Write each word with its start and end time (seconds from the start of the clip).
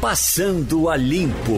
Passando 0.00 0.88
a 0.88 0.96
Limpo. 0.96 1.52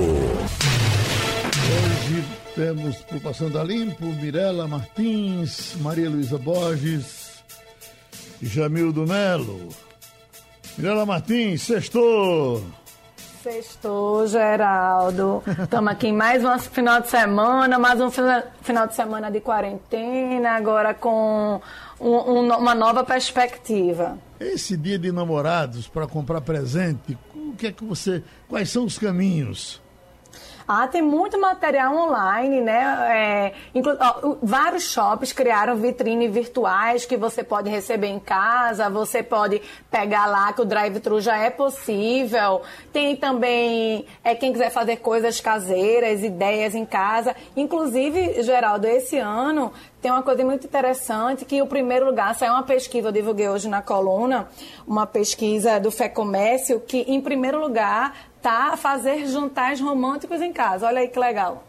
Hoje 1.55 2.25
temos 2.57 2.97
por 2.97 3.21
Passando 3.21 3.57
a 3.57 3.63
Limpo 3.63 4.05
Mirela 4.05 4.67
Martins, 4.67 5.77
Maria 5.81 6.11
Luísa 6.11 6.39
Borges 6.39 7.41
e 8.43 8.47
Jamildo 8.47 9.07
Melo. 9.07 9.69
Mirela 10.77 11.07
Martins, 11.07 11.63
sextou! 11.63 12.65
Sextou, 13.43 14.27
Geraldo. 14.27 15.43
Estamos 15.63 15.93
aqui 15.93 16.09
em 16.09 16.13
mais 16.13 16.45
um 16.45 16.59
final 16.59 17.01
de 17.01 17.11
semana, 17.11 17.79
mais 17.79 18.01
um 18.01 18.11
final 18.11 18.87
de 18.89 18.95
semana 18.95 19.31
de 19.31 19.41
quarentena, 19.41 20.51
agora 20.53 20.95
com 20.95 21.61
um, 22.03 22.17
um, 22.17 22.57
uma 22.59 22.75
nova 22.75 23.05
perspectiva. 23.05 24.19
Esse 24.41 24.77
dia 24.77 24.99
de 24.99 25.13
namorados 25.13 25.87
para 25.87 26.07
comprar 26.07 26.41
presente, 26.41 27.17
o 27.35 27.55
que 27.57 27.69
é 27.69 27.73
que 27.73 27.85
você. 27.85 28.23
Quais 28.49 28.71
são 28.71 28.85
os 28.85 28.99
caminhos? 28.99 29.81
Ah, 30.75 30.89
tem 30.89 31.03
muito 31.03 31.39
material 31.39 31.95
online, 31.95 32.63
né? 32.63 32.81
É, 33.11 33.53
ó, 34.01 34.37
vários 34.43 34.85
shops 34.85 35.31
criaram 35.31 35.77
vitrines 35.77 36.33
virtuais 36.33 37.05
que 37.05 37.15
você 37.15 37.45
pode 37.45 37.69
receber 37.69 38.07
em 38.07 38.19
casa, 38.19 38.89
você 38.89 39.23
pode 39.23 39.61
pegar 39.91 40.25
lá 40.25 40.51
que 40.55 40.63
o 40.63 40.65
drive-thru 40.65 41.21
já 41.21 41.37
é 41.37 41.51
possível. 41.51 42.63
Tem 42.91 43.15
também 43.15 44.07
é, 44.25 44.35
quem 44.35 44.51
quiser 44.51 44.71
fazer 44.71 44.97
coisas 44.97 45.43
caseiras, 45.43 46.23
ideias 46.23 46.75
em 46.75 46.87
casa. 46.87 47.37
Inclusive, 47.55 48.43
Geraldo, 48.43 48.87
esse 48.87 49.19
ano 49.19 49.75
tem 50.01 50.11
uma 50.11 50.23
coisa 50.23 50.43
muito 50.43 50.67
interessante 50.67 51.45
que 51.45 51.61
o 51.61 51.67
primeiro 51.67 52.07
lugar 52.07 52.35
saiu 52.35 52.55
uma 52.55 52.63
pesquisa, 52.63 53.09
eu 53.09 53.13
divulguei 53.13 53.49
hoje 53.49 53.69
na 53.69 53.83
coluna, 53.83 54.49
uma 54.87 55.07
pesquisa 55.07 55.79
do 55.79 55.91
Fé 55.91 56.09
Comércio, 56.09 56.81
que 56.81 57.03
em 57.03 57.21
primeiro 57.21 57.61
lugar 57.61 58.32
tá 58.43 58.77
fazer 58.77 59.27
jantares 59.27 59.81
românticos 59.81 60.41
em 60.41 60.53
casa. 60.53 60.87
Olha 60.87 61.01
aí 61.01 61.09
que 61.09 61.19
legal. 61.19 61.65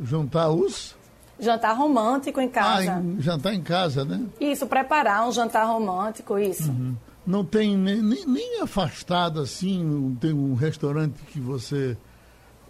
Juntar 0.00 0.48
os? 0.50 0.96
Jantar 1.40 1.76
romântico 1.76 2.40
em 2.40 2.48
casa. 2.48 2.94
Ah, 2.94 3.00
em, 3.00 3.20
jantar 3.20 3.54
em 3.54 3.62
casa, 3.62 4.04
né? 4.04 4.24
Isso, 4.40 4.66
preparar 4.66 5.28
um 5.28 5.32
jantar 5.32 5.66
romântico, 5.66 6.38
isso. 6.38 6.70
Uhum. 6.70 6.96
Não 7.24 7.44
tem 7.44 7.76
nem, 7.76 8.02
nem, 8.02 8.26
nem, 8.26 8.60
afastado 8.60 9.40
assim, 9.40 10.16
tem 10.20 10.32
um 10.32 10.54
restaurante 10.54 11.14
que 11.30 11.38
você 11.38 11.96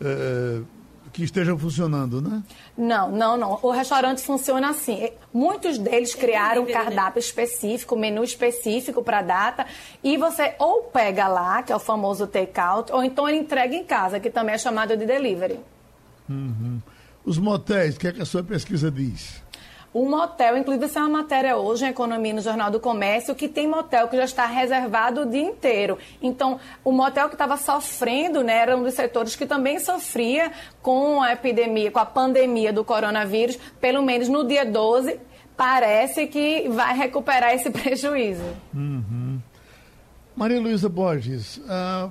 é, 0.01 0.61
que 1.19 1.25
esteja 1.25 1.59
funcionando, 1.59 2.23
né? 2.23 2.45
Não, 2.77 3.11
não, 3.11 3.37
não. 3.37 3.59
O 3.61 3.73
restaurante 3.73 4.23
funciona 4.23 4.71
assim. 4.71 5.11
Muitos 5.35 5.77
deles 5.77 6.15
criaram 6.15 6.63
um 6.63 6.67
cardápio 6.67 7.19
específico, 7.19 7.97
menu 7.97 8.23
específico 8.23 9.03
para 9.03 9.19
a 9.19 9.23
data, 9.23 9.67
e 10.03 10.17
você 10.17 10.55
ou 10.61 10.85
pega 10.85 11.27
lá, 11.27 11.61
que 11.65 11.73
é 11.73 11.77
o 11.77 11.81
famoso 11.81 12.29
take-out, 12.29 12.93
ou 12.93 13.03
então 13.03 13.29
ele 13.29 13.39
entrega 13.39 13.75
em 13.75 13.83
casa, 13.83 14.21
que 14.21 14.31
também 14.31 14.55
é 14.55 14.59
chamado 14.59 14.97
de 14.97 15.05
delivery. 15.05 15.59
Uhum. 16.29 16.81
Os 17.25 17.37
motéis, 17.37 17.97
o 17.97 17.99
que, 17.99 18.07
é 18.07 18.13
que 18.13 18.23
a 18.23 18.25
sua 18.25 18.45
pesquisa 18.45 18.89
diz? 18.89 19.43
O 19.93 20.07
motel, 20.07 20.59
inclusive 20.59 20.85
essa 20.85 21.01
é 21.01 21.03
uma 21.03 21.21
matéria 21.21 21.57
hoje 21.57 21.85
em 21.85 21.89
Economia 21.89 22.35
no 22.35 22.43
Jornal 22.43 22.71
do 22.71 22.79
Comércio, 22.79 23.35
que 23.35 23.49
tem 23.49 23.67
motel 23.67 24.09
que 24.09 24.17
já 24.17 24.25
está 24.25 24.47
reservado 24.47 25.23
o 25.23 25.27
dia 25.27 25.43
inteiro. 25.43 25.97
Então, 26.21 26.61
o 26.85 26.93
motel 26.93 27.29
que 27.29 27.35
estava 27.35 27.57
sofrendo, 27.57 28.43
né, 28.43 28.59
era 28.59 28.77
um 28.77 28.83
dos 28.83 28.95
setores 28.95 29.35
que 29.35 29.47
também 29.47 29.79
sofria 29.79 30.53
com 30.83 31.23
a 31.23 31.33
epidemia, 31.33 31.91
com 31.91 31.99
a 31.99 32.07
pandemia 32.07 32.73
do 32.73 32.85
coronavírus, 32.85 33.59
pelo 33.81 34.03
menos 34.03 34.29
no 34.29 34.47
dia 34.47 34.67
12, 34.67 35.19
parece 35.57 36.27
que 36.27 36.69
vai 36.69 36.95
recuperar 36.95 37.55
esse 37.55 37.71
prejuízo. 37.73 38.45
Uhum. 38.75 39.41
Maria 40.37 40.61
Luísa 40.61 40.89
Borges, 40.89 41.61
a 41.67 42.11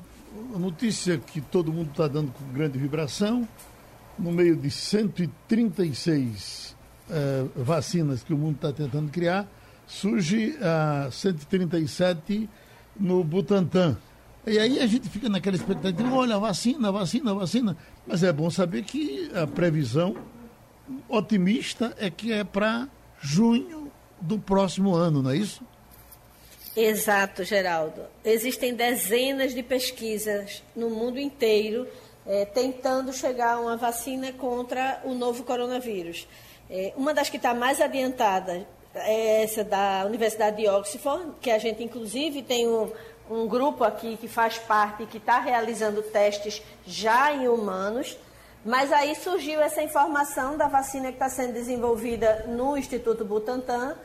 notícia 0.58 1.18
que 1.18 1.40
todo 1.40 1.72
mundo 1.72 1.92
está 1.92 2.08
dando 2.08 2.32
com 2.32 2.44
grande 2.52 2.78
vibração, 2.78 3.48
no 4.18 4.32
meio 4.32 4.56
de 4.56 4.72
136 4.72 6.77
uh, 7.10 7.64
vacinas 7.64 8.24
que 8.24 8.34
o 8.34 8.38
mundo 8.38 8.56
está 8.56 8.72
tentando 8.72 9.12
criar, 9.12 9.48
surge 9.86 10.58
a 10.62 11.08
uh, 11.08 11.12
137 11.12 12.50
no 13.00 13.24
Butantan. 13.24 13.98
E 14.46 14.58
aí 14.58 14.80
a 14.80 14.88
gente 14.88 15.10
fica 15.10 15.28
naquela 15.28 15.56
expectativa, 15.56 16.10
olha, 16.14 16.38
vacina, 16.40 16.92
vacina, 16.92 17.34
vacina. 17.34 17.78
Mas 18.06 18.24
é 18.24 18.32
bom 18.32 18.50
saber 18.50 18.84
que 18.84 19.30
a 19.36 19.46
previsão 19.46 20.16
otimista 21.10 21.94
é 22.00 22.10
que 22.10 22.32
é 22.32 22.44
para 22.44 22.88
junho 23.20 23.92
do 24.22 24.40
próximo 24.40 24.96
ano, 24.96 25.22
não 25.22 25.32
é 25.32 25.38
isso? 25.38 25.62
Exato, 26.76 27.44
Geraldo. 27.44 28.04
Existem 28.24 28.74
dezenas 28.74 29.54
de 29.54 29.64
pesquisas 29.64 30.64
no 30.76 30.90
mundo 30.90 31.20
inteiro 31.20 31.88
é, 32.26 32.46
tentando 32.46 33.12
chegar 33.12 33.56
a 33.56 33.60
uma 33.60 33.78
vacina 33.78 34.32
contra 34.32 35.02
o 35.04 35.14
novo 35.14 35.44
coronavírus. 35.44 36.28
É, 36.70 36.94
uma 36.98 37.14
das 37.14 37.30
que 37.30 37.38
está 37.38 37.54
mais 37.54 37.80
adiantada 37.80 38.68
é 38.94 39.44
essa 39.44 39.64
da 39.64 40.04
Universidade 40.06 40.58
de 40.58 40.68
Oxford, 40.68 41.34
que 41.40 41.52
a 41.52 41.58
gente 41.58 41.84
inclusive 41.84 42.42
tem 42.42 42.68
um, 42.68 42.92
um 43.30 43.48
grupo 43.48 43.84
aqui 43.84 44.18
que 44.18 44.28
faz 44.28 44.58
parte, 44.58 45.06
que 45.06 45.18
está 45.18 45.40
realizando 45.40 46.02
testes 46.02 46.62
já 46.86 47.32
em 47.32 47.48
humanos. 47.48 48.18
Mas 48.66 48.92
aí 48.92 49.16
surgiu 49.16 49.62
essa 49.62 49.82
informação 49.82 50.58
da 50.58 50.68
vacina 50.68 51.08
que 51.08 51.14
está 51.14 51.30
sendo 51.30 51.54
desenvolvida 51.54 52.46
no 52.48 52.78
Instituto 52.78 53.24
Butantan, 53.24 53.96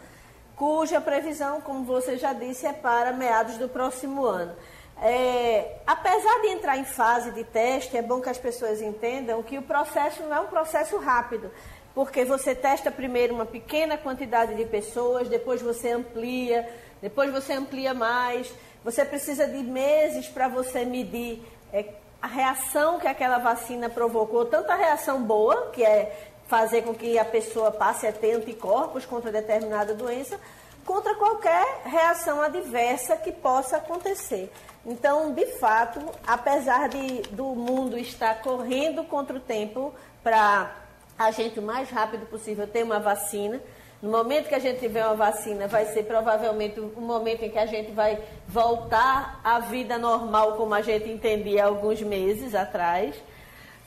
cuja 0.54 1.00
previsão, 1.00 1.60
como 1.60 1.84
você 1.84 2.16
já 2.16 2.32
disse, 2.32 2.66
é 2.66 2.72
para 2.72 3.12
meados 3.12 3.56
do 3.56 3.68
próximo 3.68 4.24
ano. 4.24 4.54
É, 5.00 5.78
apesar 5.84 6.42
de 6.42 6.48
entrar 6.48 6.78
em 6.78 6.84
fase 6.84 7.32
de 7.32 7.42
teste, 7.42 7.96
é 7.96 8.02
bom 8.02 8.20
que 8.20 8.28
as 8.28 8.38
pessoas 8.38 8.80
entendam 8.80 9.42
que 9.42 9.58
o 9.58 9.62
processo 9.62 10.22
não 10.22 10.36
é 10.36 10.40
um 10.40 10.46
processo 10.46 10.96
rápido 10.98 11.50
porque 11.94 12.25
você 12.25 12.54
testa 12.54 12.91
primeiro 12.91 13.34
uma 13.34 13.47
pequena 13.47 13.98
quantidade 13.98 14.54
de 14.54 14.64
pessoas, 14.64 15.28
depois 15.28 15.60
você 15.60 15.91
amplia, 15.91 16.69
depois 17.00 17.30
você 17.30 17.53
amplia 17.53 17.92
mais. 17.92 18.53
Você 18.84 19.04
precisa 19.04 19.47
de 19.47 19.62
meses 19.62 20.28
para 20.28 20.48
você 20.48 20.84
medir 20.84 21.42
é, 21.72 21.84
a 22.20 22.26
reação 22.26 22.98
que 22.98 23.06
aquela 23.06 23.38
vacina 23.38 23.91
provocou, 23.91 24.47
tanto 24.47 24.70
a 24.70 24.76
reação 24.76 25.22
boa, 25.22 25.70
que 25.72 25.84
é 25.84 26.31
fazer 26.47 26.82
com 26.82 26.94
que 26.94 27.19
a 27.19 27.25
pessoa 27.25 27.70
passe 27.70 28.06
a 28.06 28.12
ter 28.12 28.34
anticorpos 28.34 29.04
contra 29.04 29.31
determinada 29.31 29.94
doença, 29.94 30.38
contra 30.84 31.14
qualquer 31.14 31.82
reação 31.84 32.41
adversa 32.41 33.16
que 33.16 33.32
possa 33.32 33.76
acontecer. 33.76 34.50
Então, 34.84 35.32
de 35.32 35.47
fato, 35.58 36.00
apesar 36.26 36.88
de, 36.88 37.22
do 37.31 37.47
mundo 37.54 37.97
estar 37.97 38.42
correndo 38.42 39.04
contra 39.04 39.36
o 39.36 39.41
tempo 39.41 39.94
para 40.22 40.81
a 41.24 41.30
gente 41.30 41.58
o 41.58 41.62
mais 41.62 41.90
rápido 41.90 42.26
possível 42.26 42.66
ter 42.66 42.82
uma 42.82 42.98
vacina. 42.98 43.60
No 44.00 44.10
momento 44.10 44.48
que 44.48 44.54
a 44.54 44.58
gente 44.58 44.80
tiver 44.80 45.04
uma 45.04 45.14
vacina, 45.14 45.68
vai 45.68 45.86
ser 45.86 46.02
provavelmente 46.04 46.80
o 46.80 47.00
momento 47.00 47.44
em 47.44 47.50
que 47.50 47.58
a 47.58 47.66
gente 47.66 47.92
vai 47.92 48.18
voltar 48.48 49.40
à 49.44 49.60
vida 49.60 49.96
normal 49.96 50.56
como 50.56 50.74
a 50.74 50.82
gente 50.82 51.08
entendia 51.08 51.66
alguns 51.66 52.02
meses 52.02 52.54
atrás. 52.54 53.14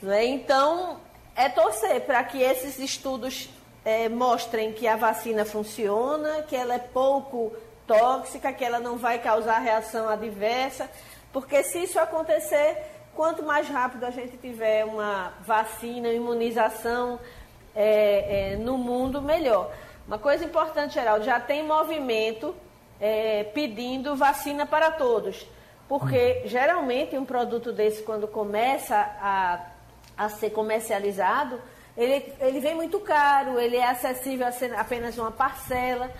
Né? 0.00 0.24
Então, 0.24 0.98
é 1.34 1.48
torcer 1.50 2.00
para 2.02 2.24
que 2.24 2.40
esses 2.42 2.78
estudos 2.78 3.50
é, 3.84 4.08
mostrem 4.08 4.72
que 4.72 4.88
a 4.88 4.96
vacina 4.96 5.44
funciona, 5.44 6.42
que 6.42 6.56
ela 6.56 6.74
é 6.74 6.78
pouco 6.78 7.52
tóxica, 7.86 8.52
que 8.52 8.64
ela 8.64 8.80
não 8.80 8.96
vai 8.96 9.18
causar 9.18 9.58
reação 9.58 10.08
adversa, 10.08 10.90
porque 11.32 11.62
se 11.62 11.84
isso 11.84 11.98
acontecer, 12.00 12.95
quanto 13.16 13.42
mais 13.42 13.66
rápido 13.68 14.04
a 14.04 14.10
gente 14.10 14.36
tiver 14.36 14.84
uma 14.84 15.32
vacina, 15.44 16.08
imunização 16.12 17.18
é, 17.74 18.52
é, 18.52 18.56
no 18.56 18.76
mundo, 18.76 19.22
melhor. 19.22 19.72
Uma 20.06 20.18
coisa 20.18 20.44
importante, 20.44 20.94
Geraldo, 20.94 21.24
já 21.24 21.40
tem 21.40 21.64
movimento 21.64 22.54
é, 23.00 23.44
pedindo 23.44 24.14
vacina 24.14 24.66
para 24.66 24.90
todos. 24.92 25.46
Porque 25.88 26.42
geralmente 26.44 27.16
um 27.16 27.24
produto 27.24 27.72
desse, 27.72 28.02
quando 28.02 28.28
começa 28.28 28.96
a, 28.96 29.60
a 30.16 30.28
ser 30.28 30.50
comercializado, 30.50 31.60
ele, 31.96 32.32
ele 32.40 32.60
vem 32.60 32.74
muito 32.74 33.00
caro, 33.00 33.58
ele 33.58 33.76
é 33.76 33.88
acessível 33.88 34.46
a 34.46 34.80
apenas 34.80 35.16
uma 35.16 35.30
parcela. 35.30 36.10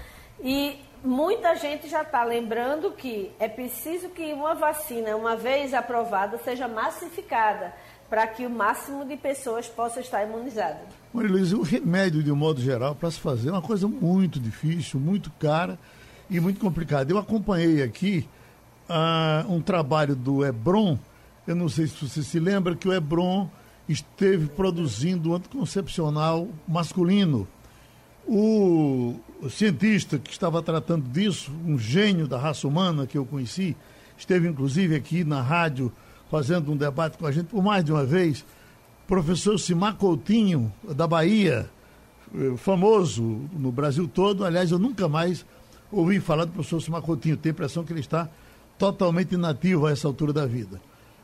E 0.40 0.82
muita 1.04 1.54
gente 1.56 1.88
já 1.88 2.02
está 2.02 2.24
lembrando 2.24 2.92
que 2.92 3.30
é 3.38 3.48
preciso 3.48 4.08
que 4.08 4.32
uma 4.32 4.54
vacina, 4.54 5.16
uma 5.16 5.36
vez 5.36 5.72
aprovada, 5.74 6.38
seja 6.38 6.66
massificada 6.68 7.72
para 8.08 8.26
que 8.26 8.46
o 8.46 8.50
máximo 8.50 9.04
de 9.04 9.16
pessoas 9.16 9.66
possa 9.66 10.00
estar 10.00 10.24
imunizada. 10.24 10.80
Maria 11.12 11.32
Luísa, 11.32 11.56
o 11.56 11.62
remédio, 11.62 12.22
de 12.22 12.30
um 12.30 12.36
modo 12.36 12.60
geral, 12.60 12.94
para 12.94 13.10
se 13.10 13.18
fazer 13.18 13.48
é 13.48 13.52
uma 13.52 13.62
coisa 13.62 13.88
muito 13.88 14.38
difícil, 14.38 15.00
muito 15.00 15.30
cara 15.38 15.78
e 16.30 16.38
muito 16.38 16.60
complicada. 16.60 17.10
Eu 17.10 17.18
acompanhei 17.18 17.82
aqui 17.82 18.28
uh, 18.88 19.52
um 19.52 19.60
trabalho 19.60 20.14
do 20.14 20.44
Hebron, 20.44 20.98
eu 21.46 21.54
não 21.54 21.68
sei 21.68 21.86
se 21.86 22.06
você 22.06 22.22
se 22.22 22.38
lembra 22.38 22.76
que 22.76 22.88
o 22.88 22.92
Hebron 22.92 23.48
esteve 23.88 24.48
produzindo 24.48 25.34
anticoncepcional 25.34 26.48
masculino. 26.66 27.46
O 28.26 29.20
o 29.40 29.50
cientista 29.50 30.18
que 30.18 30.30
estava 30.30 30.62
tratando 30.62 31.08
disso, 31.08 31.52
um 31.64 31.78
gênio 31.78 32.26
da 32.26 32.38
raça 32.38 32.66
humana 32.66 33.06
que 33.06 33.18
eu 33.18 33.24
conheci, 33.24 33.76
esteve 34.16 34.48
inclusive 34.48 34.94
aqui 34.94 35.24
na 35.24 35.42
rádio 35.42 35.92
fazendo 36.30 36.72
um 36.72 36.76
debate 36.76 37.18
com 37.18 37.26
a 37.26 37.32
gente 37.32 37.46
por 37.46 37.62
mais 37.62 37.84
de 37.84 37.92
uma 37.92 38.04
vez. 38.04 38.44
Professor 39.06 39.58
Simar 39.58 39.94
Coutinho, 39.94 40.72
da 40.94 41.06
Bahia, 41.06 41.70
eh, 42.34 42.56
famoso 42.56 43.22
no 43.52 43.70
Brasil 43.70 44.08
todo. 44.08 44.44
Aliás, 44.44 44.70
eu 44.72 44.78
nunca 44.78 45.08
mais 45.08 45.46
ouvi 45.92 46.18
falar 46.18 46.44
do 46.44 46.52
professor 46.52 46.80
Simar 46.80 47.02
Coutinho. 47.02 47.36
Tenho 47.36 47.52
a 47.52 47.54
impressão 47.54 47.84
que 47.84 47.92
ele 47.92 48.00
está 48.00 48.28
totalmente 48.76 49.34
inativo 49.34 49.86
a 49.86 49.92
essa 49.92 50.08
altura 50.08 50.32
da 50.32 50.46
vida. 50.46 50.80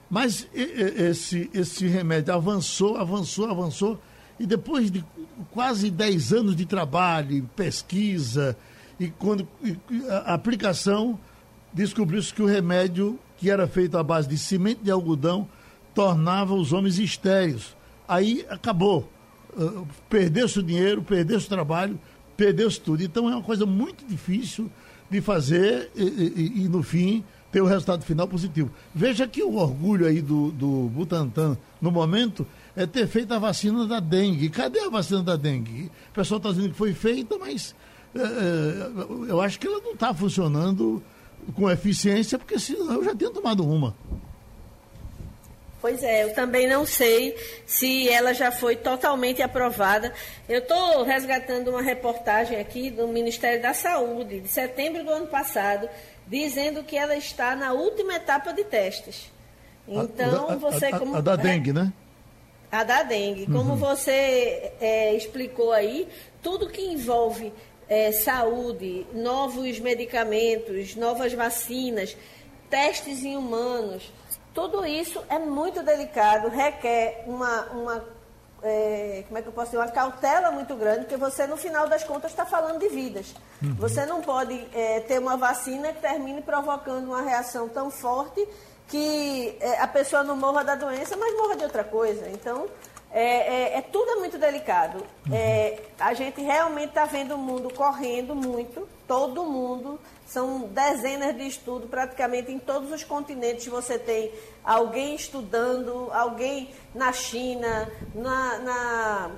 Mas 0.08 0.46
esse, 0.54 1.50
esse 1.54 1.86
remédio 1.86 2.34
avançou, 2.34 2.98
avançou, 2.98 3.50
avançou, 3.50 4.00
e 4.42 4.46
depois 4.46 4.90
de 4.90 5.04
quase 5.52 5.88
10 5.88 6.32
anos 6.32 6.56
de 6.56 6.66
trabalho, 6.66 7.48
pesquisa, 7.54 8.56
e 8.98 9.08
quando 9.08 9.46
e 9.62 9.78
a 10.08 10.34
aplicação, 10.34 11.16
descobriu-se 11.72 12.34
que 12.34 12.42
o 12.42 12.46
remédio, 12.46 13.16
que 13.38 13.48
era 13.48 13.68
feito 13.68 13.96
à 13.96 14.02
base 14.02 14.28
de 14.28 14.36
semente 14.36 14.80
de 14.82 14.90
algodão, 14.90 15.48
tornava 15.94 16.54
os 16.54 16.72
homens 16.72 16.98
estéreis. 16.98 17.76
Aí 18.08 18.44
acabou. 18.48 19.08
Uh, 19.56 19.86
perdeu-se 20.10 20.58
o 20.58 20.62
dinheiro, 20.62 21.02
perdeu-se 21.02 21.46
o 21.46 21.48
trabalho, 21.48 22.00
perdeu-se 22.36 22.80
tudo. 22.80 23.00
Então 23.00 23.30
é 23.30 23.36
uma 23.36 23.44
coisa 23.44 23.64
muito 23.64 24.04
difícil 24.04 24.68
de 25.08 25.20
fazer 25.20 25.88
e, 25.94 26.02
e, 26.02 26.62
e, 26.64 26.68
no 26.68 26.82
fim, 26.82 27.22
ter 27.52 27.60
o 27.60 27.66
resultado 27.66 28.02
final 28.02 28.26
positivo. 28.26 28.72
Veja 28.92 29.28
que 29.28 29.40
o 29.44 29.54
orgulho 29.54 30.04
aí 30.04 30.20
do, 30.20 30.50
do 30.50 30.90
Butantan, 30.92 31.56
no 31.80 31.92
momento, 31.92 32.44
é 32.76 32.86
ter 32.86 33.06
feito 33.06 33.32
a 33.34 33.38
vacina 33.38 33.86
da 33.86 34.00
dengue. 34.00 34.48
Cadê 34.48 34.80
a 34.80 34.88
vacina 34.88 35.22
da 35.22 35.36
dengue? 35.36 35.90
O 36.10 36.14
pessoal 36.14 36.38
está 36.38 36.50
dizendo 36.50 36.70
que 36.70 36.76
foi 36.76 36.92
feita, 36.92 37.36
mas 37.38 37.74
é, 38.14 38.20
é 38.20 39.30
eu 39.30 39.40
acho 39.40 39.58
que 39.58 39.66
ela 39.66 39.80
não 39.80 39.92
está 39.92 40.14
funcionando 40.14 41.02
com 41.54 41.70
eficiência, 41.70 42.38
porque 42.38 42.58
senão 42.58 42.94
eu 42.94 43.04
já 43.04 43.14
tinha 43.14 43.30
tomado 43.30 43.68
uma. 43.68 43.94
Pois 45.80 46.00
é, 46.04 46.22
eu 46.22 46.32
também 46.32 46.68
não 46.68 46.86
sei 46.86 47.36
se 47.66 48.08
ela 48.08 48.32
já 48.32 48.52
foi 48.52 48.76
totalmente 48.76 49.42
aprovada. 49.42 50.14
Eu 50.48 50.60
estou 50.60 51.02
resgatando 51.02 51.70
uma 51.70 51.82
reportagem 51.82 52.60
aqui 52.60 52.88
do 52.88 53.08
Ministério 53.08 53.60
da 53.60 53.74
Saúde, 53.74 54.38
de 54.38 54.48
setembro 54.48 55.04
do 55.04 55.10
ano 55.10 55.26
passado, 55.26 55.88
dizendo 56.28 56.84
que 56.84 56.96
ela 56.96 57.16
está 57.16 57.56
na 57.56 57.72
última 57.72 58.14
etapa 58.14 58.52
de 58.52 58.62
testes. 58.62 59.28
Então, 59.88 60.50
a, 60.50 60.52
a, 60.52 60.56
você 60.56 60.86
a, 60.86 60.98
como. 61.00 61.16
A 61.16 61.20
da 61.20 61.34
dengue, 61.34 61.72
né? 61.72 61.92
A 62.72 62.84
da 62.84 63.02
dengue. 63.02 63.46
Como 63.46 63.72
uhum. 63.72 63.76
você 63.76 64.72
é, 64.80 65.14
explicou 65.14 65.72
aí, 65.72 66.08
tudo 66.42 66.70
que 66.70 66.82
envolve 66.82 67.52
é, 67.88 68.10
saúde, 68.10 69.06
novos 69.12 69.78
medicamentos, 69.78 70.96
novas 70.96 71.34
vacinas, 71.34 72.16
testes 72.70 73.22
em 73.22 73.36
humanos, 73.36 74.10
tudo 74.54 74.84
isso 74.86 75.22
é 75.28 75.38
muito 75.38 75.82
delicado, 75.82 76.48
requer 76.48 77.24
uma, 77.26 77.62
uma 77.72 78.04
é, 78.62 79.24
como 79.26 79.38
é 79.38 79.42
que 79.42 79.48
eu 79.48 79.52
posso 79.52 79.72
dizer, 79.72 79.78
uma 79.78 79.90
cautela 79.90 80.50
muito 80.50 80.74
grande, 80.76 81.00
porque 81.00 81.16
você, 81.16 81.46
no 81.46 81.56
final 81.56 81.88
das 81.88 82.04
contas, 82.04 82.30
está 82.30 82.46
falando 82.46 82.78
de 82.78 82.88
vidas. 82.88 83.34
Uhum. 83.62 83.74
Você 83.74 84.06
não 84.06 84.20
pode 84.20 84.54
é, 84.72 85.00
ter 85.00 85.18
uma 85.18 85.36
vacina 85.36 85.92
que 85.92 86.00
termine 86.00 86.40
provocando 86.42 87.06
uma 87.06 87.22
reação 87.22 87.68
tão 87.68 87.90
forte 87.90 88.46
que 88.88 89.56
é, 89.60 89.80
a 89.80 89.86
pessoa 89.86 90.22
não 90.22 90.36
morra 90.36 90.62
da 90.62 90.74
doença, 90.74 91.16
mas 91.16 91.34
morra 91.36 91.56
de 91.56 91.64
outra 91.64 91.84
coisa. 91.84 92.28
Então, 92.28 92.66
é, 93.12 93.74
é, 93.74 93.78
é 93.78 93.82
tudo 93.82 94.18
muito 94.20 94.38
delicado. 94.38 94.98
Uhum. 95.26 95.34
É, 95.34 95.78
a 96.00 96.14
gente 96.14 96.40
realmente 96.40 96.88
está 96.88 97.04
vendo 97.04 97.34
o 97.34 97.38
mundo 97.38 97.72
correndo 97.72 98.34
muito, 98.34 98.88
todo 99.06 99.44
mundo. 99.44 100.00
São 100.26 100.60
dezenas 100.60 101.36
de 101.36 101.46
estudos, 101.46 101.90
praticamente 101.90 102.50
em 102.50 102.58
todos 102.58 102.90
os 102.90 103.04
continentes 103.04 103.66
você 103.66 103.98
tem 103.98 104.32
alguém 104.64 105.14
estudando, 105.14 106.08
alguém 106.10 106.70
na 106.94 107.12
China, 107.12 107.90
na, 108.14 108.58
na, 108.60 109.30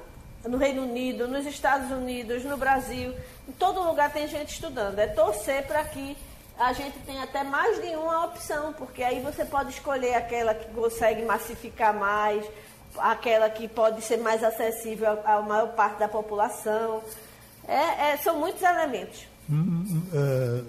no 0.44 0.56
Reino 0.56 0.82
Unido, 0.82 1.26
nos 1.26 1.44
Estados 1.46 1.90
Unidos, 1.90 2.44
no 2.44 2.56
Brasil. 2.56 3.12
Em 3.48 3.52
todo 3.52 3.82
lugar 3.82 4.12
tem 4.12 4.28
gente 4.28 4.52
estudando. 4.52 5.00
É 5.00 5.08
torcer 5.08 5.66
para 5.66 5.82
que 5.82 6.16
a 6.58 6.72
gente 6.72 6.98
tenha 7.00 7.24
até 7.24 7.42
mais 7.42 7.80
de 7.82 7.96
uma 7.96 8.26
opção, 8.26 8.72
porque 8.74 9.02
aí 9.02 9.20
você 9.20 9.44
pode 9.44 9.70
escolher 9.70 10.14
aquela 10.14 10.54
que 10.54 10.72
consegue 10.72 11.22
massificar 11.22 11.94
mais 11.94 12.44
aquela 12.98 13.50
que 13.50 13.66
pode 13.68 14.02
ser 14.02 14.18
mais 14.18 14.42
acessível 14.42 15.18
à 15.24 15.40
maior 15.42 15.68
parte 15.74 15.98
da 15.98 16.08
população. 16.08 17.02
É, 17.66 18.12
é, 18.12 18.16
são 18.18 18.38
muitos 18.38 18.62
elementos. 18.62 19.26
Hum, 19.50 20.02
é, 20.12 20.62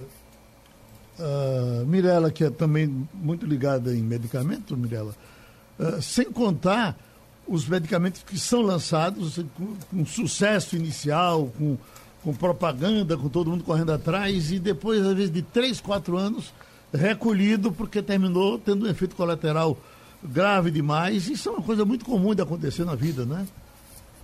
uh, 1.19 1.85
Mirela, 1.85 2.31
que 2.31 2.43
é 2.43 2.49
também 2.49 3.07
muito 3.13 3.45
ligada 3.45 3.93
em 3.93 4.01
medicamentos, 4.01 4.77
Mirela, 4.77 5.13
uh, 5.79 6.01
sem 6.01 6.31
contar 6.31 6.97
os 7.47 7.67
medicamentos 7.67 8.23
que 8.23 8.39
são 8.39 8.61
lançados 8.61 9.38
com, 9.55 9.75
com 9.91 10.05
sucesso 10.05 10.75
inicial, 10.75 11.51
com, 11.57 11.77
com 12.25 12.33
propaganda, 12.33 13.16
com 13.16 13.30
todo 13.30 13.51
mundo 13.51 13.63
correndo 13.63 13.92
atrás, 13.92 14.51
e 14.51 14.57
depois, 14.57 15.06
às 15.06 15.13
vezes, 15.13 15.31
de 15.31 15.44
três, 15.44 15.80
quatro 15.80 16.18
anos, 16.18 16.51
recolhido 16.92 17.72
porque 17.72 18.01
terminou 18.01 18.57
tendo 18.57 18.88
um 18.88 18.89
efeito 18.89 19.16
colateral 19.16 19.77
grave 20.24 20.72
demais. 20.72 21.30
Isso 21.30 21.50
é 21.50 21.51
uma 21.51 21.62
coisa 21.62 21.86
muito 21.86 22.04
comum 22.04 22.33
de 22.33 22.42
acontecer 22.42 22.83
na 22.83 22.95
vida, 22.95 23.25
né? 23.25 23.45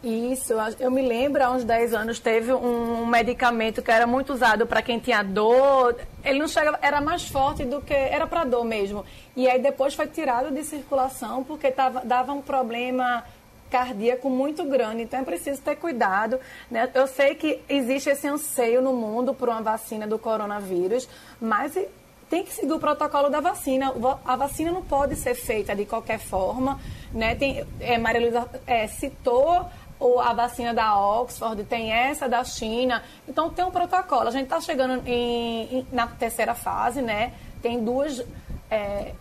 Isso, 0.03 0.53
eu 0.79 0.89
me 0.89 1.07
lembro, 1.07 1.43
há 1.43 1.51
uns 1.51 1.63
10 1.63 1.93
anos 1.93 2.17
teve 2.17 2.51
um 2.51 3.05
medicamento 3.05 3.83
que 3.83 3.91
era 3.91 4.07
muito 4.07 4.33
usado 4.33 4.65
para 4.65 4.81
quem 4.81 4.97
tinha 4.97 5.21
dor. 5.21 5.95
Ele 6.23 6.39
não 6.39 6.47
chegava, 6.47 6.79
era 6.81 6.99
mais 6.99 7.27
forte 7.27 7.63
do 7.65 7.81
que. 7.81 7.93
Era 7.93 8.25
para 8.25 8.43
dor 8.43 8.65
mesmo. 8.65 9.05
E 9.35 9.47
aí 9.47 9.61
depois 9.61 9.93
foi 9.93 10.07
tirado 10.07 10.51
de 10.51 10.63
circulação 10.63 11.43
porque 11.43 11.69
tava, 11.69 12.01
dava 12.03 12.33
um 12.33 12.41
problema 12.41 13.23
cardíaco 13.71 14.29
muito 14.29 14.63
grande, 14.65 15.03
então 15.03 15.21
é 15.21 15.23
preciso 15.23 15.61
ter 15.61 15.77
cuidado. 15.77 16.39
Né? 16.69 16.89
Eu 16.93 17.07
sei 17.07 17.33
que 17.33 17.59
existe 17.69 18.09
esse 18.09 18.27
anseio 18.27 18.81
no 18.81 18.93
mundo 18.93 19.33
por 19.33 19.47
uma 19.47 19.61
vacina 19.61 20.05
do 20.05 20.19
coronavírus, 20.19 21.07
mas 21.39 21.73
tem 22.29 22.43
que 22.43 22.53
seguir 22.53 22.73
o 22.73 22.79
protocolo 22.79 23.29
da 23.29 23.39
vacina. 23.39 23.93
A 24.25 24.35
vacina 24.35 24.71
não 24.71 24.81
pode 24.81 25.15
ser 25.15 25.35
feita 25.35 25.75
de 25.75 25.85
qualquer 25.85 26.19
forma. 26.19 26.79
Né? 27.13 27.35
Tem, 27.35 27.65
é, 27.79 27.97
Maria 27.97 28.21
Luísa 28.21 28.47
é, 28.67 28.87
citou 28.87 29.65
o, 29.99 30.19
a 30.19 30.33
vacina 30.33 30.73
da 30.73 30.97
Oxford, 30.97 31.63
tem 31.65 31.91
essa 31.91 32.27
da 32.27 32.43
China. 32.43 33.03
Então 33.27 33.49
tem 33.49 33.63
um 33.63 33.71
protocolo. 33.71 34.27
A 34.27 34.31
gente 34.31 34.43
está 34.43 34.59
chegando 34.59 35.01
em, 35.07 35.79
em, 35.79 35.87
na 35.91 36.07
terceira 36.07 36.53
fase, 36.55 37.01
né? 37.01 37.33
Tem 37.61 37.83
duas. 37.83 38.23
É, 38.69 39.13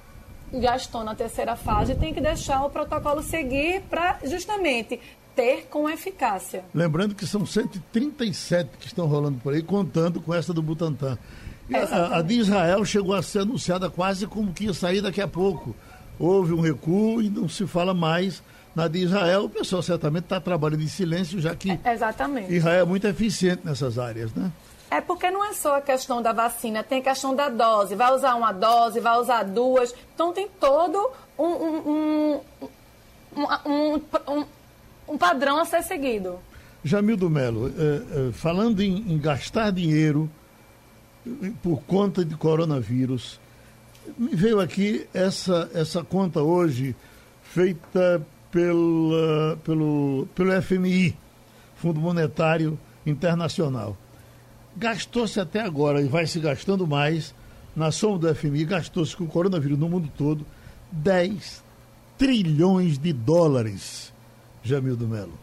já 0.53 0.77
estão 0.77 1.05
na 1.05 1.15
terceira 1.15 1.57
fase, 1.57 1.95
tem 1.95 2.13
que 2.13 2.21
deixar 2.21 2.65
o 2.65 2.71
protocolo 2.71 3.23
seguir 3.23 3.83
para 3.83 4.19
justamente 4.25 5.01
ter 5.35 5.67
com 5.71 5.89
eficácia. 5.89 6.65
Lembrando 6.75 7.15
que 7.15 7.27
são 7.27 7.47
137 7.47 8.71
que 8.79 8.87
estão 8.87 9.07
rolando 9.07 9.39
por 9.39 9.55
aí, 9.55 9.63
contando 9.63 10.21
com 10.21 10.35
essa 10.35 10.53
do 10.53 10.63
Butantan. 10.63 11.19
A, 11.73 12.19
a, 12.19 12.23
de 12.23 12.35
Israel 12.35 12.85
chegou 12.85 13.15
a 13.15 13.23
ser 13.23 13.41
anunciada 13.41 13.89
quase 13.89 14.27
como 14.27 14.53
que 14.53 14.65
ia 14.65 14.75
sair 14.75 15.01
daqui 15.01 15.21
a 15.21 15.29
pouco. 15.29 15.75
Houve 16.19 16.53
um 16.53 16.61
recuo 16.61 17.23
e 17.23 17.31
não 17.31 17.49
se 17.49 17.67
fala 17.67 17.95
mais 17.95 18.43
na 18.75 18.89
de 18.89 18.99
Israel. 18.99 19.45
O 19.45 19.49
pessoal 19.49 19.83
certamente 19.83 20.25
está 20.25 20.41
trabalhando 20.41 20.83
em 20.83 20.89
silêncio, 20.89 21.41
já 21.41 21.55
que 21.55 21.71
é, 21.71 21.93
Exatamente. 21.93 22.53
Israel 22.53 22.83
é 22.83 22.85
muito 22.85 23.07
eficiente 23.07 23.63
nessas 23.65 23.99
áreas, 23.99 24.35
né? 24.35 24.51
É 24.91 25.01
porque 25.01 25.31
não 25.31 25.45
é 25.45 25.53
só 25.53 25.77
a 25.77 25.81
questão 25.81 26.21
da 26.21 26.33
vacina, 26.33 26.83
tem 26.83 26.99
a 26.99 27.03
questão 27.03 27.35
da 27.35 27.49
dose. 27.49 27.95
Vai 27.95 28.13
usar 28.13 28.35
uma 28.35 28.53
dose, 28.53 28.99
vai 28.99 29.17
usar 29.19 29.45
duas. 29.45 29.95
Então 30.15 30.33
tem 30.33 30.49
todo 30.59 31.11
um, 31.39 31.45
um, 31.45 32.41
um, 33.37 34.01
um, 34.27 34.45
um 35.09 35.19
padrão 35.19 35.59
a 35.59 35.65
ser 35.65 35.83
seguido. 35.85 36.41
Jamildo 36.83 37.31
Melo, 37.31 37.69
eh, 37.69 37.73
eh, 37.79 38.33
falando 38.33 38.81
em, 38.81 39.13
em 39.13 39.19
gastar 39.19 39.71
dinheiro 39.71 40.29
por 41.63 41.83
conta 41.83 42.25
de 42.25 42.35
coronavírus. 42.35 43.39
Me 44.19 44.35
veio 44.35 44.61
aqui 44.61 45.07
essa, 45.13 45.71
essa 45.75 46.03
conta 46.03 46.43
hoje 46.43 46.97
feita 47.43 48.27
pela, 48.51 49.57
pelo, 49.63 50.27
pelo 50.35 50.63
FMI, 50.63 51.17
Fundo 51.77 52.01
Monetário 52.01 52.79
Internacional. 53.07 53.97
Gastou-se 54.77 55.39
até 55.41 55.61
agora 55.61 56.01
e 56.01 56.07
vai 56.07 56.27
se 56.27 56.39
gastando 56.39 56.87
mais, 56.87 57.35
na 57.75 57.91
soma 57.91 58.19
do 58.19 58.35
FMI, 58.35 58.65
gastou-se 58.65 59.17
com 59.17 59.25
o 59.25 59.29
coronavírus 59.29 59.79
no 59.79 59.89
mundo 59.89 60.11
todo 60.17 60.45
10 60.93 61.63
trilhões 62.19 62.99
de 62.99 63.13
dólares, 63.13 64.13
Jamildo 64.63 65.09
Melo. 65.09 65.39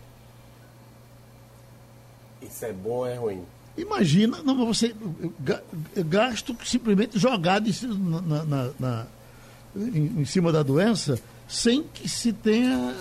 Isso 2.42 2.66
é 2.66 2.74
bom 2.74 2.90
ou 2.90 3.08
é 3.08 3.16
ruim? 3.16 3.44
Imagina, 3.78 4.42
não, 4.44 4.66
você 4.66 4.96
gasto 6.06 6.56
simplesmente 6.64 7.18
jogado 7.20 7.70
em, 7.70 7.74
na, 7.88 8.44
na, 8.44 8.70
na, 8.80 9.08
em, 9.76 10.22
em 10.22 10.26
cima 10.26 10.52
da 10.52 10.64
doença 10.64 11.20
sem 11.48 11.84
que 11.84 12.10
se 12.10 12.34
tenha 12.34 12.96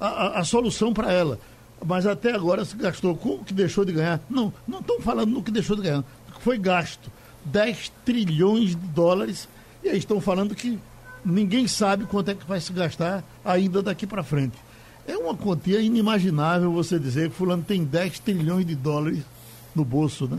a, 0.00 0.06
a, 0.06 0.40
a 0.40 0.44
solução 0.44 0.92
para 0.92 1.12
ela. 1.12 1.38
Mas 1.84 2.06
até 2.06 2.32
agora 2.32 2.64
se 2.64 2.76
gastou 2.76 3.16
com 3.16 3.36
o 3.36 3.44
que 3.44 3.52
deixou 3.52 3.84
de 3.84 3.92
ganhar. 3.92 4.20
Não, 4.30 4.52
não 4.66 4.80
estão 4.80 5.00
falando 5.00 5.30
no 5.30 5.42
que 5.42 5.50
deixou 5.50 5.76
de 5.76 5.82
ganhar. 5.82 6.04
Foi 6.40 6.58
gasto 6.58 7.10
10 7.44 7.92
trilhões 8.04 8.70
de 8.70 8.76
dólares 8.76 9.48
e 9.82 9.88
aí 9.88 9.98
estão 9.98 10.20
falando 10.20 10.54
que 10.54 10.78
ninguém 11.24 11.66
sabe 11.66 12.04
quanto 12.04 12.30
é 12.30 12.34
que 12.34 12.46
vai 12.46 12.60
se 12.60 12.72
gastar 12.72 13.24
ainda 13.44 13.82
daqui 13.82 14.06
para 14.06 14.22
frente. 14.22 14.56
É 15.06 15.16
uma 15.16 15.34
quantia 15.34 15.80
inimaginável 15.80 16.72
você 16.72 16.98
dizer 16.98 17.30
que 17.30 17.36
fulano 17.36 17.64
tem 17.64 17.84
10 17.84 18.20
trilhões 18.20 18.64
de 18.64 18.76
dólares 18.76 19.24
no 19.74 19.84
bolso, 19.84 20.28
né? 20.28 20.38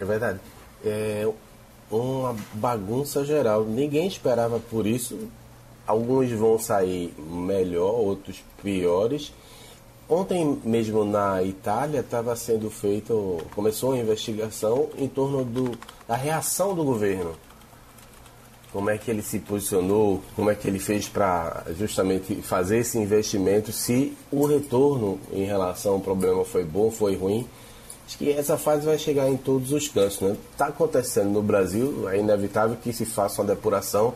É 0.00 0.04
verdade. 0.04 0.40
É 0.84 1.28
uma 1.90 2.34
bagunça 2.54 3.24
geral. 3.24 3.64
Ninguém 3.64 4.06
esperava 4.06 4.58
por 4.58 4.86
isso. 4.86 5.28
Alguns 5.86 6.30
vão 6.32 6.58
sair 6.58 7.14
melhor, 7.18 7.92
outros 7.94 8.42
piores. 8.62 9.32
Ontem 10.08 10.60
mesmo 10.64 11.04
na 11.04 11.42
Itália 11.42 12.00
estava 12.00 12.34
sendo 12.36 12.70
feito, 12.70 13.38
começou 13.54 13.90
uma 13.90 13.98
investigação 13.98 14.88
em 14.96 15.08
torno 15.08 15.44
do, 15.44 15.76
da 16.06 16.14
reação 16.14 16.74
do 16.74 16.84
governo 16.84 17.34
como 18.76 18.90
é 18.90 18.98
que 18.98 19.10
ele 19.10 19.22
se 19.22 19.38
posicionou, 19.38 20.22
como 20.34 20.50
é 20.50 20.54
que 20.54 20.68
ele 20.68 20.78
fez 20.78 21.08
para 21.08 21.64
justamente 21.78 22.34
fazer 22.42 22.76
esse 22.80 22.98
investimento, 22.98 23.72
se 23.72 24.14
o 24.30 24.44
retorno 24.44 25.18
em 25.32 25.44
relação 25.44 25.94
ao 25.94 26.00
problema 26.00 26.44
foi 26.44 26.62
bom, 26.62 26.90
foi 26.90 27.16
ruim. 27.16 27.48
Acho 28.06 28.18
que 28.18 28.30
essa 28.30 28.58
fase 28.58 28.84
vai 28.84 28.98
chegar 28.98 29.30
em 29.30 29.36
todos 29.38 29.72
os 29.72 29.88
cantos. 29.88 30.16
Está 30.16 30.26
né? 30.26 30.36
Tá 30.58 30.66
acontecendo 30.66 31.30
no 31.30 31.42
Brasil, 31.42 32.06
é 32.10 32.18
inevitável 32.18 32.76
que 32.76 32.92
se 32.92 33.06
faça 33.06 33.40
uma 33.40 33.48
depuração. 33.48 34.12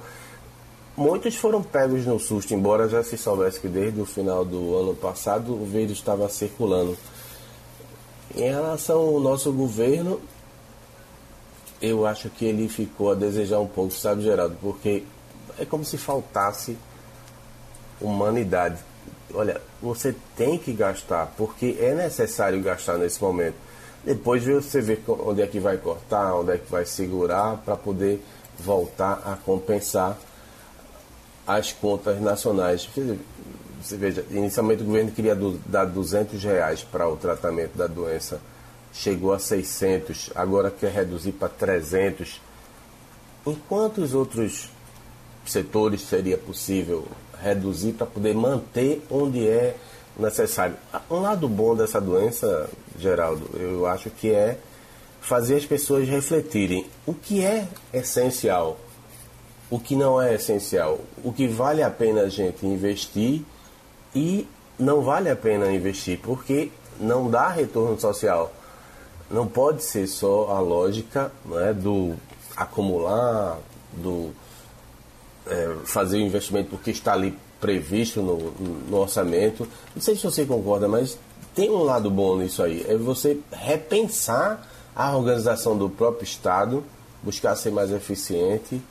Muitos 1.01 1.35
foram 1.35 1.63
pegos 1.63 2.05
no 2.05 2.21
susto, 2.21 2.53
embora 2.53 2.87
já 2.87 3.03
se 3.03 3.17
soubesse 3.17 3.59
que 3.59 3.69
desde 3.69 3.99
o 3.99 4.05
final 4.05 4.45
do 4.45 4.77
ano 4.77 4.95
passado 4.95 5.55
o 5.55 5.65
vírus 5.65 5.93
estava 5.93 6.29
circulando. 6.29 6.95
Em 8.37 8.51
relação 8.51 8.99
ao 8.99 9.19
nosso 9.19 9.51
governo, 9.51 10.21
eu 11.81 12.05
acho 12.05 12.29
que 12.29 12.45
ele 12.45 12.69
ficou 12.69 13.13
a 13.13 13.15
desejar 13.15 13.61
um 13.61 13.67
pouco, 13.67 13.93
sabe, 13.93 14.21
Geraldo? 14.21 14.59
Porque 14.61 15.05
é 15.59 15.65
como 15.65 15.87
se 15.87 15.97
faltasse 15.97 16.77
humanidade. 17.99 18.77
Olha, 19.33 19.59
você 19.81 20.15
tem 20.37 20.59
que 20.59 20.75
gastar, 20.75 21.33
porque 21.35 21.79
é 21.81 21.95
necessário 21.95 22.63
gastar 22.63 22.99
nesse 22.99 23.23
momento. 23.23 23.57
Depois 24.05 24.45
você 24.45 24.83
vê 24.83 24.99
onde 25.09 25.41
é 25.41 25.47
que 25.47 25.61
vai 25.61 25.79
cortar, 25.79 26.35
onde 26.35 26.53
é 26.53 26.59
que 26.59 26.71
vai 26.71 26.85
segurar, 26.85 27.57
para 27.65 27.75
poder 27.75 28.23
voltar 28.59 29.23
a 29.25 29.35
compensar 29.35 30.19
as 31.47 31.73
contas 31.73 32.21
nacionais. 32.21 32.89
Você 33.83 33.97
veja, 33.97 34.25
inicialmente 34.31 34.83
o 34.83 34.87
governo 34.87 35.11
queria 35.11 35.37
dar 35.67 35.87
200 35.87 36.43
reais 36.43 36.83
para 36.83 37.09
o 37.09 37.17
tratamento 37.17 37.77
da 37.77 37.87
doença 37.87 38.41
chegou 38.93 39.33
a 39.33 39.39
600, 39.39 40.31
agora 40.35 40.71
quer 40.71 40.93
reduzir 40.93 41.33
para 41.33 41.49
300. 41.49 42.41
Em 43.47 43.55
quantos 43.69 44.15
outros 44.15 44.69
setores 45.47 46.03
seria 46.03 46.37
possível 46.37 47.07
reduzir 47.43 47.93
para 47.93 48.07
poder 48.07 48.35
manter 48.35 49.03
onde 49.11 49.47
é 49.47 49.77
necessário? 50.19 50.77
Um 51.11 51.21
lado 51.21 51.49
bom 51.49 51.75
dessa 51.75 52.01
doença, 52.01 52.69
Geraldo, 52.99 53.49
eu 53.55 53.87
acho 53.87 54.11
que 54.11 54.31
é 54.31 54.59
fazer 55.21 55.57
as 55.57 55.65
pessoas 55.65 56.09
refletirem 56.09 56.87
o 57.07 57.15
que 57.15 57.45
é 57.45 57.67
essencial, 57.93 58.79
o 59.71 59.79
que 59.79 59.95
não 59.95 60.21
é 60.21 60.35
essencial, 60.35 60.99
o 61.23 61.33
que 61.33 61.47
vale 61.47 61.83
a 61.83 61.91
pena 61.91 62.23
a 62.23 62.29
gente 62.29 62.67
investir 62.67 63.43
e 64.15 64.47
não 64.79 65.03
vale 65.03 65.31
a 65.31 65.37
pena 65.37 65.73
investir 65.73 66.19
porque 66.21 66.71
não 66.99 67.31
dá 67.31 67.49
retorno 67.49 67.99
social 67.99 68.53
não 69.31 69.47
pode 69.47 69.85
ser 69.85 70.07
só 70.09 70.51
a 70.51 70.59
lógica 70.59 71.31
né, 71.45 71.73
do 71.73 72.15
acumular, 72.57 73.59
do 73.93 74.31
é, 75.47 75.77
fazer 75.85 76.19
o 76.19 76.21
investimento 76.21 76.71
porque 76.71 76.91
está 76.91 77.13
ali 77.13 77.39
previsto 77.61 78.21
no, 78.21 78.51
no, 78.89 78.97
orçamento. 78.97 79.69
Não 79.95 80.03
sei 80.03 80.17
se 80.17 80.25
você 80.25 80.45
concorda, 80.45 80.89
mas 80.89 81.17
tem 81.55 81.71
um 81.71 81.85
lado 81.85 82.11
bom 82.11 82.37
nisso 82.37 82.63
aí. 82.63 82.85
É 82.89 82.97
você 82.97 83.39
repensar 83.53 84.67
a 84.97 85.17
organização 85.17 85.79
do 85.79 85.89
próprio 85.89 86.25
Estado, 86.25 86.83
buscar 87.23 87.55
ser 87.55 87.71
mais 87.71 87.93
eficiente. 87.93 88.83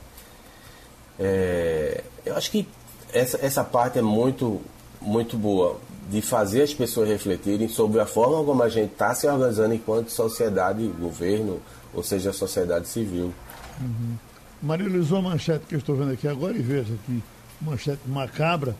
É, 1.20 2.04
eu 2.26 2.36
acho 2.36 2.50
que 2.50 2.68
essa, 3.12 3.38
essa 3.46 3.64
parte 3.64 4.00
é 4.00 4.02
muito, 4.02 4.62
muito 5.02 5.38
boa 5.38 5.80
de 6.10 6.22
fazer 6.22 6.64
as 6.64 6.74
pessoas 6.74 7.08
refletirem 7.08 7.68
sobre 7.68 8.00
a 8.00 8.06
forma 8.06 8.44
como 8.44 8.64
a 8.64 8.70
gente 8.70 8.94
está 8.94 9.14
se 9.14 9.28
organizando 9.28 9.76
enquanto 9.76 10.10
sociedade, 10.10 10.88
governo, 11.00 11.60
ou 11.94 12.02
seja, 12.02 12.34
sociedade 12.34 12.88
civil. 12.88 13.34
Uhum. 13.80 14.18
Luiz, 14.64 15.12
uma 15.12 15.30
manchete 15.30 15.66
que 15.68 15.76
eu 15.76 15.80
estou 15.80 15.96
vendo 15.96 16.12
aqui 16.12 16.28
agora 16.28 16.58
e 16.58 16.62
veja 16.62 16.94
aqui, 16.94 17.24
manchete 17.62 18.02
macabra. 18.08 18.76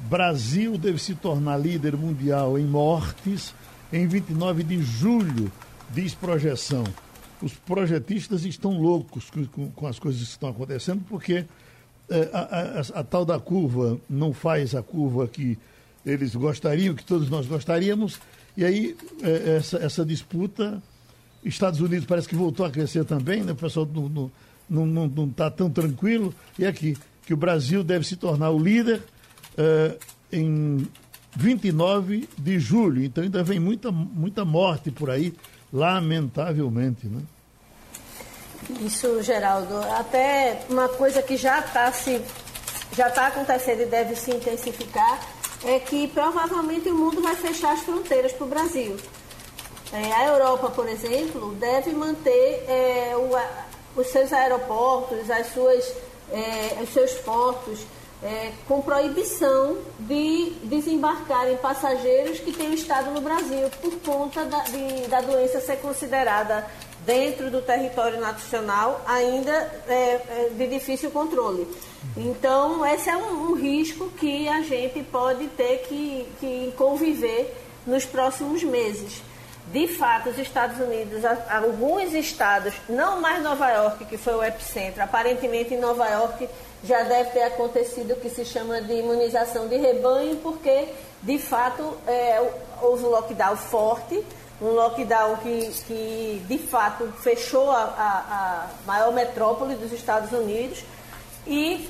Brasil 0.00 0.76
deve 0.76 0.98
se 0.98 1.14
tornar 1.14 1.56
líder 1.56 1.96
mundial 1.96 2.58
em 2.58 2.64
mortes 2.64 3.54
em 3.90 4.06
29 4.06 4.62
de 4.62 4.82
julho, 4.82 5.50
diz 5.90 6.14
projeção. 6.14 6.84
Os 7.40 7.54
projetistas 7.54 8.44
estão 8.44 8.78
loucos 8.78 9.30
com, 9.30 9.70
com 9.70 9.86
as 9.86 9.98
coisas 9.98 10.20
que 10.20 10.28
estão 10.28 10.50
acontecendo, 10.50 11.02
porque 11.08 11.46
a, 12.32 12.38
a, 12.38 13.00
a, 13.00 13.04
tal 13.04 13.24
da 13.24 13.38
curva 13.38 13.98
não 14.08 14.32
faz 14.32 14.74
a 14.74 14.82
curva 14.82 15.26
que 15.26 15.58
eles 16.04 16.34
gostariam, 16.34 16.94
que 16.94 17.04
todos 17.04 17.28
nós 17.28 17.46
gostaríamos, 17.46 18.20
e 18.56 18.64
aí 18.64 18.96
é, 19.22 19.56
essa, 19.56 19.78
essa 19.78 20.04
disputa, 20.04 20.80
Estados 21.44 21.80
Unidos 21.80 22.06
parece 22.06 22.28
que 22.28 22.36
voltou 22.36 22.64
a 22.64 22.70
crescer 22.70 23.04
também, 23.04 23.42
né? 23.42 23.52
o 23.52 23.56
pessoal 23.56 23.86
não 23.92 24.06
está 24.06 24.36
não, 24.68 24.86
não, 25.08 25.28
tá 25.30 25.50
tão 25.50 25.68
tranquilo, 25.68 26.32
e 26.58 26.64
aqui, 26.64 26.96
que 27.26 27.34
o 27.34 27.36
Brasil 27.36 27.82
deve 27.82 28.06
se 28.06 28.16
tornar 28.16 28.50
o 28.50 28.58
líder 28.58 29.02
é, 29.56 29.96
em 30.32 30.86
29 31.36 32.28
de 32.38 32.58
julho, 32.58 33.02
então 33.02 33.24
ainda 33.24 33.42
vem 33.42 33.58
muita, 33.58 33.90
muita 33.90 34.44
morte 34.44 34.92
por 34.92 35.10
aí, 35.10 35.34
lamentavelmente, 35.72 37.06
né? 37.08 37.20
Isso, 38.80 39.22
Geraldo. 39.22 39.78
Até 39.96 40.62
uma 40.68 40.88
coisa 40.88 41.22
que 41.22 41.36
já 41.36 41.60
está 41.60 41.90
se 41.92 42.20
já 42.92 43.08
está 43.08 43.26
acontecendo 43.26 43.82
e 43.82 43.86
deve 43.86 44.14
se 44.16 44.30
intensificar 44.30 45.20
é 45.64 45.78
que 45.78 46.08
provavelmente 46.08 46.88
o 46.88 46.94
mundo 46.94 47.20
vai 47.20 47.34
fechar 47.34 47.72
as 47.72 47.80
fronteiras 47.80 48.32
para 48.32 48.44
o 48.44 48.48
Brasil. 48.48 48.96
É, 49.92 50.12
a 50.12 50.26
Europa, 50.26 50.70
por 50.70 50.88
exemplo, 50.88 51.54
deve 51.54 51.92
manter 51.92 52.64
é, 52.68 53.12
o, 53.16 54.00
os 54.00 54.06
seus 54.08 54.32
aeroportos, 54.32 55.30
as 55.30 55.52
suas, 55.52 55.92
é, 56.32 56.82
os 56.82 56.92
seus 56.92 57.12
portos 57.12 57.80
é, 58.22 58.52
com 58.66 58.80
proibição 58.80 59.76
de 60.00 60.52
desembarcarem 60.64 61.56
passageiros 61.58 62.40
que 62.40 62.52
tenham 62.52 62.72
estado 62.72 63.10
no 63.10 63.20
Brasil 63.20 63.70
por 63.80 63.92
conta 64.00 64.44
da, 64.44 64.60
de, 64.60 65.06
da 65.08 65.20
doença 65.20 65.60
ser 65.60 65.76
considerada 65.76 66.66
dentro 67.06 67.50
do 67.50 67.62
território 67.62 68.20
nacional 68.20 69.00
ainda 69.06 69.52
é, 69.88 69.94
é, 69.94 70.50
de 70.52 70.66
difícil 70.66 71.10
controle. 71.12 71.66
Então, 72.16 72.84
esse 72.84 73.08
é 73.08 73.16
um, 73.16 73.52
um, 73.52 73.54
risco 73.54 74.08
que 74.18 74.48
a 74.48 74.60
gente 74.62 75.02
pode 75.04 75.46
ter 75.48 75.78
que, 75.88 76.26
que 76.40 76.74
conviver 76.76 77.56
nos 77.86 78.04
próximos 78.04 78.62
meses. 78.64 79.22
De 79.72 79.88
fato, 79.88 80.30
os 80.30 80.38
Estados 80.38 80.78
Unidos, 80.80 81.24
alguns 81.48 82.12
estados, 82.12 82.74
não 82.88 83.20
mais 83.20 83.42
Nova 83.42 83.68
York, 83.70 84.04
que 84.04 84.16
foi 84.16 84.34
o 84.34 84.42
epicentro, 84.42 85.02
aparentemente 85.02 85.74
em 85.74 85.78
Nova 85.78 86.08
York 86.08 86.48
já 86.84 87.02
deve 87.02 87.30
ter 87.30 87.42
acontecido 87.42 88.12
o 88.12 88.16
que 88.16 88.30
se 88.30 88.44
chama 88.44 88.80
de 88.80 88.92
imunização 88.92 89.66
de 89.66 89.76
rebanho, 89.76 90.36
porque 90.36 90.88
de 91.22 91.38
fato 91.38 91.96
é, 92.06 92.40
houve 92.80 93.04
um 93.04 93.08
lockdown 93.08 93.56
forte, 93.56 94.24
um 94.60 94.70
lockdown 94.70 95.36
que, 95.36 95.70
que 95.86 96.42
de 96.46 96.58
fato 96.58 97.12
fechou 97.20 97.70
a, 97.70 97.82
a, 97.82 98.08
a 98.08 98.66
maior 98.86 99.12
metrópole 99.12 99.74
dos 99.74 99.92
Estados 99.92 100.32
Unidos 100.32 100.82
e 101.46 101.88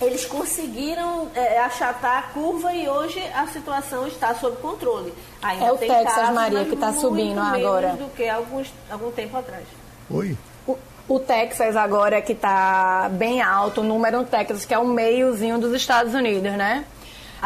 eles 0.00 0.24
conseguiram 0.24 1.28
é, 1.34 1.58
achatar 1.60 2.18
a 2.18 2.22
curva 2.32 2.72
e 2.74 2.88
hoje 2.88 3.20
a 3.34 3.46
situação 3.46 4.06
está 4.06 4.34
sob 4.34 4.56
controle. 4.56 5.12
Ainda 5.42 5.64
é 5.64 5.72
o 5.72 5.76
Texas, 5.76 6.14
casos, 6.14 6.34
Maria, 6.34 6.64
que 6.64 6.74
está 6.74 6.92
subindo 6.92 7.40
agora. 7.40 7.90
do 7.94 8.08
que 8.10 8.28
alguns, 8.28 8.72
algum 8.90 9.10
tempo 9.10 9.36
atrás. 9.36 9.64
Oi? 10.10 10.36
O, 10.66 10.76
o 11.08 11.20
Texas 11.20 11.76
agora 11.76 12.20
que 12.20 12.32
está 12.32 13.08
bem 13.12 13.40
alto, 13.40 13.80
o 13.80 13.84
número 13.84 14.20
um 14.20 14.24
Texas, 14.24 14.64
que 14.64 14.74
é 14.74 14.78
o 14.78 14.86
meiozinho 14.86 15.58
dos 15.58 15.72
Estados 15.72 16.12
Unidos, 16.14 16.52
né? 16.52 16.84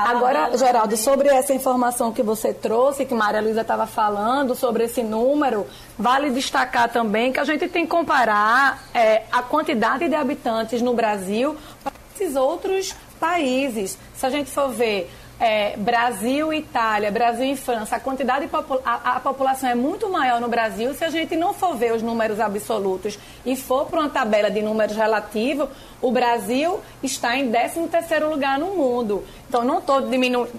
Agora, 0.06 0.56
Geraldo, 0.56 0.96
sobre 0.96 1.28
essa 1.28 1.52
informação 1.52 2.12
que 2.12 2.22
você 2.22 2.54
trouxe, 2.54 3.04
que 3.04 3.14
Maria 3.14 3.40
Luísa 3.40 3.62
estava 3.62 3.86
falando, 3.86 4.54
sobre 4.54 4.84
esse 4.84 5.02
número, 5.02 5.66
vale 5.98 6.30
destacar 6.30 6.88
também 6.88 7.32
que 7.32 7.40
a 7.40 7.44
gente 7.44 7.66
tem 7.68 7.84
que 7.84 7.90
comparar 7.90 8.84
é, 8.94 9.24
a 9.32 9.42
quantidade 9.42 10.08
de 10.08 10.14
habitantes 10.14 10.80
no 10.80 10.94
Brasil 10.94 11.56
para 11.82 11.92
esses 12.14 12.36
outros 12.36 12.94
países. 13.18 13.98
Se 14.14 14.24
a 14.24 14.30
gente 14.30 14.50
for 14.50 14.68
ver 14.68 15.10
é, 15.40 15.76
Brasil 15.76 16.52
e 16.52 16.58
Itália, 16.58 17.10
Brasil 17.10 17.46
e 17.46 17.56
França, 17.56 17.96
a 17.96 18.00
quantidade 18.00 18.46
de 18.46 18.50
popula 18.50 18.80
a, 18.84 19.16
a, 19.16 19.20
população 19.20 19.68
é 19.68 19.74
muito 19.74 20.08
maior 20.10 20.40
no 20.40 20.48
Brasil. 20.48 20.92
Se 20.94 21.04
a 21.04 21.10
gente 21.10 21.36
não 21.36 21.54
for 21.54 21.76
ver 21.76 21.92
os 21.92 22.02
números 22.02 22.40
absolutos 22.40 23.18
e 23.46 23.54
for 23.54 23.86
para 23.86 24.00
uma 24.00 24.08
tabela 24.08 24.50
de 24.50 24.60
números 24.60 24.96
relativos, 24.96 25.68
o 26.02 26.10
Brasil 26.10 26.80
está 27.02 27.36
em 27.36 27.50
13º 27.50 28.28
lugar 28.28 28.58
no 28.58 28.74
mundo. 28.74 29.24
Então, 29.48 29.64
não 29.64 29.78
estou 29.78 30.02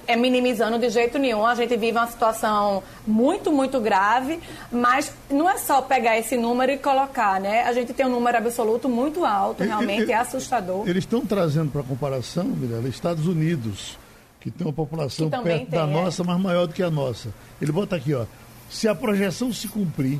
é, 0.07 0.15
minimizando 0.15 0.79
de 0.79 0.89
jeito 0.89 1.19
nenhum. 1.19 1.45
A 1.45 1.55
gente 1.55 1.75
vive 1.75 1.97
uma 1.97 2.07
situação 2.07 2.81
muito, 3.05 3.51
muito 3.51 3.79
grave, 3.79 4.39
mas 4.71 5.13
não 5.29 5.49
é 5.49 5.57
só 5.57 5.81
pegar 5.81 6.17
esse 6.17 6.37
número 6.37 6.71
e 6.71 6.77
colocar, 6.77 7.39
né? 7.39 7.63
A 7.63 7.73
gente 7.73 7.93
tem 7.93 8.05
um 8.05 8.09
número 8.09 8.37
absoluto 8.37 8.89
muito 8.89 9.25
alto, 9.25 9.63
realmente 9.63 10.11
é 10.11 10.15
assustador. 10.17 10.87
Eles 10.87 11.03
estão 11.03 11.21
trazendo 11.21 11.71
para 11.71 11.83
comparação, 11.83 12.45
Mirella, 12.45 12.87
Estados 12.87 13.27
Unidos 13.27 13.97
que 14.39 14.49
tem 14.49 14.65
uma 14.65 14.73
população 14.73 15.29
perto 15.29 15.43
tem, 15.43 15.65
da 15.65 15.83
é. 15.83 15.85
nossa, 15.85 16.23
mas 16.23 16.39
maior 16.39 16.67
do 16.67 16.73
que 16.73 16.83
a 16.83 16.89
nossa. 16.89 17.29
Ele 17.61 17.71
bota 17.71 17.95
aqui, 17.95 18.13
ó. 18.13 18.25
Se 18.69 18.87
a 18.87 18.95
projeção 18.95 19.51
se 19.51 19.67
cumprir, 19.67 20.19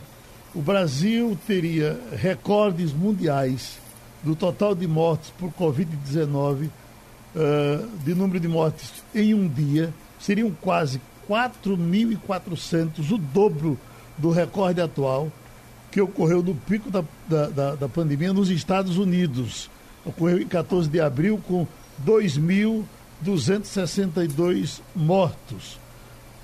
o 0.54 0.62
Brasil 0.62 1.38
teria 1.48 2.00
recordes 2.16 2.92
mundiais 2.92 3.78
do 4.24 4.36
total 4.36 4.76
de 4.76 4.88
mortes 4.88 5.32
por 5.38 5.52
Covid-19, 5.52 6.66
uh, 6.66 6.70
de 8.04 8.16
número 8.16 8.40
de 8.40 8.48
mortes 8.48 9.04
em 9.14 9.34
um 9.34 9.48
dia, 9.48 9.94
seriam 10.20 10.52
quase 10.52 11.00
4.400, 11.30 13.12
o 13.12 13.18
dobro 13.18 13.78
do 14.18 14.32
recorde 14.32 14.82
atual 14.82 15.32
que 15.92 16.02
ocorreu 16.02 16.44
no 16.44 16.54
pico 16.54 16.90
da, 16.90 17.04
da, 17.28 17.48
da, 17.48 17.76
da 17.76 17.90
pandemia 17.90 18.34
nos 18.34 18.50
Estados 18.50 18.98
Unidos. 18.98 19.70
Ocorreu 20.06 20.40
em 20.40 20.48
14 20.48 20.90
de 20.90 21.00
abril 21.00 21.42
com 21.48 21.66
2.000 22.06 22.84
262 23.22 24.82
mortos, 24.96 25.78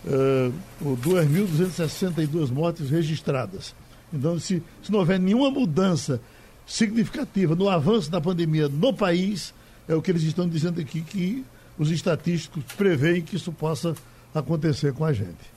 uh, 0.06 0.54
ou 0.84 0.98
2.262 0.98 2.50
mortes 2.52 2.90
registradas. 2.90 3.74
Então, 4.14 4.40
se, 4.40 4.62
se 4.84 4.92
não 4.92 5.00
houver 5.00 5.20
nenhuma 5.20 5.50
mudança 5.50 6.22
significativa 6.66 7.56
no 7.56 7.70
avanço 7.70 8.10
da 8.10 8.20
pandemia 8.20 8.68
no 8.68 8.94
país, 8.94 9.54
é 9.88 9.96
o 9.96 10.02
que 10.02 10.12
eles 10.12 10.24
estão 10.24 10.48
dizendo 10.48 10.82
aqui, 10.82 11.02
que 11.02 11.46
os 11.78 11.92
estatísticos 11.92 12.64
preveem 12.78 13.22
que 13.22 13.36
isso 13.36 13.52
possa 13.52 13.96
acontecer 14.34 14.94
com 14.94 15.06
a 15.06 15.14
gente. 15.14 15.56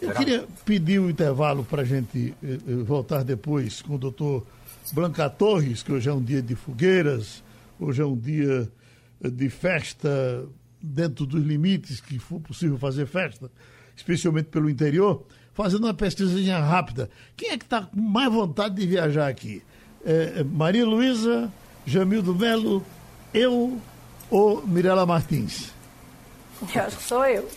Eu 0.00 0.12
queria 0.12 0.46
pedir 0.64 0.98
um 0.98 1.10
intervalo 1.10 1.62
para 1.62 1.82
a 1.82 1.84
gente 1.84 2.34
eh, 2.42 2.58
eh, 2.66 2.74
voltar 2.84 3.22
depois 3.22 3.82
com 3.82 3.96
o 3.96 3.98
doutor 3.98 4.46
Blanca 4.92 5.28
Torres, 5.28 5.82
que 5.82 5.92
hoje 5.92 6.08
é 6.08 6.12
um 6.12 6.22
dia 6.22 6.40
de 6.40 6.54
fogueiras, 6.54 7.42
hoje 7.78 8.00
é 8.00 8.06
um 8.06 8.16
dia 8.16 8.66
de 9.20 9.48
festa 9.50 10.46
dentro 10.82 11.26
dos 11.26 11.42
limites 11.42 12.00
que 12.00 12.18
for 12.18 12.40
possível 12.40 12.78
fazer 12.78 13.06
festa, 13.06 13.50
especialmente 13.96 14.46
pelo 14.46 14.70
interior, 14.70 15.24
fazendo 15.52 15.84
uma 15.84 15.94
pesquisinha 15.94 16.58
rápida. 16.58 17.10
Quem 17.36 17.50
é 17.50 17.58
que 17.58 17.64
está 17.64 17.82
com 17.82 18.00
mais 18.00 18.32
vontade 18.32 18.76
de 18.76 18.86
viajar 18.86 19.28
aqui? 19.28 19.62
É, 20.04 20.34
é 20.38 20.44
Maria 20.44 20.86
Luísa, 20.86 21.52
Jamildo 21.84 22.34
Melo, 22.34 22.84
eu 23.34 23.78
ou 24.30 24.66
Mirela 24.66 25.04
Martins? 25.04 25.72
Eu 26.74 26.82
acho 26.82 26.96
que 26.98 27.02
sou 27.02 27.24
eu. 27.24 27.48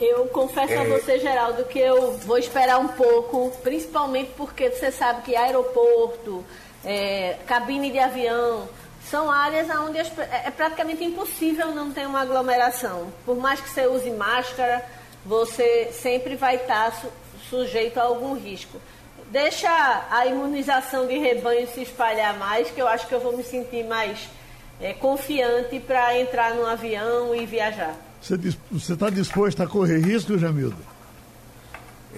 Eu 0.00 0.26
confesso 0.26 0.72
é... 0.72 0.78
a 0.78 0.84
você, 0.84 1.18
Geraldo, 1.18 1.64
que 1.64 1.78
eu 1.78 2.16
vou 2.18 2.38
esperar 2.38 2.78
um 2.78 2.88
pouco, 2.88 3.50
principalmente 3.62 4.30
porque 4.36 4.70
você 4.70 4.92
sabe 4.92 5.22
que 5.22 5.34
aeroporto, 5.34 6.44
é, 6.84 7.36
cabine 7.46 7.90
de 7.90 7.98
avião, 7.98 8.68
são 9.10 9.30
áreas 9.30 9.68
onde 9.80 9.98
é, 9.98 10.06
é 10.44 10.50
praticamente 10.50 11.02
impossível 11.02 11.74
não 11.74 11.92
ter 11.92 12.06
uma 12.06 12.20
aglomeração. 12.20 13.12
Por 13.24 13.36
mais 13.36 13.60
que 13.60 13.68
você 13.68 13.86
use 13.86 14.10
máscara, 14.10 14.84
você 15.24 15.90
sempre 15.92 16.36
vai 16.36 16.56
estar 16.56 16.92
su, 16.92 17.08
sujeito 17.48 17.98
a 17.98 18.04
algum 18.04 18.34
risco. 18.34 18.78
Deixa 19.30 19.68
a 20.10 20.26
imunização 20.26 21.06
de 21.06 21.18
rebanho 21.18 21.66
se 21.68 21.82
espalhar 21.82 22.38
mais, 22.38 22.70
que 22.70 22.80
eu 22.80 22.88
acho 22.88 23.06
que 23.06 23.14
eu 23.14 23.20
vou 23.20 23.36
me 23.36 23.42
sentir 23.42 23.84
mais 23.84 24.28
é, 24.80 24.94
confiante 24.94 25.80
para 25.80 26.18
entrar 26.18 26.54
no 26.54 26.66
avião 26.66 27.34
e 27.34 27.44
viajar. 27.44 27.94
Você 28.20 28.92
está 28.92 29.10
disposto 29.10 29.62
a 29.62 29.66
correr 29.66 30.00
risco, 30.00 30.36
Jamildo? 30.38 30.97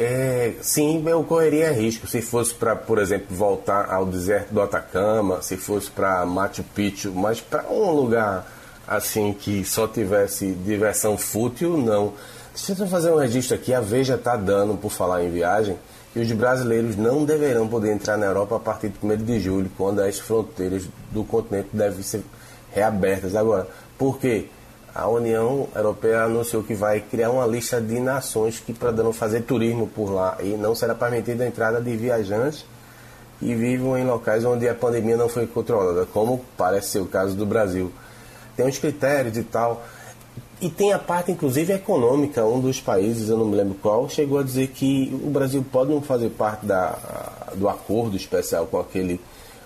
É, 0.02 0.54
sim, 0.62 1.06
eu 1.06 1.22
correria 1.22 1.70
risco 1.72 2.06
se 2.06 2.22
fosse 2.22 2.54
para, 2.54 2.74
por 2.74 2.98
exemplo, 2.98 3.36
voltar 3.36 3.92
ao 3.92 4.06
deserto 4.06 4.50
do 4.50 4.62
Atacama, 4.62 5.42
se 5.42 5.58
fosse 5.58 5.90
para 5.90 6.24
Machu 6.24 6.62
Picchu, 6.74 7.12
mas 7.12 7.38
para 7.38 7.70
um 7.70 7.90
lugar 7.90 8.50
assim 8.88 9.34
que 9.34 9.62
só 9.62 9.86
tivesse 9.86 10.52
diversão 10.52 11.18
fútil, 11.18 11.76
não. 11.76 12.14
Deixa 12.54 12.82
eu 12.82 12.88
fazer 12.88 13.12
um 13.12 13.18
registro 13.18 13.54
aqui, 13.54 13.74
a 13.74 13.80
Veja 13.82 14.14
está 14.14 14.36
dando, 14.36 14.74
por 14.74 14.90
falar 14.90 15.22
em 15.22 15.30
viagem, 15.30 15.78
que 16.14 16.20
os 16.20 16.32
brasileiros 16.32 16.96
não 16.96 17.26
deverão 17.26 17.68
poder 17.68 17.92
entrar 17.92 18.16
na 18.16 18.24
Europa 18.24 18.56
a 18.56 18.58
partir 18.58 18.88
de 18.88 19.06
1 19.06 19.16
de 19.18 19.38
julho, 19.38 19.70
quando 19.76 20.00
as 20.00 20.18
fronteiras 20.18 20.88
do 21.10 21.24
continente 21.24 21.68
devem 21.74 22.02
ser 22.02 22.22
reabertas. 22.72 23.36
Agora, 23.36 23.68
por 23.98 24.18
quê? 24.18 24.48
A 24.94 25.08
União 25.08 25.68
Europeia 25.74 26.22
anunciou 26.22 26.62
que 26.62 26.74
vai 26.74 27.00
criar 27.00 27.30
uma 27.30 27.46
lista 27.46 27.80
de 27.80 28.00
nações 28.00 28.58
que 28.58 28.72
poderão 28.72 29.12
fazer 29.12 29.42
turismo 29.42 29.86
por 29.86 30.10
lá 30.10 30.36
e 30.40 30.56
não 30.56 30.74
será 30.74 30.94
permitida 30.94 31.44
a 31.44 31.46
entrada 31.46 31.80
de 31.80 31.96
viajantes 31.96 32.64
que 33.38 33.54
vivam 33.54 33.96
em 33.96 34.04
locais 34.04 34.44
onde 34.44 34.68
a 34.68 34.74
pandemia 34.74 35.16
não 35.16 35.28
foi 35.28 35.46
controlada, 35.46 36.06
como 36.06 36.44
parece 36.56 36.88
ser 36.88 36.98
o 37.00 37.06
caso 37.06 37.34
do 37.34 37.46
Brasil. 37.46 37.90
Tem 38.54 38.66
uns 38.66 38.78
critérios 38.78 39.36
e 39.38 39.42
tal. 39.42 39.82
E 40.60 40.68
tem 40.68 40.92
a 40.92 40.98
parte, 40.98 41.32
inclusive, 41.32 41.72
econômica. 41.72 42.44
Um 42.44 42.60
dos 42.60 42.82
países, 42.82 43.30
eu 43.30 43.38
não 43.38 43.46
me 43.46 43.56
lembro 43.56 43.76
qual, 43.80 44.10
chegou 44.10 44.38
a 44.38 44.42
dizer 44.42 44.68
que 44.68 45.10
o 45.24 45.30
Brasil 45.30 45.64
pode 45.72 45.90
não 45.90 46.02
fazer 46.02 46.28
parte 46.28 46.66
da, 46.66 46.98
do 47.54 47.66
acordo 47.66 48.14
especial 48.14 48.66
com 48.66 48.78
aquele 48.78 49.18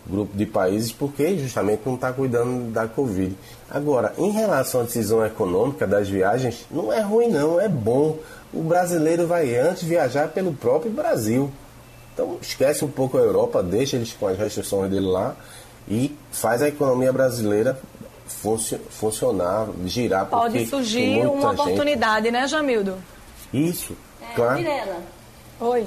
grupo 0.06 0.36
de 0.36 0.46
países 0.46 0.92
porque 0.92 1.38
justamente 1.38 1.82
não 1.84 1.94
está 1.94 2.12
cuidando 2.12 2.70
da 2.70 2.86
Covid. 2.86 3.34
Agora, 3.70 4.12
em 4.18 4.30
relação 4.30 4.82
à 4.82 4.84
decisão 4.84 5.24
econômica 5.24 5.86
das 5.86 6.08
viagens, 6.08 6.66
não 6.70 6.92
é 6.92 7.00
ruim 7.00 7.28
não, 7.28 7.60
é 7.60 7.68
bom. 7.68 8.18
O 8.52 8.62
brasileiro 8.62 9.26
vai 9.26 9.56
antes 9.56 9.82
viajar 9.82 10.28
pelo 10.28 10.52
próprio 10.52 10.92
Brasil. 10.92 11.50
Então 12.12 12.38
esquece 12.40 12.84
um 12.84 12.90
pouco 12.90 13.18
a 13.18 13.20
Europa, 13.20 13.62
deixa 13.62 13.96
eles 13.96 14.12
com 14.12 14.28
as 14.28 14.38
restrições 14.38 14.90
dele 14.90 15.06
lá 15.06 15.34
e 15.88 16.16
faz 16.30 16.62
a 16.62 16.68
economia 16.68 17.12
brasileira 17.12 17.78
funcionar, 18.90 19.68
girar. 19.86 20.26
Pode 20.26 20.66
surgir 20.66 21.26
uma 21.26 21.52
oportunidade, 21.52 22.26
gente... 22.26 22.32
né, 22.32 22.46
Jamildo? 22.46 22.96
Isso, 23.52 23.96
é, 24.20 24.34
claro. 24.34 24.58
Mirela. 24.58 25.02
Oi. 25.60 25.86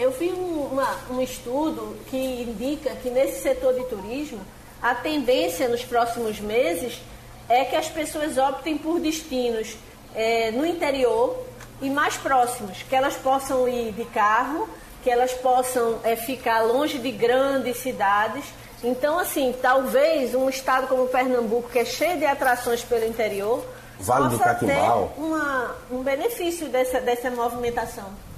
Eu 0.00 0.10
vi 0.12 0.30
um, 0.30 0.68
uma, 0.72 0.96
um 1.10 1.20
estudo 1.20 1.94
que 2.06 2.16
indica 2.16 2.96
que 2.96 3.10
nesse 3.10 3.42
setor 3.42 3.74
de 3.74 3.84
turismo, 3.84 4.40
a 4.80 4.94
tendência 4.94 5.68
nos 5.68 5.84
próximos 5.84 6.40
meses 6.40 6.98
é 7.46 7.66
que 7.66 7.76
as 7.76 7.86
pessoas 7.90 8.38
optem 8.38 8.78
por 8.78 8.98
destinos 8.98 9.76
é, 10.14 10.52
no 10.52 10.64
interior 10.64 11.44
e 11.82 11.90
mais 11.90 12.16
próximos, 12.16 12.82
que 12.82 12.96
elas 12.96 13.14
possam 13.14 13.68
ir 13.68 13.92
de 13.92 14.06
carro, 14.06 14.66
que 15.02 15.10
elas 15.10 15.34
possam 15.34 15.98
é, 16.02 16.16
ficar 16.16 16.62
longe 16.62 16.98
de 16.98 17.12
grandes 17.12 17.76
cidades. 17.76 18.46
Então, 18.82 19.18
assim, 19.18 19.54
talvez 19.60 20.34
um 20.34 20.48
estado 20.48 20.86
como 20.86 21.08
Pernambuco, 21.08 21.68
que 21.68 21.78
é 21.78 21.84
cheio 21.84 22.16
de 22.16 22.24
atrações 22.24 22.82
pelo 22.82 23.04
interior, 23.04 23.62
vale 23.98 24.34
possa 24.34 24.54
ter 24.54 24.72
uma, 25.18 25.76
um 25.90 26.02
benefício 26.02 26.68
dessa, 26.68 27.02
dessa 27.02 27.30
movimentação. 27.30 28.29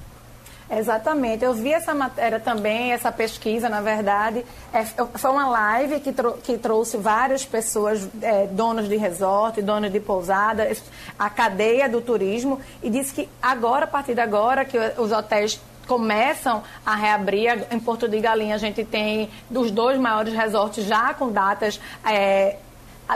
Exatamente. 0.74 1.44
Eu 1.44 1.52
vi 1.52 1.72
essa 1.72 1.94
matéria 1.94 2.40
também, 2.40 2.92
essa 2.92 3.12
pesquisa, 3.12 3.68
na 3.68 3.82
verdade. 3.82 4.44
É, 4.72 4.84
foi 4.84 5.30
uma 5.30 5.46
live 5.48 6.00
que, 6.00 6.14
que 6.42 6.56
trouxe 6.56 6.96
várias 6.96 7.44
pessoas, 7.44 8.08
é, 8.22 8.46
donos 8.46 8.88
de 8.88 8.96
resort, 8.96 9.60
donos 9.60 9.92
de 9.92 10.00
pousada, 10.00 10.70
a 11.18 11.28
cadeia 11.28 11.88
do 11.88 12.00
turismo, 12.00 12.58
e 12.82 12.88
disse 12.88 13.12
que 13.12 13.28
agora, 13.40 13.84
a 13.84 13.88
partir 13.88 14.14
de 14.14 14.20
agora, 14.22 14.64
que 14.64 14.78
os 14.96 15.12
hotéis 15.12 15.60
começam 15.86 16.62
a 16.86 16.94
reabrir. 16.94 17.66
Em 17.70 17.78
Porto 17.78 18.08
de 18.08 18.18
Galinha, 18.18 18.54
a 18.54 18.58
gente 18.58 18.82
tem 18.82 19.28
dos 19.50 19.70
dois 19.70 19.98
maiores 19.98 20.32
resorts 20.32 20.86
já 20.86 21.12
com 21.12 21.30
datas. 21.30 21.78
É, 22.04 22.56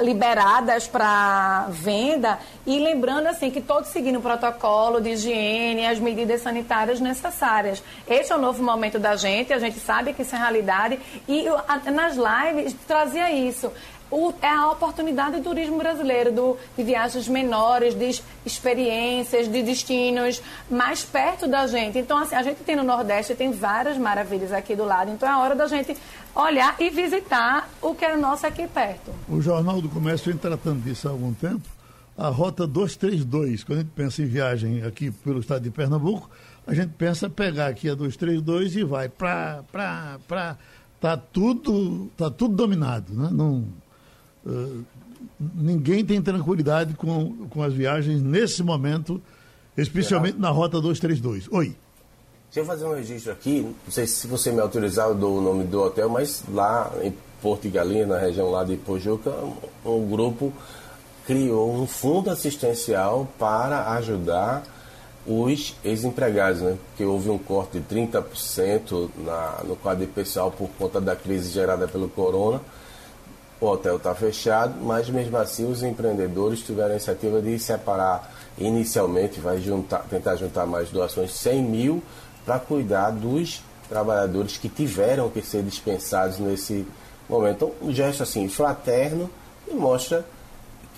liberadas 0.00 0.86
para 0.86 1.66
venda 1.70 2.38
e 2.66 2.78
lembrando 2.78 3.28
assim 3.28 3.50
que 3.50 3.60
todos 3.60 3.88
seguindo 3.90 4.18
o 4.18 4.22
protocolo 4.22 5.00
de 5.00 5.10
higiene, 5.10 5.86
as 5.86 5.98
medidas 5.98 6.42
sanitárias 6.42 7.00
necessárias. 7.00 7.82
Este 8.06 8.32
é 8.32 8.36
o 8.36 8.38
novo 8.38 8.62
momento 8.62 8.98
da 8.98 9.16
gente, 9.16 9.52
a 9.52 9.58
gente 9.58 9.78
sabe 9.78 10.12
que 10.12 10.22
isso 10.22 10.34
é 10.34 10.38
realidade 10.38 10.98
e 11.26 11.46
nas 11.90 12.16
lives 12.16 12.74
trazia 12.86 13.30
isso. 13.32 13.72
O, 14.10 14.32
é 14.40 14.48
a 14.48 14.70
oportunidade 14.70 15.36
do 15.36 15.42
turismo 15.42 15.78
brasileiro, 15.78 16.32
do, 16.32 16.56
de 16.76 16.84
viagens 16.84 17.28
menores, 17.28 17.94
de 17.94 18.22
experiências, 18.44 19.48
de 19.48 19.62
destinos 19.62 20.42
mais 20.70 21.04
perto 21.04 21.48
da 21.48 21.66
gente. 21.66 21.98
Então, 21.98 22.18
assim, 22.18 22.34
a 22.34 22.42
gente 22.42 22.62
tem 22.62 22.76
no 22.76 22.82
Nordeste, 22.82 23.34
tem 23.34 23.52
várias 23.52 23.98
maravilhas 23.98 24.52
aqui 24.52 24.76
do 24.76 24.84
lado, 24.84 25.10
então 25.10 25.28
é 25.28 25.32
a 25.32 25.38
hora 25.38 25.54
da 25.54 25.66
gente 25.66 25.96
olhar 26.34 26.76
e 26.78 26.90
visitar 26.90 27.68
o 27.82 27.94
que 27.94 28.04
é 28.04 28.16
nosso 28.16 28.46
aqui 28.46 28.66
perto. 28.68 29.10
O 29.28 29.40
Jornal 29.40 29.80
do 29.80 29.88
Comércio 29.88 30.30
vem 30.30 30.38
tratando 30.38 30.82
disso 30.82 31.08
há 31.08 31.10
algum 31.10 31.32
tempo. 31.32 31.62
A 32.16 32.28
Rota 32.28 32.66
232, 32.66 33.64
quando 33.64 33.78
a 33.78 33.82
gente 33.82 33.92
pensa 33.94 34.22
em 34.22 34.26
viagem 34.26 34.82
aqui 34.84 35.10
pelo 35.10 35.40
estado 35.40 35.62
de 35.62 35.70
Pernambuco, 35.70 36.30
a 36.66 36.72
gente 36.72 36.92
pensa 36.96 37.28
pegar 37.28 37.66
aqui 37.66 37.90
a 37.90 37.94
232 37.94 38.76
e 38.76 38.84
vai 38.84 39.08
para... 39.08 39.62
para 40.26 40.56
Tá 40.98 41.14
tudo, 41.14 42.10
tá 42.16 42.30
tudo 42.30 42.56
dominado, 42.56 43.12
né? 43.12 43.28
Não, 43.30 43.66
uh, 44.46 44.84
ninguém 45.54 46.04
tem 46.04 46.22
tranquilidade 46.22 46.94
com, 46.94 47.46
com 47.48 47.62
as 47.62 47.74
viagens 47.74 48.22
nesse 48.22 48.62
momento, 48.62 49.20
especialmente 49.76 50.38
na 50.38 50.50
Rota 50.50 50.80
232. 50.80 51.48
Oi. 51.50 51.76
Deixa 52.46 52.60
eu 52.60 52.64
fazer 52.64 52.86
um 52.86 52.94
registro 52.94 53.32
aqui, 53.32 53.60
não 53.60 53.92
sei 53.92 54.06
se 54.06 54.26
você 54.26 54.50
me 54.50 54.60
autorizar, 54.60 55.08
eu 55.08 55.14
dou 55.14 55.38
o 55.38 55.40
nome 55.42 55.64
do 55.64 55.82
hotel, 55.82 56.08
mas 56.08 56.42
lá 56.48 56.90
em 57.02 57.12
Porto 57.42 57.68
Galinha, 57.68 58.06
na 58.06 58.18
região 58.18 58.50
lá 58.50 58.64
de 58.64 58.76
Pojuca, 58.76 59.30
um 59.84 60.08
grupo 60.08 60.52
criou 61.26 61.74
um 61.74 61.86
fundo 61.86 62.30
assistencial 62.30 63.28
para 63.38 63.90
ajudar 63.92 64.62
os 65.26 65.74
ex-empregados, 65.84 66.62
né? 66.62 66.78
Porque 66.88 67.04
houve 67.04 67.28
um 67.28 67.36
corte 67.36 67.80
de 67.80 67.94
30% 67.94 69.10
na, 69.18 69.60
no 69.64 69.74
quadro 69.74 70.06
pessoal 70.06 70.50
por 70.52 70.70
conta 70.78 71.00
da 71.00 71.16
crise 71.16 71.50
gerada 71.50 71.88
pelo 71.88 72.08
corona. 72.08 72.60
O 73.60 73.66
hotel 73.66 73.96
está 73.96 74.14
fechado, 74.14 74.74
mas 74.82 75.08
mesmo 75.08 75.36
assim 75.38 75.70
os 75.70 75.82
empreendedores 75.82 76.60
tiveram 76.60 76.90
a 76.90 76.92
iniciativa 76.92 77.40
de 77.40 77.58
separar 77.58 78.30
inicialmente, 78.58 79.40
vai 79.40 79.60
juntar, 79.60 80.00
tentar 80.10 80.36
juntar 80.36 80.66
mais 80.66 80.90
doações, 80.90 81.32
100 81.32 81.62
mil 81.62 82.02
para 82.44 82.58
cuidar 82.58 83.10
dos 83.10 83.62
trabalhadores 83.88 84.56
que 84.56 84.68
tiveram 84.68 85.30
que 85.30 85.40
ser 85.40 85.62
dispensados 85.62 86.38
nesse 86.38 86.86
momento. 87.28 87.56
Então, 87.56 87.72
um 87.88 87.92
gesto 87.92 88.22
assim 88.22 88.48
fraterno 88.48 89.30
e 89.66 89.74
mostra 89.74 90.24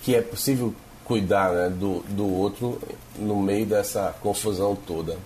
que 0.03 0.15
é 0.15 0.21
possível 0.21 0.73
cuidar 1.03 1.51
né, 1.53 1.69
do, 1.69 2.01
do 2.09 2.27
outro 2.27 2.79
no 3.17 3.37
meio 3.37 3.65
dessa 3.65 4.15
confusão 4.21 4.75
toda. 4.75 5.17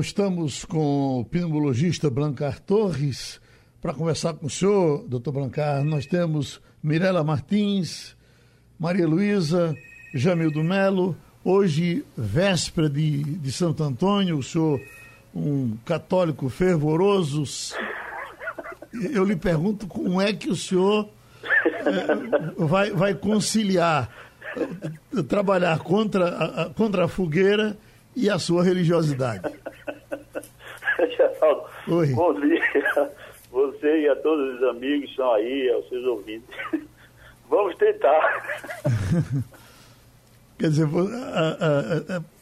Estamos 0.00 0.64
com 0.64 1.20
o 1.20 1.24
pneumologista 1.24 2.10
Blancar 2.10 2.60
Torres 2.60 3.40
para 3.86 3.94
conversar 3.94 4.34
com 4.34 4.46
o 4.46 4.50
senhor, 4.50 5.04
doutor 5.06 5.30
Blancar. 5.30 5.84
Nós 5.84 6.06
temos 6.06 6.60
Mirela 6.82 7.22
Martins, 7.22 8.16
Maria 8.76 9.06
Luísa, 9.06 9.76
Jamildo 10.12 10.64
Melo. 10.64 11.16
Hoje, 11.44 12.04
véspera 12.16 12.90
de, 12.90 13.22
de 13.22 13.52
Santo 13.52 13.84
Antônio, 13.84 14.38
o 14.38 14.42
senhor, 14.42 14.80
um 15.32 15.76
católico 15.84 16.48
fervoroso. 16.48 17.44
Eu 18.92 19.22
lhe 19.22 19.36
pergunto 19.36 19.86
como 19.86 20.20
é 20.20 20.32
que 20.32 20.50
o 20.50 20.56
senhor 20.56 21.08
é, 21.44 22.64
vai, 22.64 22.90
vai 22.90 23.14
conciliar 23.14 24.10
trabalhar 25.28 25.78
contra 25.78 26.26
a, 26.26 26.70
contra 26.70 27.04
a 27.04 27.08
fogueira 27.08 27.76
e 28.16 28.28
a 28.28 28.36
sua 28.36 28.64
religiosidade. 28.64 29.48
Geraldo, 31.16 31.66
Oi. 31.86 32.08
bom 32.14 32.34
dia. 32.40 33.16
Você 33.56 34.02
e 34.02 34.08
a 34.08 34.16
todos 34.16 34.56
os 34.56 34.62
amigos 34.68 35.06
que 35.06 35.10
estão 35.10 35.32
aí, 35.32 35.70
aos 35.70 35.88
seus 35.88 36.04
ouvintes. 36.04 36.48
Vamos 37.48 37.74
tentar. 37.76 38.82
Quer 40.58 40.68
dizer, 40.68 40.86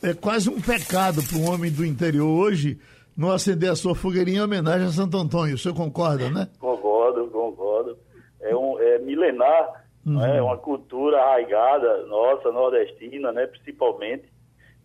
é 0.02 0.14
quase 0.14 0.48
um 0.48 0.60
pecado 0.60 1.22
para 1.22 1.38
um 1.38 1.52
homem 1.52 1.70
do 1.70 1.84
interior 1.84 2.28
hoje 2.28 2.78
não 3.16 3.30
acender 3.30 3.70
a 3.70 3.76
sua 3.76 3.94
fogueirinha 3.94 4.38
em 4.38 4.42
homenagem 4.42 4.86
a 4.86 4.90
Santo 4.90 5.16
Antônio. 5.16 5.54
O 5.54 5.58
senhor 5.58 5.74
concorda, 5.74 6.30
né? 6.30 6.48
Concordo, 6.58 7.26
concordo. 7.28 7.96
É, 8.40 8.54
um, 8.54 8.78
é 8.80 8.98
milenar 8.98 9.84
Uhum. 10.06 10.18
Né? 10.18 10.42
Uma 10.42 10.58
cultura 10.58 11.18
arraigada, 11.18 12.04
nossa, 12.06 12.52
nordestina, 12.52 13.32
né? 13.32 13.46
principalmente, 13.46 14.24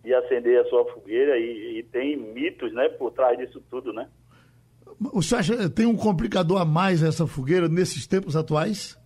de 0.04 0.14
acender 0.14 0.62
a 0.62 0.70
sua 0.70 0.86
fogueira 0.94 1.38
e, 1.38 1.80
e, 1.80 1.84
tem 1.84 2.16
mitos 2.16 2.74
né? 2.74 2.88
por 2.88 3.12
trás 3.12 3.38
disso 3.38 3.62
tudo, 3.70 3.92
né? 3.92 4.08
O 5.14 5.22
senhor 5.22 5.40
acha 5.40 5.70
tem 5.70 5.86
um 5.86 5.96
complicador 5.96 6.62
a 6.62 6.66
mais 6.66 7.04
essa 7.04 7.26
fogueira 7.28 7.68
nesses 7.68 8.08
tempos 8.08 8.36
atuais? 8.36 9.00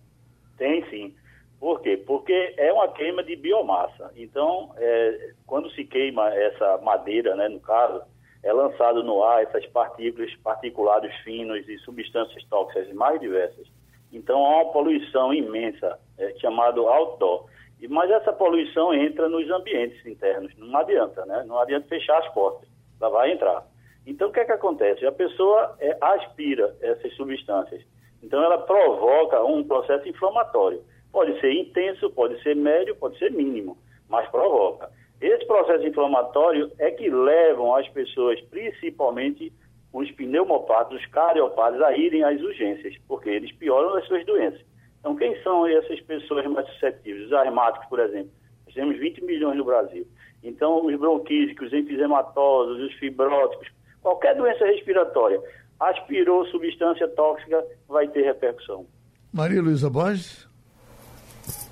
Tem 0.56 0.84
sim. 0.90 1.14
Por 1.60 1.80
quê? 1.80 1.96
Porque 1.96 2.54
é 2.58 2.72
uma 2.72 2.88
queima 2.88 3.22
de 3.22 3.36
biomassa. 3.36 4.12
Então, 4.16 4.72
é, 4.76 5.30
quando 5.46 5.70
se 5.70 5.84
queima 5.84 6.28
essa 6.34 6.78
madeira, 6.78 7.34
né, 7.34 7.48
no 7.48 7.60
caso, 7.60 8.02
é 8.42 8.52
lançado 8.52 9.02
no 9.02 9.24
ar 9.24 9.42
essas 9.42 9.64
partículas, 9.66 10.32
particulados 10.42 11.12
finos 11.24 11.66
e 11.66 11.78
substâncias 11.78 12.44
tóxicas 12.44 12.92
mais 12.92 13.18
diversas. 13.18 13.66
Então 14.12 14.44
há 14.44 14.62
uma 14.62 14.72
poluição 14.72 15.32
imensa, 15.32 15.98
é, 16.18 16.34
chamado 16.38 16.86
outdoor. 16.86 17.46
E, 17.80 17.88
mas 17.88 18.10
essa 18.10 18.32
poluição 18.32 18.94
entra 18.94 19.28
nos 19.28 19.50
ambientes 19.50 20.04
internos, 20.06 20.52
não 20.56 20.78
adianta, 20.78 21.24
né? 21.26 21.42
Não 21.46 21.58
adianta 21.58 21.88
fechar 21.88 22.18
as 22.18 22.28
portas, 22.32 22.68
ela 23.00 23.10
vai 23.10 23.32
entrar. 23.32 23.66
Então 24.06 24.28
o 24.28 24.32
que 24.32 24.40
é 24.40 24.44
que 24.44 24.52
acontece? 24.52 25.06
A 25.06 25.12
pessoa 25.12 25.76
é, 25.80 25.96
aspira 26.00 26.76
essas 26.80 27.14
substâncias. 27.14 27.82
Então 28.22 28.42
ela 28.42 28.58
provoca 28.58 29.42
um 29.44 29.64
processo 29.64 30.08
inflamatório. 30.08 30.82
Pode 31.12 31.38
ser 31.40 31.52
intenso, 31.52 32.10
pode 32.10 32.42
ser 32.42 32.56
médio, 32.56 32.96
pode 32.96 33.18
ser 33.18 33.30
mínimo, 33.30 33.78
mas 34.08 34.28
provoca. 34.30 34.90
Esse 35.20 35.46
processo 35.46 35.86
inflamatório 35.86 36.70
é 36.78 36.90
que 36.90 37.08
levam 37.08 37.74
as 37.74 37.88
pessoas, 37.88 38.40
principalmente 38.42 39.52
os 39.92 40.10
pneumopatas, 40.10 41.00
os 41.00 41.06
cardiopatas, 41.06 41.80
a 41.80 41.96
irem 41.96 42.24
às 42.24 42.40
urgências, 42.40 42.96
porque 43.06 43.30
eles 43.30 43.52
pioram 43.52 43.94
as 43.94 44.04
suas 44.06 44.26
doenças. 44.26 44.60
Então, 44.98 45.14
quem 45.14 45.40
são 45.42 45.66
essas 45.66 46.00
pessoas 46.00 46.44
mais 46.46 46.66
suscetíveis? 46.70 47.26
Os 47.26 47.32
asmáticos, 47.32 47.88
por 47.88 48.00
exemplo. 48.00 48.30
Nós 48.66 48.74
temos 48.74 48.98
20 48.98 49.22
milhões 49.22 49.56
no 49.56 49.64
Brasil. 49.64 50.06
Então, 50.42 50.84
os 50.84 50.98
bronquíticos, 50.98 51.68
os 51.68 51.72
enfisematosos, 51.72 52.80
os 52.80 52.92
fibróticos, 52.94 53.68
qualquer 54.04 54.36
doença 54.36 54.66
respiratória, 54.66 55.40
aspirou 55.80 56.46
substância 56.46 57.08
tóxica, 57.08 57.64
vai 57.88 58.06
ter 58.06 58.22
repercussão. 58.22 58.86
Maria 59.32 59.62
Luísa 59.62 59.88
Borges. 59.88 60.46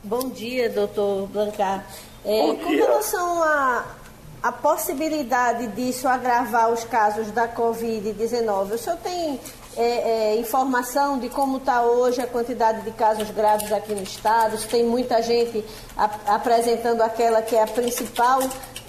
Bom 0.02 0.30
dia, 0.30 0.68
doutor 0.70 1.28
Blancar. 1.28 1.86
É, 2.24 2.54
com 2.54 2.70
relação 2.70 3.42
a, 3.42 3.86
a 4.42 4.50
possibilidade 4.50 5.68
disso 5.68 6.08
agravar 6.08 6.72
os 6.72 6.84
casos 6.84 7.30
da 7.30 7.46
Covid-19. 7.46 8.72
O 8.72 8.78
senhor 8.78 8.98
tem 8.98 9.38
é, 9.76 9.82
é, 9.82 10.36
informação 10.36 11.18
de 11.18 11.28
como 11.28 11.58
está 11.58 11.82
hoje 11.82 12.20
a 12.20 12.26
quantidade 12.26 12.82
de 12.82 12.90
casos 12.92 13.30
graves 13.30 13.70
aqui 13.70 13.94
no 13.94 14.02
estado? 14.02 14.56
Se 14.56 14.66
tem 14.66 14.84
muita 14.84 15.22
gente 15.22 15.64
a, 15.96 16.34
apresentando 16.34 17.02
aquela 17.02 17.42
que 17.42 17.54
é 17.54 17.62
a 17.62 17.66
principal 17.66 18.40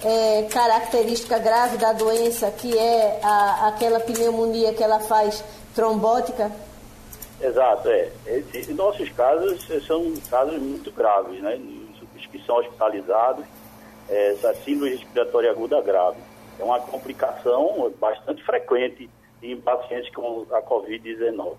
é, 0.04 0.42
característica 0.50 1.38
grave 1.38 1.78
da 1.78 1.92
doença, 1.92 2.50
que 2.50 2.76
é 2.78 3.20
a, 3.22 3.68
aquela 3.68 4.00
pneumonia 4.00 4.74
que 4.74 4.82
ela 4.82 5.00
faz 5.00 5.42
trombótica? 5.74 6.52
Exato, 7.40 7.88
é. 7.88 8.10
Esses 8.26 8.74
nossos 8.76 9.08
casos 9.10 9.66
são 9.86 10.14
casos 10.30 10.60
muito 10.60 10.90
graves, 10.92 11.42
né? 11.42 11.60
Os 12.16 12.26
que 12.26 12.38
são 12.46 12.56
hospitalizados 12.56 13.44
é, 14.08 14.32
essa 14.32 14.54
síndrome 14.54 14.92
respiratória 14.92 15.50
aguda 15.50 15.80
grave. 15.80 16.18
É 16.58 16.62
uma 16.62 16.80
complicação 16.80 17.92
bastante 17.98 18.42
frequente 18.44 19.10
em 19.42 19.60
pacientes 19.60 20.14
com 20.14 20.46
a 20.52 20.62
Covid-19. 20.62 21.54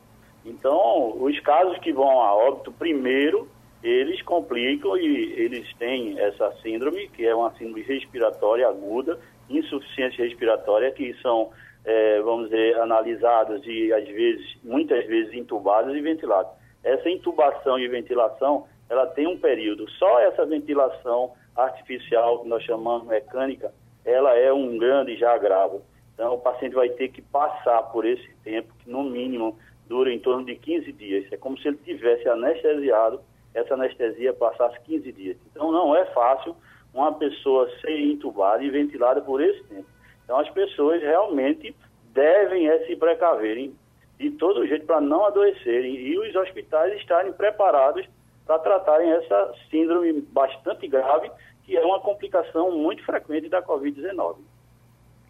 Então, 0.46 1.16
os 1.22 1.40
casos 1.40 1.78
que 1.80 1.92
vão 1.92 2.22
a 2.22 2.36
óbito, 2.36 2.72
primeiro, 2.72 3.48
eles 3.88 4.22
complicam 4.24 4.98
e 4.98 5.34
eles 5.34 5.72
têm 5.76 6.20
essa 6.20 6.52
síndrome, 6.62 7.08
que 7.10 7.26
é 7.26 7.36
uma 7.36 7.52
síndrome 7.54 7.82
respiratória 7.84 8.68
aguda, 8.68 9.20
insuficiência 9.50 10.24
respiratória, 10.24 10.92
que 10.92 11.14
são, 11.22 11.52
é, 11.84 12.22
vamos 12.22 12.50
dizer, 12.50 12.80
analisadas 12.80 13.62
e, 13.66 13.94
às 13.94 14.08
vezes, 14.08 14.58
muitas 14.64 15.06
vezes, 15.06 15.34
intubadas 15.34 15.96
e 15.96 16.02
ventiladas. 16.02 16.52
Essa 16.84 17.10
intubação 17.10 17.78
e 17.78 17.88
ventilação, 17.88 18.66
ela 18.90 19.06
tem 19.08 19.28
um 19.28 19.38
período. 19.38 19.90
Só 19.92 20.20
essa 20.20 20.46
ventilação 20.46 21.34
artificial, 21.56 22.42
que 22.42 22.48
nós 22.48 22.64
chamamos 22.64 23.08
mecânica, 23.08 23.72
ela 24.04 24.36
é 24.36 24.52
um 24.52 24.78
grande 24.78 25.16
já 25.16 25.34
agravo. 25.34 25.82
Então, 26.14 26.34
o 26.34 26.40
paciente 26.40 26.74
vai 26.74 26.90
ter 26.90 27.10
que 27.10 27.22
passar 27.22 27.84
por 27.84 28.06
esse 28.06 28.34
tempo, 28.44 28.74
que 28.80 28.90
no 28.90 29.04
mínimo 29.04 29.58
dura 29.88 30.12
em 30.12 30.20
torno 30.20 30.46
de 30.46 30.56
15 30.56 30.92
dias. 30.94 31.32
É 31.32 31.38
como 31.38 31.58
se 31.58 31.68
ele 31.68 31.78
tivesse 31.84 32.28
anestesiado, 32.28 33.22
essa 33.56 33.74
anestesia 33.74 34.34
passasse 34.34 34.80
15 34.82 35.12
dias. 35.14 35.38
Então, 35.50 35.72
não 35.72 35.96
é 35.96 36.06
fácil 36.08 36.56
uma 36.94 37.14
pessoa 37.14 37.70
ser 37.82 38.00
entubada 38.00 38.64
e 38.64 38.70
ventilada 38.70 39.22
por 39.22 39.42
esse 39.42 39.64
tempo. 39.64 39.88
Então, 40.24 40.38
as 40.38 40.50
pessoas 40.50 41.02
realmente 41.02 41.76
devem 42.14 42.68
é, 42.68 42.86
se 42.86 42.96
precaverem 42.96 43.74
de 44.20 44.32
todo 44.32 44.66
jeito 44.68 44.86
para 44.86 45.02
não 45.02 45.26
adoecerem 45.26 45.96
e 45.96 46.18
os 46.18 46.36
hospitais 46.36 46.94
estarem 47.00 47.34
preparados 47.34 48.08
para 48.46 48.60
tratarem 48.60 49.12
essa 49.12 49.54
síndrome 49.70 50.22
bastante 50.32 50.88
grave, 50.88 51.32
que 51.64 51.76
é 51.76 51.84
uma 51.84 52.00
complicação 52.00 52.72
muito 52.78 53.04
frequente 53.04 53.50
da 53.50 53.62
Covid-19. 53.62 54.38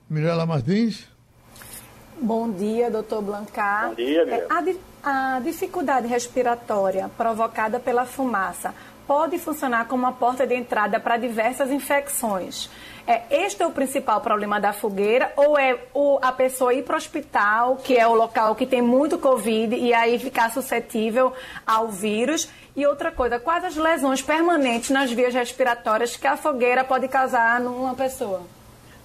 Mirela 0.09 0.45
Martins. 0.45 1.14
Bom 2.17 2.49
dia, 2.49 2.89
doutor 2.89 3.21
Blancar. 3.21 3.89
Bom 3.89 3.95
dia, 3.95 4.23
Mirela. 4.23 4.47
É, 4.49 4.75
a, 5.03 5.35
a 5.35 5.39
dificuldade 5.39 6.07
respiratória 6.07 7.09
provocada 7.17 7.79
pela 7.79 8.05
fumaça 8.05 8.73
pode 9.05 9.37
funcionar 9.37 9.87
como 9.87 10.03
uma 10.03 10.13
porta 10.13 10.47
de 10.47 10.55
entrada 10.55 10.99
para 10.99 11.17
diversas 11.17 11.69
infecções. 11.69 12.69
É, 13.05 13.21
este 13.43 13.61
é 13.61 13.67
o 13.67 13.71
principal 13.71 14.21
problema 14.21 14.59
da 14.59 14.73
fogueira 14.73 15.31
ou 15.35 15.59
é 15.59 15.77
o, 15.93 16.17
a 16.21 16.31
pessoa 16.31 16.73
ir 16.73 16.83
para 16.83 16.95
o 16.95 16.97
hospital, 16.97 17.75
que 17.77 17.95
é 17.95 18.07
o 18.07 18.15
local 18.15 18.55
que 18.55 18.65
tem 18.65 18.81
muito 18.81 19.19
Covid, 19.19 19.75
e 19.75 19.93
aí 19.93 20.17
ficar 20.17 20.51
suscetível 20.51 21.33
ao 21.67 21.89
vírus? 21.89 22.49
E 22.75 22.85
outra 22.87 23.11
coisa, 23.11 23.39
quais 23.39 23.63
as 23.63 23.75
lesões 23.75 24.21
permanentes 24.21 24.89
nas 24.89 25.11
vias 25.11 25.33
respiratórias 25.33 26.17
que 26.17 26.25
a 26.25 26.35
fogueira 26.35 26.83
pode 26.83 27.07
causar 27.07 27.59
numa 27.59 27.93
pessoa? 27.93 28.41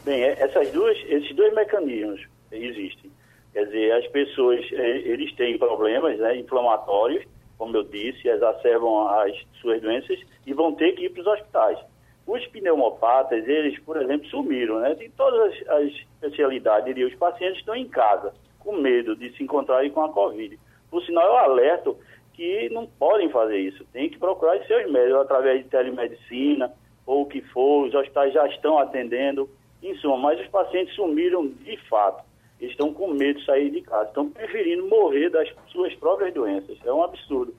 Bem, 0.05 0.23
é, 0.23 0.43
essas 0.43 0.71
duas, 0.71 0.97
esses 1.09 1.35
dois 1.37 1.53
mecanismos 1.55 2.27
existem. 2.53 3.11
Quer 3.53 3.65
dizer, 3.67 3.93
as 3.93 4.07
pessoas, 4.09 4.61
é, 4.73 4.99
eles 4.99 5.35
têm 5.35 5.59
problemas 5.59 6.19
né, 6.19 6.37
inflamatórios, 6.37 7.25
como 7.59 7.77
eu 7.77 7.83
disse, 7.83 8.29
exacerbam 8.29 9.09
as 9.09 9.37
suas 9.61 9.83
doenças 9.83 10.19
e 10.47 10.55
vão 10.55 10.73
ter 10.75 10.93
que 10.93 11.05
ir 11.05 11.11
para 11.11 11.21
os 11.21 11.27
hospitais. 11.27 11.79
Os 12.27 12.47
pneumopatas, 12.47 13.47
eles, 13.47 13.79
por 13.81 14.01
exemplo, 14.01 14.27
sumiram, 14.29 14.81
né? 14.81 14.95
Tem 14.95 15.11
todas 15.11 15.53
as, 15.53 15.69
as 15.69 15.93
especialidades 15.93 16.97
e 16.97 17.05
os 17.05 17.15
pacientes 17.17 17.59
estão 17.59 17.75
em 17.75 17.89
casa, 17.89 18.33
com 18.61 18.77
medo 18.77 19.17
de 19.17 19.37
se 19.37 19.43
encontrarem 19.43 19.91
com 19.91 20.03
a 20.03 20.09
Covid. 20.09 20.59
Por 20.91 21.05
sinal, 21.05 21.25
eu 21.25 21.37
alerto 21.37 21.99
que 22.35 22.69
não 22.71 22.87
podem 22.87 23.29
fazer 23.29 23.59
isso. 23.59 23.85
Tem 23.93 24.09
que 24.09 24.19
procurar 24.19 24.59
os 24.59 24.67
seus 24.67 24.91
médicos 24.91 25.21
através 25.21 25.63
de 25.63 25.69
telemedicina 25.69 26.73
ou 27.05 27.23
o 27.23 27.27
que 27.27 27.43
for. 27.43 27.87
Os 27.87 27.95
hospitais 27.95 28.33
já 28.33 28.47
estão 28.47 28.79
atendendo. 28.79 29.49
Em 29.83 29.95
suma, 29.97 30.19
mas 30.19 30.41
os 30.41 30.47
pacientes 30.49 30.95
sumiram 30.95 31.47
de 31.47 31.77
fato. 31.89 32.23
Estão 32.61 32.93
com 32.93 33.09
medo 33.09 33.39
de 33.39 33.47
sair 33.47 33.71
de 33.71 33.81
casa. 33.83 34.09
Estão 34.09 34.31
preferindo 34.31 34.87
morrer 34.87 35.31
das 35.31 35.49
suas 35.69 35.95
próprias 35.95 36.35
doenças. 36.35 36.79
É 36.85 36.93
um 36.93 37.03
absurdo. 37.03 37.55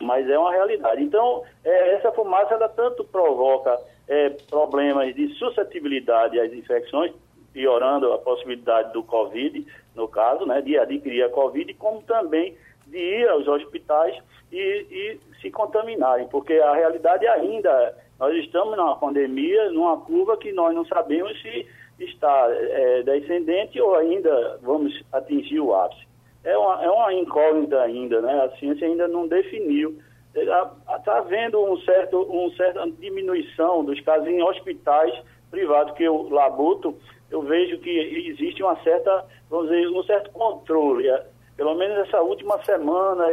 Mas 0.00 0.28
é 0.28 0.38
uma 0.38 0.52
realidade. 0.52 1.02
Então, 1.02 1.42
é, 1.64 1.94
essa 1.94 2.12
fumaça, 2.12 2.54
ela 2.54 2.68
tanto 2.68 3.04
provoca 3.04 3.78
é, 4.08 4.30
problemas 4.48 5.14
de 5.14 5.28
suscetibilidade 5.34 6.38
às 6.38 6.52
infecções, 6.52 7.12
piorando 7.52 8.12
a 8.12 8.18
possibilidade 8.18 8.92
do 8.92 9.02
Covid, 9.02 9.66
no 9.94 10.06
caso, 10.06 10.44
né, 10.44 10.60
de 10.60 10.78
adquirir 10.78 11.24
a 11.24 11.30
Covid, 11.30 11.72
como 11.74 12.02
também 12.02 12.56
de 12.86 12.98
ir 12.98 13.28
aos 13.28 13.48
hospitais 13.48 14.16
e, 14.52 14.58
e 14.58 15.20
se 15.40 15.50
contaminarem, 15.50 16.28
porque 16.28 16.54
a 16.54 16.74
realidade 16.74 17.26
ainda, 17.26 17.96
nós 18.18 18.36
estamos 18.36 18.76
numa 18.76 18.96
pandemia, 18.96 19.70
numa 19.70 19.98
curva 19.98 20.36
que 20.36 20.52
nós 20.52 20.74
não 20.74 20.84
sabemos 20.84 21.40
se 21.42 21.66
está 21.98 22.46
é, 22.50 23.02
descendente 23.02 23.80
ou 23.80 23.94
ainda 23.94 24.58
vamos 24.62 25.02
atingir 25.12 25.60
o 25.60 25.74
ápice. 25.74 26.06
É 26.44 26.56
uma, 26.56 26.84
é 26.84 26.90
uma 26.90 27.14
incógnita 27.14 27.80
ainda, 27.80 28.20
né? 28.20 28.44
A 28.44 28.56
ciência 28.58 28.86
ainda 28.86 29.08
não 29.08 29.26
definiu 29.26 29.98
está 30.36 31.18
havendo 31.18 31.64
um 31.64 31.78
certo, 31.80 32.20
um 32.30 32.50
certa 32.50 32.86
diminuição 33.00 33.84
dos 33.84 33.98
casos 34.00 34.28
em 34.28 34.42
hospitais 34.42 35.14
privados 35.50 35.94
que 35.94 36.04
eu 36.04 36.28
labuto, 36.28 36.94
eu 37.30 37.40
vejo 37.42 37.78
que 37.78 37.90
existe 38.30 38.62
uma 38.62 38.76
certa, 38.82 39.24
vamos 39.48 39.70
dizer, 39.70 39.88
um 39.88 40.02
certo 40.02 40.30
controle. 40.30 41.08
É, 41.08 41.24
pelo 41.56 41.74
menos 41.74 41.96
essa 42.06 42.20
última 42.20 42.62
semana, 42.64 43.24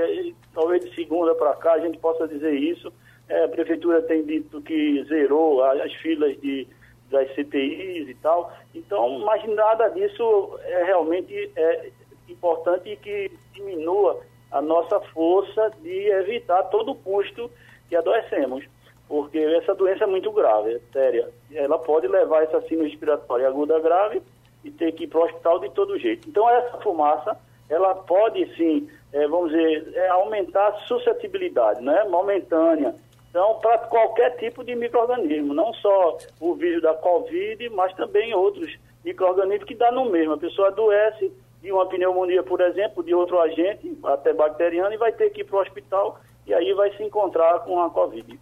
talvez 0.54 0.86
de 0.86 0.96
segunda 0.96 1.36
para 1.36 1.54
cá, 1.56 1.74
a 1.74 1.80
gente 1.80 1.98
possa 1.98 2.28
dizer 2.28 2.54
isso. 2.54 2.92
É, 3.28 3.46
a 3.46 3.50
prefeitura 3.50 4.02
tem 4.02 4.24
dito 4.24 4.62
que 4.62 5.04
zerou 5.06 5.64
as 5.64 5.94
filas 5.96 6.40
de, 6.40 6.68
das 7.14 7.30
CTIs 7.30 8.10
e 8.10 8.16
tal. 8.22 8.52
Então, 8.76 9.20
mas 9.20 9.48
nada 9.48 9.88
disso 9.90 10.60
é 10.64 10.84
realmente 10.84 11.52
é 11.56 11.90
importante 12.28 12.96
que 12.98 13.32
diminua 13.54 14.20
a 14.52 14.62
nossa 14.62 15.00
força 15.00 15.72
de 15.82 16.10
evitar 16.10 16.64
todo 16.64 16.96
custo 16.96 17.50
que 17.88 17.96
adoecemos, 17.96 18.66
porque 19.08 19.38
essa 19.38 19.74
doença 19.74 20.04
é 20.04 20.08
muito 20.08 20.32
grave, 20.32 20.74
é 20.76 20.80
séria. 20.92 21.30
Ela 21.54 21.80
pode 21.80 22.08
levar 22.08 22.44
essa 22.44 22.62
síndrome 22.62 22.90
respiratória 22.90 23.48
aguda 23.48 23.80
grave 23.80 24.22
e 24.64 24.72
ter 24.72 24.92
que 24.94 25.04
ir 25.04 25.08
para 25.08 25.22
o 25.22 25.24
hospital 25.26 25.60
de 25.60 25.70
todo 25.70 25.98
jeito. 25.98 26.28
Então, 26.30 26.50
essa 26.50 26.78
fumaça, 26.80 27.38
ela 27.70 27.96
pode 27.96 28.46
sim, 28.56 28.90
é, 29.12 29.28
vamos 29.28 29.52
dizer, 29.52 29.92
é, 29.96 30.08
aumentar 30.10 30.68
a 30.68 30.80
suscetibilidade, 30.88 31.82
né, 31.82 32.04
momentânea. 32.06 32.96
Então, 33.34 33.56
para 33.64 33.80
qualquer 33.80 34.38
tipo 34.38 34.64
de 34.64 34.76
microorganismo, 34.76 35.56
não 35.56 35.74
só 35.74 36.20
o 36.40 36.54
vírus 36.54 36.84
da 36.84 36.94
Covid, 36.94 37.68
mas 37.70 37.92
também 37.96 38.32
outros 38.32 38.72
microorganismos 39.04 39.68
que 39.68 39.74
dá 39.74 39.92
no 39.92 40.06
mesmo. 40.06 40.34
A 40.34 40.38
pessoa 40.38 40.68
adoece 40.68 41.34
de 41.60 41.72
uma 41.72 41.88
pneumonia, 41.88 42.44
por 42.44 42.62
exemplo, 42.62 43.04
de 43.04 43.12
outro 43.16 43.40
agente, 43.40 43.98
até 44.04 44.32
bacteriano, 44.34 44.94
e 44.94 44.98
vai 44.98 45.12
ter 45.12 45.32
que 45.32 45.42
ir 45.42 45.46
para 45.46 45.58
o 45.58 45.62
hospital 45.62 46.20
e 46.46 46.54
aí 46.54 46.74
vai 46.76 46.96
se 46.96 47.02
encontrar 47.02 47.62
com 47.62 47.82
a 47.82 47.90
Covid. 47.90 48.40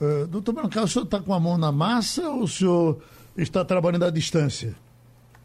Uh, 0.00 0.26
doutor 0.26 0.54
Brancal, 0.54 0.82
o 0.82 0.88
senhor 0.88 1.04
está 1.04 1.20
com 1.20 1.32
a 1.32 1.38
mão 1.38 1.56
na 1.56 1.70
massa 1.70 2.28
ou 2.28 2.40
o 2.40 2.48
senhor 2.48 3.00
está 3.36 3.64
trabalhando 3.64 4.06
à 4.06 4.10
distância? 4.10 4.74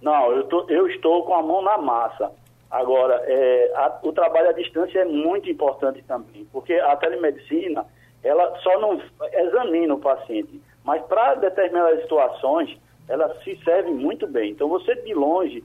Não, 0.02 0.32
eu, 0.32 0.44
tô, 0.46 0.66
eu 0.70 0.88
estou 0.88 1.24
com 1.24 1.36
a 1.36 1.44
mão 1.44 1.62
na 1.62 1.78
massa. 1.78 2.32
Agora, 2.72 3.22
é, 3.28 3.72
a, 3.76 4.00
o 4.02 4.12
trabalho 4.12 4.50
à 4.50 4.54
distância 4.54 5.02
é 5.02 5.06
muito 5.06 5.48
importante 5.52 6.04
também, 6.08 6.48
porque 6.52 6.74
a 6.74 6.96
telemedicina, 6.96 7.86
ela 8.28 8.56
só 8.60 8.80
não 8.80 9.02
examina 9.34 9.94
o 9.94 10.00
paciente, 10.00 10.62
mas 10.84 11.02
para 11.04 11.36
determinadas 11.36 12.02
situações, 12.02 12.78
ela 13.08 13.34
se 13.44 13.58
serve 13.64 13.92
muito 13.92 14.28
bem. 14.28 14.52
Então, 14.52 14.68
você 14.68 14.96
de 14.96 15.14
longe 15.14 15.64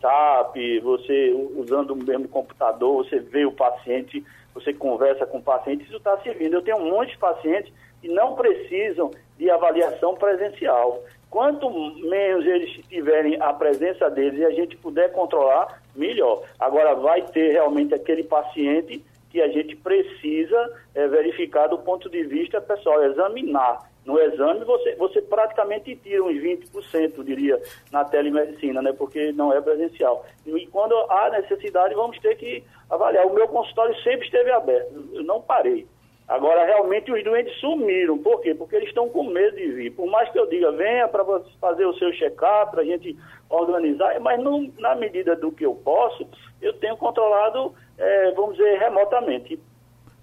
SAP, 0.00 0.56
você 0.82 1.32
usando 1.56 1.92
o 1.92 1.96
mesmo 1.96 2.28
computador, 2.28 3.04
você 3.04 3.18
vê 3.18 3.46
o 3.46 3.52
paciente, 3.52 4.24
você 4.52 4.72
conversa 4.72 5.26
com 5.26 5.38
o 5.38 5.42
paciente, 5.42 5.84
isso 5.84 5.96
está 5.96 6.16
servindo. 6.18 6.54
Eu 6.54 6.62
tenho 6.62 6.76
um 6.76 6.90
monte 6.90 7.12
de 7.12 7.18
pacientes 7.18 7.72
que 8.00 8.08
não 8.08 8.34
precisam 8.34 9.10
de 9.38 9.50
avaliação 9.50 10.14
presencial. 10.14 11.02
Quanto 11.30 11.68
menos 11.70 12.46
eles 12.46 12.70
tiverem 12.88 13.40
a 13.40 13.52
presença 13.52 14.08
deles 14.08 14.38
e 14.38 14.44
a 14.44 14.50
gente 14.50 14.76
puder 14.76 15.10
controlar, 15.12 15.82
melhor. 15.96 16.42
Agora, 16.60 16.94
vai 16.94 17.22
ter 17.22 17.52
realmente 17.52 17.94
aquele 17.94 18.22
paciente 18.22 19.02
que 19.34 19.42
a 19.42 19.48
gente 19.48 19.74
precisa 19.74 20.72
é, 20.94 21.08
verificar 21.08 21.66
do 21.66 21.76
ponto 21.78 22.08
de 22.08 22.22
vista 22.22 22.60
pessoal, 22.60 23.02
examinar 23.02 23.90
no 24.06 24.16
exame, 24.20 24.64
você, 24.64 24.94
você 24.94 25.20
praticamente 25.22 25.96
tira 25.96 26.22
uns 26.22 26.36
20%, 26.36 27.24
diria, 27.24 27.60
na 27.90 28.04
telemedicina, 28.04 28.80
né? 28.80 28.92
Porque 28.92 29.32
não 29.32 29.52
é 29.52 29.60
presencial. 29.60 30.24
E 30.46 30.66
quando 30.68 30.94
há 31.10 31.30
necessidade, 31.30 31.96
vamos 31.96 32.16
ter 32.20 32.36
que 32.36 32.62
avaliar. 32.88 33.26
O 33.26 33.34
meu 33.34 33.48
consultório 33.48 34.00
sempre 34.02 34.24
esteve 34.24 34.52
aberto, 34.52 35.04
eu 35.12 35.24
não 35.24 35.42
parei. 35.42 35.84
Agora, 36.28 36.64
realmente, 36.64 37.10
os 37.10 37.22
doentes 37.24 37.58
sumiram. 37.58 38.16
Por 38.16 38.40
quê? 38.40 38.54
Porque 38.54 38.76
eles 38.76 38.88
estão 38.88 39.08
com 39.08 39.24
medo 39.24 39.56
de 39.56 39.66
vir. 39.72 39.90
Por 39.90 40.06
mais 40.06 40.30
que 40.30 40.38
eu 40.38 40.46
diga, 40.46 40.70
venha 40.70 41.08
para 41.08 41.24
fazer 41.60 41.84
o 41.84 41.92
seu 41.94 42.12
check-up, 42.12 42.70
para 42.70 42.82
a 42.82 42.84
gente 42.84 43.18
organizar, 43.50 44.18
mas 44.20 44.40
não, 44.40 44.72
na 44.78 44.94
medida 44.94 45.34
do 45.34 45.50
que 45.50 45.66
eu 45.66 45.74
posso, 45.74 46.26
eu 46.62 46.72
tenho 46.74 46.96
controlado, 46.96 47.74
é, 47.98 48.32
vamos 48.32 48.56
dizer, 48.56 48.78
remotamente. 48.78 49.58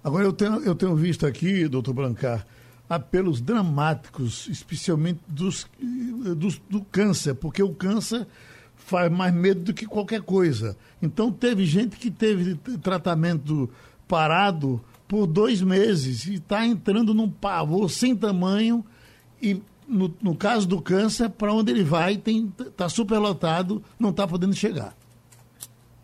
Agora, 0.02 0.24
eu 0.24 0.32
tenho, 0.32 0.62
eu 0.62 0.74
tenho 0.74 0.94
visto 0.96 1.26
aqui, 1.26 1.68
doutor 1.68 1.94
Brancar, 1.94 2.46
apelos 2.88 3.40
dramáticos, 3.40 4.48
especialmente 4.48 5.20
dos, 5.26 5.66
dos, 6.36 6.58
do 6.68 6.82
câncer, 6.84 7.34
porque 7.34 7.62
o 7.62 7.74
câncer 7.74 8.26
faz 8.74 9.10
mais 9.10 9.32
medo 9.32 9.60
do 9.60 9.74
que 9.74 9.86
qualquer 9.86 10.22
coisa. 10.22 10.76
Então 11.00 11.30
teve 11.32 11.64
gente 11.64 11.96
que 11.96 12.10
teve 12.10 12.56
tratamento 12.82 13.70
parado 14.08 14.82
por 15.06 15.26
dois 15.26 15.62
meses 15.62 16.26
e 16.26 16.34
está 16.34 16.66
entrando 16.66 17.14
num 17.14 17.30
pavor 17.30 17.88
sem 17.90 18.16
tamanho 18.16 18.84
e 19.40 19.62
no, 19.86 20.14
no 20.22 20.36
caso 20.36 20.66
do 20.66 20.80
câncer, 20.80 21.28
para 21.28 21.52
onde 21.52 21.70
ele 21.70 21.84
vai, 21.84 22.20
está 22.58 22.88
superlotado, 22.88 23.82
não 23.98 24.10
está 24.10 24.26
podendo 24.26 24.54
chegar. 24.54 24.96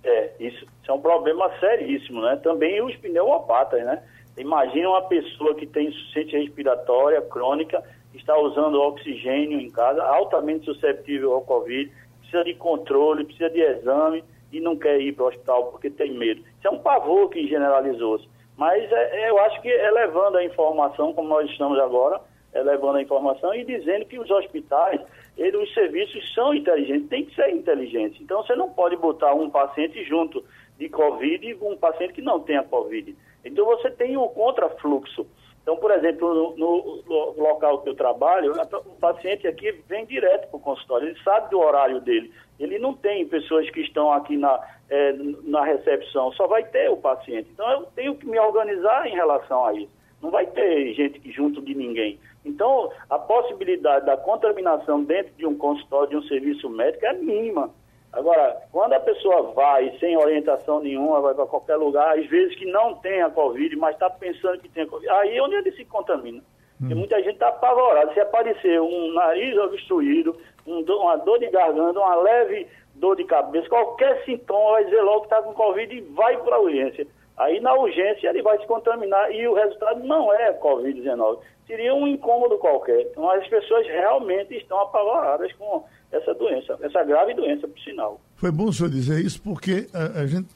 É, 0.05 0.33
isso, 0.39 0.67
isso 0.88 0.92
é 0.92 0.94
um 0.94 1.01
problema 1.01 1.51
seríssimo, 1.61 2.22
né? 2.22 2.37
Também 2.42 2.83
os 2.83 2.96
pneumopatas, 2.96 3.85
né? 3.85 4.03
Imagina 4.38 4.88
uma 4.88 5.03
pessoa 5.03 5.55
que 5.55 5.66
tem 5.66 5.88
insuficiência 5.88 6.38
respiratória 6.38 7.20
crônica, 7.20 7.83
está 8.14 8.35
usando 8.38 8.81
oxigênio 8.81 9.61
em 9.61 9.70
casa, 9.70 10.03
altamente 10.03 10.64
susceptível 10.64 11.35
ao 11.35 11.42
Covid, 11.42 11.92
precisa 12.20 12.42
de 12.42 12.55
controle, 12.55 13.24
precisa 13.24 13.51
de 13.51 13.61
exame 13.61 14.24
e 14.51 14.61
não 14.61 14.77
quer 14.77 14.98
ir 14.98 15.12
para 15.12 15.24
o 15.24 15.29
hospital 15.29 15.66
porque 15.66 15.90
tem 15.90 16.12
medo. 16.12 16.40
Isso 16.40 16.66
é 16.66 16.70
um 16.70 16.79
pavor 16.79 17.29
que 17.29 17.46
generalizou-se. 17.46 18.27
Mas 18.57 18.90
é, 18.90 19.24
é, 19.24 19.31
eu 19.31 19.38
acho 19.40 19.61
que 19.61 19.70
é 19.70 19.90
levando 19.90 20.37
a 20.37 20.44
informação, 20.44 21.12
como 21.12 21.29
nós 21.29 21.51
estamos 21.51 21.79
agora, 21.79 22.18
é 22.55 22.62
levando 22.62 22.96
a 22.96 23.03
informação 23.03 23.55
e 23.55 23.62
dizendo 23.62 24.07
que 24.07 24.18
os 24.18 24.31
hospitais, 24.31 25.01
eles, 25.37 25.61
os 25.61 25.74
serviços 25.74 26.33
são 26.35 26.55
inteligentes, 26.55 27.09
tem 27.09 27.27
que 27.27 27.35
ser 27.35 27.51
inteligentes. 27.51 28.20
Então 28.22 28.42
você 28.42 28.57
não 28.57 28.70
pode 28.70 28.96
botar 28.96 29.35
um 29.35 29.51
paciente 29.51 30.03
junto 30.05 30.42
de 30.79 30.88
Covid 30.88 31.47
e 31.47 31.55
um 31.61 31.77
paciente 31.77 32.14
que 32.14 32.23
não 32.23 32.41
tenha 32.41 32.62
Covid. 32.62 33.14
Então 33.45 33.64
você 33.67 33.91
tem 33.91 34.17
o 34.17 34.29
contrafluxo. 34.29 35.27
Então, 35.62 35.77
por 35.77 35.91
exemplo, 35.91 36.55
no, 36.57 37.03
no 37.07 37.43
local 37.43 37.83
que 37.83 37.91
eu 37.91 37.95
trabalho, 37.95 38.55
o 38.87 38.97
paciente 38.99 39.47
aqui 39.47 39.71
vem 39.87 40.07
direto 40.07 40.49
para 40.49 40.57
o 40.57 40.61
consultório, 40.61 41.09
ele 41.09 41.23
sabe 41.23 41.51
do 41.51 41.59
horário 41.59 42.01
dele. 42.01 42.33
Ele 42.59 42.79
não 42.79 42.95
tem 42.95 43.27
pessoas 43.29 43.69
que 43.69 43.81
estão 43.81 44.11
aqui 44.11 44.38
na, 44.38 44.59
é, 44.88 45.12
na 45.45 45.62
recepção, 45.64 46.33
só 46.33 46.47
vai 46.47 46.64
ter 46.64 46.91
o 46.91 46.97
paciente. 46.97 47.51
Então, 47.53 47.71
eu 47.71 47.83
tenho 47.95 48.14
que 48.14 48.27
me 48.27 48.38
organizar 48.38 49.07
em 49.07 49.14
relação 49.14 49.67
a 49.67 49.75
isso. 49.75 49.91
Não 50.23 50.31
vai 50.31 50.47
ter 50.47 50.95
gente 50.95 51.31
junto 51.31 51.61
de 51.61 51.75
ninguém. 51.75 52.19
Então, 52.47 52.91
a 53.11 53.19
possibilidade 53.19 54.07
da 54.07 54.17
contaminação 54.17 55.05
dentro 55.05 55.35
de 55.35 55.47
um 55.47 55.55
consultório, 55.55 56.09
de 56.09 56.17
um 56.17 56.23
serviço 56.23 56.71
médico, 56.71 57.05
é 57.05 57.12
mínima. 57.12 57.71
Agora, 58.12 58.62
quando 58.73 58.94
a 58.94 59.01
pessoa 59.01 59.53
vai 59.53 59.94
sem 60.01 60.16
orientação 60.16 60.81
nenhuma, 60.81 61.21
vai 61.21 61.35
para 61.35 61.47
qualquer 61.47 61.77
lugar, 61.77 62.18
às 62.18 62.27
vezes 62.27 62.57
que 62.57 62.64
não 62.64 62.94
tem 62.94 63.23
a 63.23 63.31
Covid, 63.31 63.77
mas 63.77 63.94
está 63.94 64.09
pensando 64.09 64.59
que 64.59 64.68
tem 64.68 64.85
a 64.85 64.87
Covid, 64.87 65.09
aí 65.11 65.37
é 65.37 65.42
onde 65.42 65.57
ele 65.57 65.73
se 65.73 65.85
contamina. 65.85 66.42
Hum. 66.81 66.90
E 66.90 66.94
muita 66.94 67.18
gente 67.18 67.35
está 67.35 67.49
apavorada. 67.49 68.12
Se 68.14 68.21
aparecer 68.21 68.81
um 68.81 69.12
nariz 69.12 69.57
obstruído, 69.59 70.37
um, 70.66 70.81
uma 70.81 71.16
dor 71.16 71.38
de 71.38 71.49
garganta, 71.51 71.99
uma 71.99 72.14
leve 72.16 72.66
dor 72.94 73.16
de 73.16 73.25
cabeça, 73.25 73.68
qualquer 73.68 74.25
sintoma, 74.25 74.73
vai 74.73 74.85
dizer 74.85 75.03
logo 75.03 75.21
que 75.21 75.27
está 75.27 75.42
com 75.42 75.53
Covid 75.53 75.94
e 75.94 76.01
vai 76.01 76.37
para 76.38 76.57
a 76.57 76.61
urgência. 76.61 77.07
Aí 77.37 77.61
na 77.61 77.73
urgência 77.75 78.29
ele 78.29 78.42
vai 78.42 78.59
se 78.59 78.66
contaminar 78.66 79.33
e 79.33 79.47
o 79.47 79.55
resultado 79.55 80.03
não 80.05 80.33
é 80.33 80.53
Covid-19. 80.55 81.38
Seria 81.66 81.94
um 81.94 82.07
incômodo 82.07 82.59
qualquer. 82.59 83.03
Então 83.03 83.31
as 83.31 83.47
pessoas 83.47 83.87
realmente 83.87 84.57
estão 84.57 84.81
apavoradas 84.81 85.53
com 85.53 85.85
essa 86.11 86.35
doença, 86.35 86.79
essa 86.81 87.05
grave 87.05 87.35
doença, 87.35 87.68
por 87.68 87.79
sinal. 87.81 88.21
Foi 88.37 88.51
bom 88.51 88.66
o 88.66 88.73
senhor 88.73 88.88
dizer 88.88 89.25
isso, 89.25 89.40
porque 89.42 89.88
a, 89.92 90.21
a 90.21 90.27
gente 90.27 90.49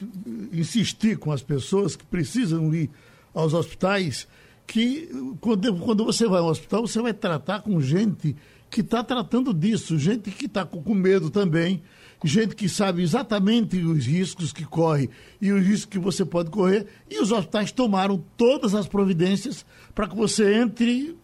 insistir 0.51 1.17
com 1.17 1.31
as 1.31 1.43
pessoas 1.43 1.95
que 1.95 2.05
precisam 2.05 2.73
ir 2.73 2.89
aos 3.33 3.53
hospitais, 3.53 4.27
que 4.65 5.09
quando, 5.39 5.79
quando 5.79 6.05
você 6.05 6.27
vai 6.27 6.39
ao 6.39 6.47
hospital, 6.47 6.87
você 6.87 7.01
vai 7.01 7.13
tratar 7.13 7.61
com 7.61 7.79
gente 7.79 8.35
que 8.69 8.81
está 8.81 9.03
tratando 9.03 9.53
disso, 9.53 9.97
gente 9.97 10.31
que 10.31 10.45
está 10.45 10.65
com, 10.65 10.81
com 10.81 10.95
medo 10.95 11.29
também, 11.29 11.83
gente 12.23 12.55
que 12.55 12.67
sabe 12.67 13.03
exatamente 13.03 13.77
os 13.77 14.05
riscos 14.07 14.51
que 14.51 14.65
corre 14.65 15.09
e 15.41 15.51
os 15.51 15.63
riscos 15.63 15.85
que 15.85 15.99
você 15.99 16.25
pode 16.25 16.49
correr, 16.49 16.87
e 17.09 17.21
os 17.21 17.31
hospitais 17.31 17.71
tomaram 17.71 18.23
todas 18.35 18.73
as 18.73 18.87
providências 18.87 19.65
para 19.93 20.07
que 20.07 20.15
você 20.15 20.55
entre, 20.55 21.15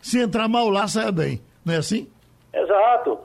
se 0.00 0.18
entrar 0.18 0.48
mal 0.48 0.68
lá, 0.68 0.88
saia 0.88 1.12
bem. 1.12 1.40
Não 1.64 1.74
é 1.74 1.76
assim? 1.76 2.08
Exato. 2.52 3.18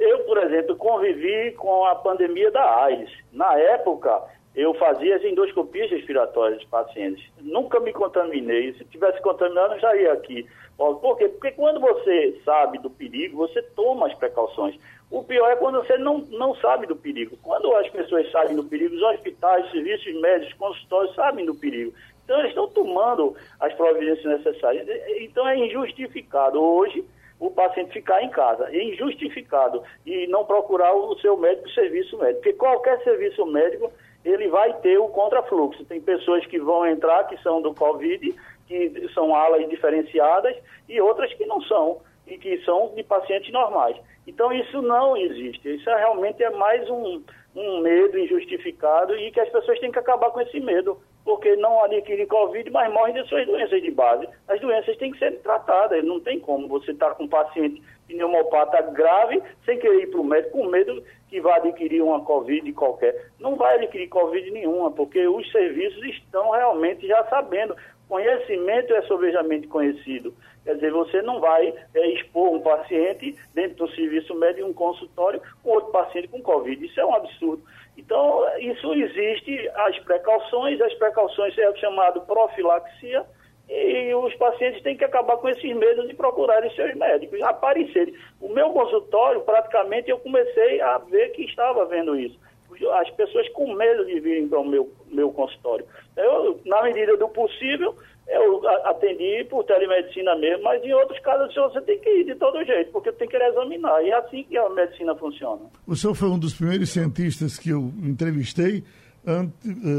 Eu, 0.00 0.20
por 0.24 0.38
exemplo, 0.38 0.76
convivi 0.76 1.52
com 1.52 1.84
a 1.84 1.94
pandemia 1.94 2.50
da 2.50 2.84
AIDS. 2.84 3.10
Na 3.32 3.56
época, 3.58 4.22
eu 4.54 4.74
fazia 4.74 5.16
as 5.16 5.24
endoscopias 5.24 5.90
respiratórias 5.90 6.58
dos 6.58 6.68
pacientes. 6.68 7.24
Nunca 7.40 7.78
me 7.78 7.92
contaminei. 7.92 8.72
Se 8.74 8.84
tivesse 8.86 9.20
contaminado, 9.22 9.78
já 9.78 9.94
ia 9.94 10.12
aqui. 10.12 10.48
Por 10.76 11.16
quê? 11.16 11.28
Porque 11.28 11.52
quando 11.52 11.80
você 11.80 12.40
sabe 12.44 12.78
do 12.78 12.90
perigo, 12.90 13.36
você 13.36 13.62
toma 13.62 14.06
as 14.06 14.14
precauções. 14.14 14.76
O 15.10 15.22
pior 15.22 15.50
é 15.50 15.56
quando 15.56 15.78
você 15.78 15.96
não, 15.96 16.18
não 16.30 16.54
sabe 16.56 16.86
do 16.86 16.96
perigo. 16.96 17.36
Quando 17.42 17.74
as 17.76 17.88
pessoas 17.90 18.30
sabem 18.30 18.56
do 18.56 18.64
perigo, 18.64 18.94
os 18.94 19.02
hospitais, 19.02 19.70
serviços 19.70 20.14
médicos, 20.20 20.54
consultórios 20.54 21.14
sabem 21.14 21.46
do 21.46 21.54
perigo. 21.54 21.92
Então, 22.24 22.38
eles 22.40 22.50
estão 22.50 22.68
tomando 22.68 23.34
as 23.58 23.72
providências 23.74 24.24
necessárias. 24.24 24.86
Então, 25.20 25.48
é 25.48 25.56
injustificado 25.56 26.62
hoje 26.62 27.04
o 27.40 27.50
paciente 27.50 27.92
ficar 27.92 28.22
em 28.22 28.30
casa. 28.30 28.68
É 28.70 28.82
injustificado 28.82 29.82
e 30.04 30.26
não 30.26 30.44
procurar 30.44 30.94
o 30.94 31.18
seu 31.20 31.36
médico 31.36 31.68
serviço 31.70 32.18
médico. 32.18 32.42
Porque 32.42 32.52
qualquer 32.54 33.02
serviço 33.02 33.46
médico, 33.46 33.92
ele 34.24 34.48
vai 34.48 34.72
ter 34.80 34.98
o 34.98 35.08
contrafluxo. 35.08 35.84
Tem 35.84 36.00
pessoas 36.00 36.44
que 36.46 36.58
vão 36.58 36.86
entrar, 36.86 37.24
que 37.28 37.40
são 37.42 37.62
do 37.62 37.74
Covid, 37.74 38.34
que 38.66 39.08
são 39.14 39.34
alas 39.34 39.68
diferenciadas, 39.68 40.56
e 40.88 41.00
outras 41.00 41.32
que 41.34 41.46
não 41.46 41.60
são, 41.62 42.00
e 42.26 42.36
que 42.36 42.58
são 42.64 42.92
de 42.94 43.02
pacientes 43.02 43.52
normais. 43.52 43.96
Então, 44.26 44.52
isso 44.52 44.82
não 44.82 45.16
existe. 45.16 45.74
Isso 45.74 45.88
é, 45.88 45.96
realmente 45.96 46.42
é 46.42 46.50
mais 46.50 46.88
um, 46.90 47.22
um 47.56 47.80
medo 47.80 48.18
injustificado 48.18 49.16
e 49.16 49.30
que 49.30 49.40
as 49.40 49.48
pessoas 49.48 49.78
têm 49.80 49.90
que 49.90 49.98
acabar 49.98 50.30
com 50.30 50.40
esse 50.40 50.60
medo 50.60 51.00
porque 51.28 51.54
não 51.56 51.84
adquirem 51.84 52.26
Covid, 52.26 52.70
mas 52.70 52.90
morrem 52.90 53.12
de 53.12 53.28
suas 53.28 53.46
doenças 53.46 53.82
de 53.82 53.90
base. 53.90 54.26
As 54.48 54.58
doenças 54.62 54.96
têm 54.96 55.12
que 55.12 55.18
ser 55.18 55.38
tratadas, 55.42 56.02
não 56.02 56.18
tem 56.18 56.40
como 56.40 56.66
você 56.66 56.92
estar 56.92 57.10
tá 57.10 57.14
com 57.16 57.24
um 57.24 57.28
paciente 57.28 57.82
pneumopata 58.06 58.80
grave 58.92 59.42
sem 59.66 59.78
querer 59.78 60.04
ir 60.04 60.06
para 60.06 60.20
o 60.22 60.24
médico 60.24 60.56
com 60.56 60.64
medo 60.68 61.04
que 61.28 61.38
vai 61.38 61.58
adquirir 61.58 62.00
uma 62.00 62.24
Covid 62.24 62.72
qualquer. 62.72 63.26
Não 63.38 63.56
vai 63.56 63.74
adquirir 63.74 64.08
Covid 64.08 64.50
nenhuma, 64.50 64.90
porque 64.90 65.28
os 65.28 65.52
serviços 65.52 66.02
estão 66.06 66.50
realmente 66.50 67.06
já 67.06 67.22
sabendo. 67.24 67.76
Conhecimento 68.08 68.94
é 68.94 69.02
sobejamente 69.02 69.66
conhecido. 69.66 70.34
Quer 70.64 70.74
dizer, 70.74 70.92
você 70.92 71.22
não 71.22 71.40
vai 71.40 71.74
é, 71.94 72.08
expor 72.08 72.52
um 72.52 72.60
paciente 72.60 73.36
dentro 73.54 73.86
do 73.86 73.94
serviço 73.94 74.34
médico 74.34 74.66
um 74.66 74.72
consultório 74.72 75.40
com 75.62 75.70
outro 75.70 75.92
paciente 75.92 76.28
com 76.28 76.42
Covid. 76.42 76.84
Isso 76.84 77.00
é 77.00 77.04
um 77.04 77.14
absurdo. 77.14 77.62
Então, 77.96 78.44
isso 78.58 78.94
existe, 78.94 79.68
as 79.74 79.98
precauções, 80.00 80.80
as 80.80 80.94
precauções 80.94 81.56
é 81.58 81.76
chamado 81.76 82.20
profilaxia, 82.22 83.26
e 83.68 84.14
os 84.14 84.34
pacientes 84.36 84.82
têm 84.82 84.96
que 84.96 85.04
acabar 85.04 85.36
com 85.36 85.48
esses 85.48 85.76
medos 85.76 86.08
de 86.08 86.14
procurarem 86.14 86.74
seus 86.74 86.94
médicos, 86.94 87.42
aparecerem. 87.42 88.14
O 88.40 88.48
meu 88.48 88.70
consultório, 88.70 89.42
praticamente, 89.42 90.10
eu 90.10 90.18
comecei 90.18 90.80
a 90.80 90.96
ver 90.98 91.30
que 91.32 91.44
estava 91.44 91.84
vendo 91.84 92.16
isso. 92.18 92.38
As 92.86 93.10
pessoas 93.10 93.48
com 93.50 93.74
medo 93.74 94.04
de 94.06 94.20
virem 94.20 94.48
para 94.48 94.60
o 94.60 94.68
meu, 94.68 94.90
meu 95.10 95.30
consultório. 95.30 95.84
Eu, 96.16 96.60
na 96.64 96.82
medida 96.82 97.16
do 97.16 97.28
possível, 97.28 97.94
eu 98.28 98.68
atendi 98.84 99.44
por 99.48 99.64
telemedicina 99.64 100.36
mesmo, 100.36 100.64
mas 100.64 100.82
em 100.84 100.92
outros 100.92 101.18
casos 101.20 101.54
você 101.54 101.80
tem 101.80 101.98
que 101.98 102.10
ir 102.10 102.24
de 102.24 102.34
todo 102.34 102.62
jeito, 102.64 102.90
porque 102.92 103.10
tem 103.12 103.26
que 103.26 103.36
examinar. 103.36 104.04
E 104.04 104.10
é 104.10 104.18
assim 104.18 104.44
que 104.44 104.56
a 104.56 104.68
medicina 104.68 105.14
funciona. 105.14 105.62
O 105.86 105.96
senhor 105.96 106.14
foi 106.14 106.28
um 106.28 106.38
dos 106.38 106.54
primeiros 106.54 106.90
cientistas 106.90 107.58
que 107.58 107.70
eu 107.70 107.92
entrevistei 108.02 108.84
eh, 109.26 109.42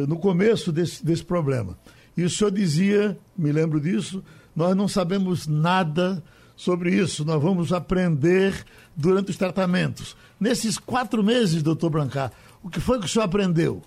no 0.07 0.19
começo 0.19 0.71
desse, 0.71 1.03
desse 1.03 1.25
problema. 1.25 1.77
E 2.15 2.23
o 2.23 2.29
senhor 2.29 2.51
dizia, 2.51 3.17
me 3.37 3.51
lembro 3.51 3.79
disso, 3.79 4.23
nós 4.55 4.75
não 4.75 4.87
sabemos 4.87 5.47
nada 5.47 6.21
sobre 6.55 6.93
isso, 6.93 7.23
nós 7.23 7.41
vamos 7.41 7.71
aprender 7.71 8.53
durante 8.95 9.31
os 9.31 9.37
tratamentos. 9.37 10.17
Nesses 10.39 10.77
quatro 10.77 11.23
meses, 11.23 11.63
doutor 11.63 11.89
Brancar, 11.89 12.31
o 12.63 12.69
que 12.69 12.79
foi 12.79 12.99
que 12.99 13.05
o 13.05 13.07
senhor 13.07 13.25
aprendeu? 13.25 13.81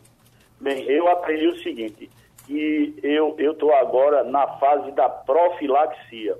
Bem, 0.61 0.85
eu 0.85 1.08
aprendi 1.08 1.46
o 1.46 1.58
seguinte, 1.58 2.08
que 2.46 2.94
eu 3.02 3.37
estou 3.38 3.74
agora 3.74 4.24
na 4.24 4.46
fase 4.58 4.92
da 4.92 5.08
profilaxia. 5.08 6.37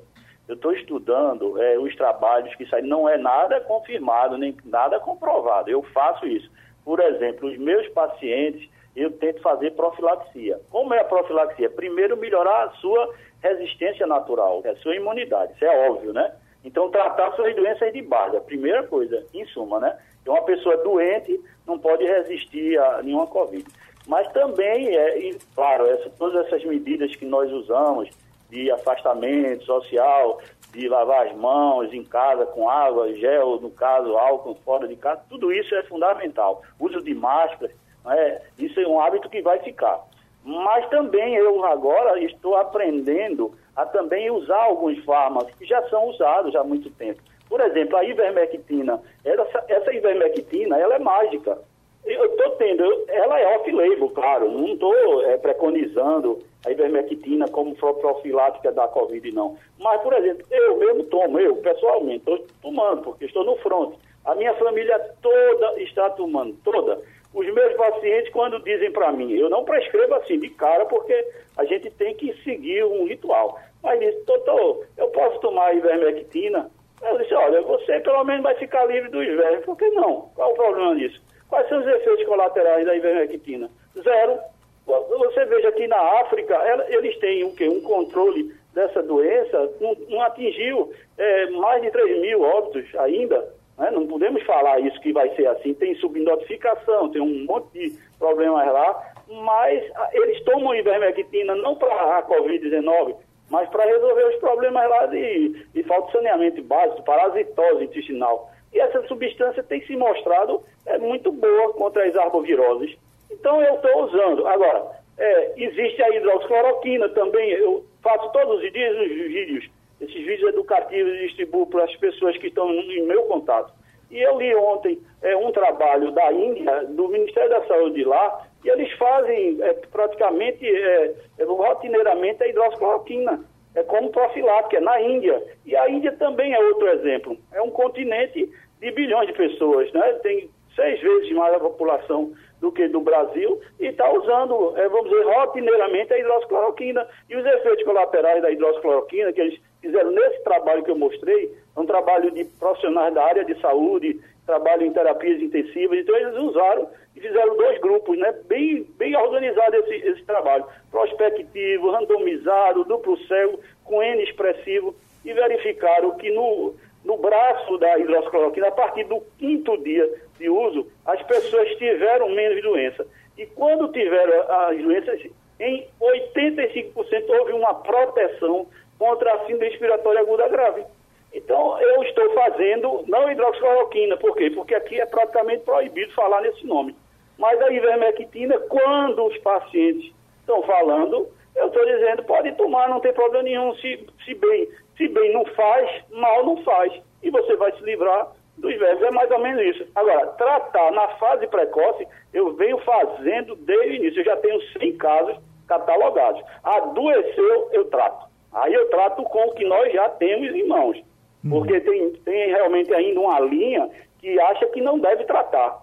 Eu 0.49 0.57
estou 0.57 0.73
estudando 0.73 1.61
é, 1.63 1.79
os 1.79 1.95
trabalhos 1.97 2.55
que 2.57 2.67
saem, 2.67 2.87
não 2.87 3.09
é 3.09 3.17
nada 3.17 3.61
confirmado, 3.61 4.37
nem 4.37 4.57
nada 4.65 4.99
comprovado. 5.01 5.71
Eu 5.71 5.83
faço 5.95 6.27
isso. 6.27 6.51
Por 6.85 7.01
exemplo, 7.01 7.49
os 7.49 7.57
meus 7.59 7.89
pacientes, 7.91 8.69
eu 8.95 9.11
tento 9.13 9.41
fazer 9.41 9.71
profilaxia. 9.73 10.61
Como 10.71 10.93
é 10.93 11.01
a 11.01 11.05
profilaxia? 11.05 11.71
Primeiro, 11.71 12.17
melhorar 12.17 12.65
a 12.65 12.71
sua 12.73 13.15
resistência 13.41 14.07
natural, 14.07 14.63
a 14.65 14.77
sua 14.77 14.95
imunidade. 14.97 15.53
Isso 15.55 15.65
é 15.65 15.89
óbvio, 15.89 16.13
né? 16.13 16.33
Então, 16.65 16.91
tratar 16.91 17.33
suas 17.33 17.55
doenças 17.57 17.93
de 17.93 18.03
base, 18.03 18.37
a 18.37 18.41
primeira 18.41 18.83
coisa, 18.85 19.25
em 19.33 19.45
suma, 19.47 19.81
né? 19.81 19.97
Então, 20.23 20.35
uma 20.35 20.45
pessoa 20.45 20.77
doente 20.79 21.39
não 21.67 21.79
pode 21.79 22.05
resistir 22.05 22.79
a 22.79 23.03
nenhuma 23.03 23.27
Covid. 23.27 23.65
Mas 24.07 24.27
também, 24.33 24.97
é, 24.97 25.31
claro, 25.55 25.87
essa, 25.87 26.11
todas 26.11 26.47
essas 26.47 26.65
medidas 26.65 27.15
que 27.15 27.25
nós 27.25 27.51
usamos 27.53 28.09
de 28.51 28.71
afastamento 28.71 29.65
social, 29.65 30.41
de 30.73 30.89
lavar 30.89 31.27
as 31.27 31.37
mãos 31.37 31.93
em 31.93 32.05
casa 32.05 32.47
com 32.47 32.69
água, 32.69 33.13
gel, 33.15 33.61
no 33.61 33.71
caso, 33.71 34.17
álcool 34.17 34.57
fora 34.65 34.89
de 34.89 34.97
casa, 34.97 35.23
tudo 35.29 35.53
isso 35.53 35.75
é 35.75 35.83
fundamental. 35.85 36.63
Uso 36.81 37.01
de 37.03 37.15
máscara, 37.15 37.73
é, 38.07 38.43
isso 38.59 38.81
é 38.81 38.87
um 38.87 39.01
hábito 39.01 39.29
que 39.29 39.41
vai 39.43 39.59
ficar. 39.61 40.01
Mas 40.45 40.89
também 40.89 41.35
eu 41.37 41.65
agora 41.65 42.21
estou 42.23 42.57
aprendendo 42.57 43.55
a 43.77 43.87
também 43.87 44.31
usar 44.31 44.65
alguns 44.65 45.03
fármacos 45.05 45.55
que 45.55 45.65
já 45.65 45.83
são 45.89 46.09
usados 46.09 46.55
há 46.57 46.65
muito 46.65 46.91
tempo. 46.91 47.23
Por 47.53 47.61
exemplo, 47.61 47.99
a 47.99 48.03
ivermectina. 48.03 48.99
Essa, 49.23 49.63
essa 49.69 49.93
ivermectina, 49.93 50.79
ela 50.79 50.95
é 50.95 50.99
mágica. 50.99 51.59
Eu 52.03 52.25
estou 52.25 52.53
tendo, 52.53 53.05
ela 53.09 53.39
é 53.39 53.57
off-label, 53.59 54.09
claro, 54.09 54.51
não 54.51 54.69
estou 54.69 55.23
é, 55.27 55.37
preconizando 55.37 56.39
a 56.65 56.71
ivermectina 56.71 57.47
como 57.49 57.75
profilática 57.75 58.73
da 58.73 58.89
Covid, 58.89 59.31
não. 59.33 59.59
Mas, 59.79 60.01
por 60.01 60.15
exemplo, 60.15 60.47
eu 60.51 60.79
mesmo 60.79 61.05
tomo, 61.05 61.39
eu 61.39 61.57
pessoalmente 61.57 62.21
estou 62.21 62.43
tomando, 62.63 63.03
porque 63.03 63.27
estou 63.27 63.45
no 63.45 63.57
front. 63.57 63.97
A 64.25 64.35
minha 64.35 64.55
família 64.55 64.99
toda 65.21 65.79
está 65.83 66.09
tomando, 66.09 66.57
toda. 66.65 67.03
Os 67.35 67.53
meus 67.53 67.75
pacientes, 67.75 68.33
quando 68.33 68.61
dizem 68.61 68.91
para 68.91 69.13
mim, 69.13 69.31
eu 69.31 69.51
não 69.51 69.63
prescrevo 69.63 70.15
assim 70.15 70.39
de 70.39 70.49
cara, 70.49 70.87
porque 70.87 71.13
a 71.59 71.67
gente 71.67 71.91
tem 71.91 72.15
que 72.15 72.33
seguir 72.45 72.83
um 72.87 73.07
ritual. 73.07 73.61
Mas 73.83 74.01
doutor, 74.25 74.87
eu 74.97 75.09
posso 75.09 75.39
tomar 75.41 75.77
ivermectina? 75.77 76.71
Eu 77.03 77.19
disse, 77.19 77.35
olha, 77.35 77.61
você 77.63 78.01
pelo 78.01 78.25
menos 78.25 78.43
vai 78.43 78.55
ficar 78.55 78.85
livre 78.87 79.11
dos 79.11 79.27
vermes. 79.27 79.65
Por 79.65 79.77
que 79.77 79.89
não? 79.91 80.31
Qual 80.35 80.53
o 80.53 80.55
problema 80.55 80.97
disso? 80.97 81.21
Quais 81.49 81.69
são 81.69 81.81
os 81.81 81.87
efeitos 81.87 82.25
colaterais 82.27 82.87
da 82.87 82.95
ivermectina? 82.95 83.71
Zero. 84.01 84.39
Você 84.87 85.45
veja 85.45 85.71
que 85.73 85.87
na 85.87 86.21
África, 86.21 86.57
eles 86.89 87.17
têm 87.19 87.45
um, 87.45 87.55
quê? 87.55 87.69
um 87.69 87.83
controle 87.83 88.53
dessa 88.75 89.03
doença 89.03 89.71
não, 89.81 89.95
não 90.09 90.23
atingiu 90.23 90.93
é, 91.19 91.47
mais 91.51 91.83
de 91.83 91.91
3 91.91 92.21
mil 92.21 92.43
óbitos 92.43 92.85
ainda. 92.97 93.53
Né? 93.79 93.91
Não 93.91 94.07
podemos 94.07 94.43
falar 94.45 94.81
isso 94.81 95.01
que 95.01 95.13
vai 95.13 95.29
ser 95.35 95.47
assim. 95.49 95.75
Tem 95.75 95.95
subnotificação, 95.97 97.11
tem 97.11 97.21
um 97.21 97.45
monte 97.45 97.73
de 97.73 97.99
problemas 98.19 98.67
lá, 98.73 99.13
mas 99.29 99.85
ah, 99.95 100.11
eles 100.13 100.43
tomam 100.45 100.75
ivermectina 100.75 101.55
não 101.55 101.75
para 101.75 102.19
a 102.19 102.23
Covid-19, 102.23 103.17
mas 103.53 103.69
para 103.69 103.85
resolver 103.85 104.25
os 104.29 104.37
problemas 104.37 104.89
lá 104.89 105.07
de, 105.07 105.67
de 105.75 105.83
falta 105.83 106.07
de 106.07 106.13
saneamento 106.13 106.63
básico, 106.63 107.03
parasitose 107.03 107.85
intestinal. 107.85 108.51
E 108.73 108.81
essa 108.81 109.07
substância 109.07 109.63
tem 109.63 109.85
se 109.87 109.95
mostrado 109.95 110.63
é, 110.87 110.97
muito 110.97 111.31
boa 111.31 111.75
contra 111.75 112.03
as 112.09 112.17
arboviroses. 112.17 112.97
Então 113.31 113.63
eu 113.63 113.75
estou 113.75 114.05
usando. 114.05 114.47
Agora, 114.47 114.93
é, 115.19 115.53
existe 115.63 116.03
a 116.03 116.09
hidroxicloroquina 116.17 117.11
também. 117.11 117.51
Eu 117.51 117.85
faço 118.03 118.33
todos 118.33 118.65
os 118.65 118.73
dias 118.73 118.97
os 118.97 119.09
vídeos, 119.09 119.71
esses 120.01 120.25
vídeos 120.25 120.49
educativos 120.49 121.13
e 121.13 121.27
distribuo 121.27 121.67
para 121.67 121.85
as 121.85 121.95
pessoas 121.97 122.35
que 122.39 122.47
estão 122.47 122.71
em 122.71 123.03
meu 123.03 123.25
contato. 123.25 123.71
E 124.11 124.19
eu 124.19 124.39
li 124.39 124.55
ontem 124.55 124.99
é, 125.21 125.37
um 125.37 125.53
trabalho 125.53 126.11
da 126.13 126.33
Índia, 126.33 126.85
do 126.87 127.07
Ministério 127.09 127.51
da 127.51 127.67
Saúde 127.67 128.03
lá, 128.03 128.47
e 128.65 128.69
eles 128.69 128.93
fazem 128.93 129.59
é, 129.61 129.73
praticamente, 129.91 130.65
é, 130.65 131.15
é 131.39 131.45
rotineiramente, 131.45 132.43
a 132.43 132.49
hidroxicloroquina, 132.49 133.45
é 133.75 133.83
como 133.83 134.11
profilática, 134.11 134.77
é 134.77 134.81
na 134.81 135.01
Índia. 135.01 135.43
E 135.65 135.77
a 135.77 135.89
Índia 135.89 136.13
também 136.13 136.53
é 136.53 136.59
outro 136.59 136.89
exemplo. 136.89 137.37
É 137.53 137.61
um 137.61 137.71
continente 137.71 138.51
de 138.81 138.91
bilhões 138.93 139.27
de 139.27 139.33
pessoas, 139.33 139.91
né? 139.93 140.13
Tem 140.23 140.49
seis 140.77 141.01
vezes 141.01 141.33
mais 141.33 141.55
a 141.55 141.61
população 141.61 142.33
do 142.61 142.71
que 142.71 142.87
do 142.89 143.01
Brasil 143.01 143.61
e 143.81 143.87
está 143.87 144.11
usando, 144.11 144.77
é, 144.77 144.89
vamos 144.89 145.11
dizer, 145.11 145.25
rotineiramente 145.25 146.13
a 146.13 146.19
hidroxicloroquina. 146.19 147.09
E 147.29 147.37
os 147.37 147.45
efeitos 147.45 147.85
colaterais 147.85 148.43
da 148.43 148.51
hidroxicloroquina 148.51 149.33
que 149.33 149.41
eles 149.41 149.61
fizeram 149.81 150.13
nesse 150.13 150.45
trabalho 150.45 150.85
que 150.85 150.91
eu 150.91 150.97
mostrei, 150.97 151.53
é 151.77 151.81
um 151.81 151.87
trabalho 151.87 152.31
de 152.31 152.45
profissionais 152.45 153.13
da 153.13 153.25
área 153.25 153.45
de 153.45 153.61
saúde, 153.61 154.21
trabalho 154.47 154.85
em 154.85 154.93
terapias 154.93 155.41
intensivas, 155.41 155.99
então 155.99 156.17
eles 156.17 156.37
usaram 156.37 156.89
e 157.15 157.21
fizeram 157.21 157.57
dois 157.57 157.79
grupos, 157.81 158.19
né? 158.19 158.33
Bem, 158.47 158.87
bem 158.97 159.17
organizado 159.17 159.77
esse, 159.77 159.95
esse 160.09 160.23
trabalho. 160.25 160.65
Prospectivo, 160.91 161.91
randomizado, 161.91 162.85
duplo 162.85 163.19
cego, 163.27 163.61
com 163.85 164.03
N 164.03 164.23
expressivo, 164.23 164.95
e 165.25 165.33
verificaram 165.33 166.17
que 166.17 166.31
no, 166.31 166.75
no 167.05 167.19
braço 167.19 167.79
da 167.79 167.99
hidroxicloroquina, 167.99 168.69
a 168.69 168.73
partir 168.73 169.05
do 169.05 169.21
quinto 169.39 169.77
dia 169.83 170.09
de 170.39 170.49
uso, 170.49 170.91
as 171.05 171.23
pessoas 171.23 171.69
tiveram 171.77 172.31
menos 172.31 172.63
doença. 172.63 173.07
E 173.37 173.47
quando 173.47 173.93
tiveram 173.93 174.51
as 174.69 174.79
doenças, 174.79 175.21
em 175.61 175.87
85% 176.01 176.95
houve 177.29 177.53
uma 177.53 177.75
proteção 177.75 178.67
contra 178.99 179.33
a 179.35 179.47
síndrome 179.47 179.69
respiratória 179.69 180.21
aguda 180.21 180.49
grave. 180.49 180.85
Então, 181.33 181.81
eu 181.81 182.03
estou 182.03 182.35
fazendo, 182.35 183.05
não 183.07 183.31
hidroxicloroquina, 183.31 184.17
por 184.19 184.37
quê? 184.37 184.51
Porque 184.51 184.75
aqui 184.75 185.01
é 185.01 185.07
praticamente 185.07 185.65
proibido 185.65 186.13
falar 186.13 186.43
nesse 186.43 186.67
nome. 186.67 186.95
Mas 187.39 187.61
a 187.61 187.71
ivermectina, 187.73 188.59
quando 188.69 189.25
os 189.27 189.39
pacientes 189.39 190.13
estão 190.41 190.63
falando, 190.63 191.29
eu 191.57 191.67
estou 191.67 191.85
dizendo, 191.85 192.25
pode 192.25 192.53
tomar, 192.53 192.89
não 192.89 193.01
tem 193.01 193.13
problema 193.13 193.45
nenhum, 193.45 193.75
se, 193.77 194.07
se 194.25 194.35
bem 194.35 194.69
se 194.97 195.09
bem 195.09 195.33
não 195.33 195.45
faz, 195.47 196.05
mal 196.11 196.45
não 196.45 196.63
faz. 196.63 196.93
E 197.23 197.31
você 197.31 197.57
vai 197.57 197.73
se 197.73 197.83
livrar 197.83 198.29
dos 198.57 198.77
vermes. 198.79 199.03
É 199.03 199.11
mais 199.11 199.31
ou 199.31 199.39
menos 199.39 199.63
isso. 199.63 199.87
Agora, 199.95 200.27
tratar 200.29 200.93
na 200.93 201.09
fase 201.17 201.47
precoce, 201.47 202.07
eu 202.33 202.55
venho 202.55 202.79
fazendo 202.79 203.57
desde 203.57 203.89
o 203.89 203.95
início. 203.95 204.21
Eu 204.21 204.25
já 204.25 204.37
tenho 204.37 204.61
100 204.79 204.97
casos 204.99 205.37
catalogados. 205.67 206.43
Adoeceu, 206.63 207.71
eu 207.73 207.87
trato. 207.87 208.31
Aí 208.53 208.73
eu 208.73 208.89
trato 208.91 209.23
com 209.23 209.49
o 209.49 209.55
que 209.55 209.65
nós 209.65 209.93
já 209.93 210.09
temos 210.11 210.55
em 210.55 210.67
mãos. 210.67 210.99
Uhum. 211.45 211.51
Porque 211.51 211.81
tem, 211.81 212.13
tem 212.13 212.49
realmente 212.49 212.93
ainda 212.93 213.21
uma 213.21 213.41
linha 213.41 213.89
que 214.19 214.39
acha 214.41 214.67
que 214.67 214.81
não 214.81 214.99
deve 214.99 215.25
tratar. 215.25 215.82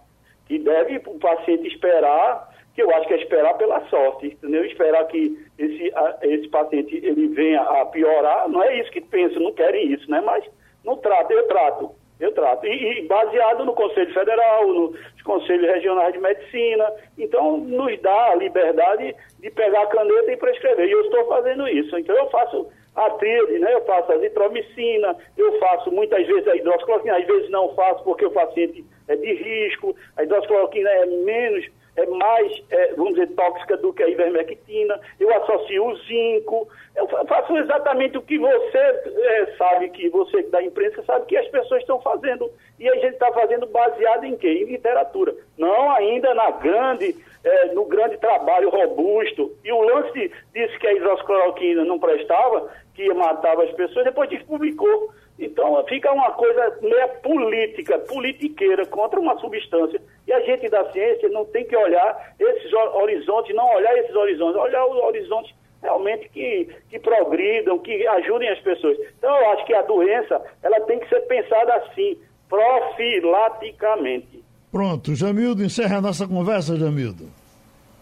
Que 0.49 0.59
deve 0.59 0.97
o 1.07 1.19
paciente 1.19 1.67
esperar 1.67 2.49
que 2.79 2.83
eu 2.83 2.95
acho 2.95 3.07
que 3.07 3.13
é 3.13 3.17
esperar 3.17 3.55
pela 3.55 3.81
sorte, 3.89 4.27
entendeu? 4.27 4.63
Esperar 4.65 5.05
que 5.07 5.37
esse, 5.57 5.91
esse 6.21 6.47
paciente 6.47 6.95
ele 7.03 7.27
venha 7.27 7.61
a 7.61 7.85
piorar, 7.85 8.47
não 8.47 8.63
é 8.63 8.79
isso 8.79 8.91
que 8.91 9.01
penso, 9.01 9.39
não 9.39 9.51
querem 9.51 9.91
isso, 9.91 10.09
né? 10.09 10.21
Mas 10.21 10.45
não 10.83 10.95
trato, 10.97 11.31
eu 11.31 11.47
trato, 11.47 11.91
eu 12.19 12.31
trato. 12.31 12.65
E, 12.65 12.99
e 12.99 13.07
baseado 13.07 13.65
no 13.65 13.73
Conselho 13.73 14.13
Federal, 14.13 14.67
nos 14.67 15.21
Conselhos 15.23 15.69
Regionais 15.69 16.13
de 16.13 16.19
Medicina, 16.19 16.93
então 17.17 17.57
nos 17.57 17.99
dá 18.01 18.31
a 18.31 18.35
liberdade 18.35 19.15
de 19.39 19.51
pegar 19.51 19.83
a 19.83 19.87
caneta 19.87 20.31
e 20.31 20.37
prescrever. 20.37 20.87
E 20.87 20.91
eu 20.91 21.01
estou 21.01 21.27
fazendo 21.27 21.67
isso. 21.67 21.97
Então 21.97 22.15
eu 22.15 22.29
faço 22.29 22.67
a 22.95 23.09
tríade, 23.11 23.59
né? 23.59 23.73
Eu 23.73 23.85
faço 23.85 24.11
a 24.11 24.15
azitromicina, 24.15 25.15
eu 25.37 25.59
faço 25.59 25.91
muitas 25.91 26.25
vezes 26.25 26.47
a 26.47 26.55
hidroxicloroquina, 26.55 27.17
às 27.17 27.25
vezes 27.25 27.49
não 27.49 27.73
faço 27.75 28.03
porque 28.03 28.25
o 28.25 28.31
paciente 28.31 28.85
é 29.09 29.15
de 29.15 29.33
risco, 29.33 29.95
a 30.15 30.23
hidroxicloroquina 30.23 30.89
é 30.89 31.05
menos 31.05 31.65
é 31.99 32.05
mais, 32.05 32.63
é, 32.69 32.93
vamos 32.93 33.15
dizer, 33.15 33.27
tóxica 33.35 33.75
do 33.77 33.91
que 33.91 34.03
a 34.03 34.07
ivermectina, 34.07 34.99
eu 35.19 35.33
associo 35.35 35.85
o 35.85 35.95
zinco, 35.97 36.67
eu 36.95 37.07
faço 37.07 37.57
exatamente 37.57 38.17
o 38.17 38.21
que 38.21 38.37
você 38.37 38.77
é, 38.77 39.55
sabe, 39.57 39.89
que 39.89 40.09
você 40.09 40.43
da 40.43 40.63
imprensa 40.63 41.03
sabe 41.03 41.25
que 41.25 41.37
as 41.37 41.47
pessoas 41.49 41.81
estão 41.81 41.99
fazendo. 42.01 42.49
E 42.79 42.87
a 42.89 42.95
gente 42.95 43.13
está 43.13 43.31
fazendo 43.33 43.67
baseado 43.67 44.23
em 44.23 44.37
quê? 44.37 44.47
Em 44.47 44.71
literatura. 44.71 45.35
Não 45.57 45.91
ainda 45.91 46.33
na 46.33 46.51
grande, 46.51 47.15
é, 47.43 47.65
no 47.73 47.85
grande 47.85 48.17
trabalho 48.17 48.69
robusto. 48.69 49.51
E 49.63 49.71
o 49.71 49.81
lance 49.81 50.31
disse 50.53 50.77
que 50.79 50.87
a 50.87 50.93
hidroxicloroquina 50.93 51.83
não 51.83 51.99
prestava, 51.99 52.69
que 52.93 53.13
matava 53.13 53.63
as 53.63 53.71
pessoas, 53.71 54.05
depois 54.05 54.29
disso 54.29 54.45
publicou. 54.45 55.11
Então 55.39 55.81
fica 55.87 56.11
uma 56.11 56.31
coisa 56.31 56.77
meia 56.81 57.07
política, 57.07 57.97
politiqueira 57.99 58.85
contra 58.85 59.17
uma 59.19 59.39
substância. 59.39 60.01
E 60.27 60.33
a 60.33 60.41
gente 60.41 60.67
da 60.69 60.91
ciência 60.91 61.29
não 61.29 61.45
tem 61.45 61.65
que 61.65 61.75
olhar 61.75 62.35
esses 62.37 62.73
horizontes, 62.73 63.55
não 63.55 63.73
olhar 63.73 63.97
esses 63.97 64.13
horizontes, 64.13 64.61
olhar 64.61 64.85
os 64.85 64.97
horizontes 64.97 65.55
realmente 65.81 66.27
que, 66.29 66.67
que 66.89 66.99
progridam, 66.99 67.79
que 67.79 68.05
ajudem 68.05 68.49
as 68.49 68.59
pessoas. 68.59 68.97
Então 69.17 69.33
eu 69.33 69.51
acho 69.51 69.65
que 69.65 69.73
a 69.73 69.81
doença 69.83 70.41
ela 70.61 70.81
tem 70.81 70.99
que 70.99 71.07
ser 71.07 71.21
pensada 71.21 71.73
assim, 71.75 72.17
profilaticamente. 72.49 74.43
Pronto, 74.69 75.15
Jamildo, 75.15 75.63
encerra 75.63 75.97
a 75.97 76.01
nossa 76.01 76.27
conversa, 76.27 76.75
Jamildo. 76.75 77.29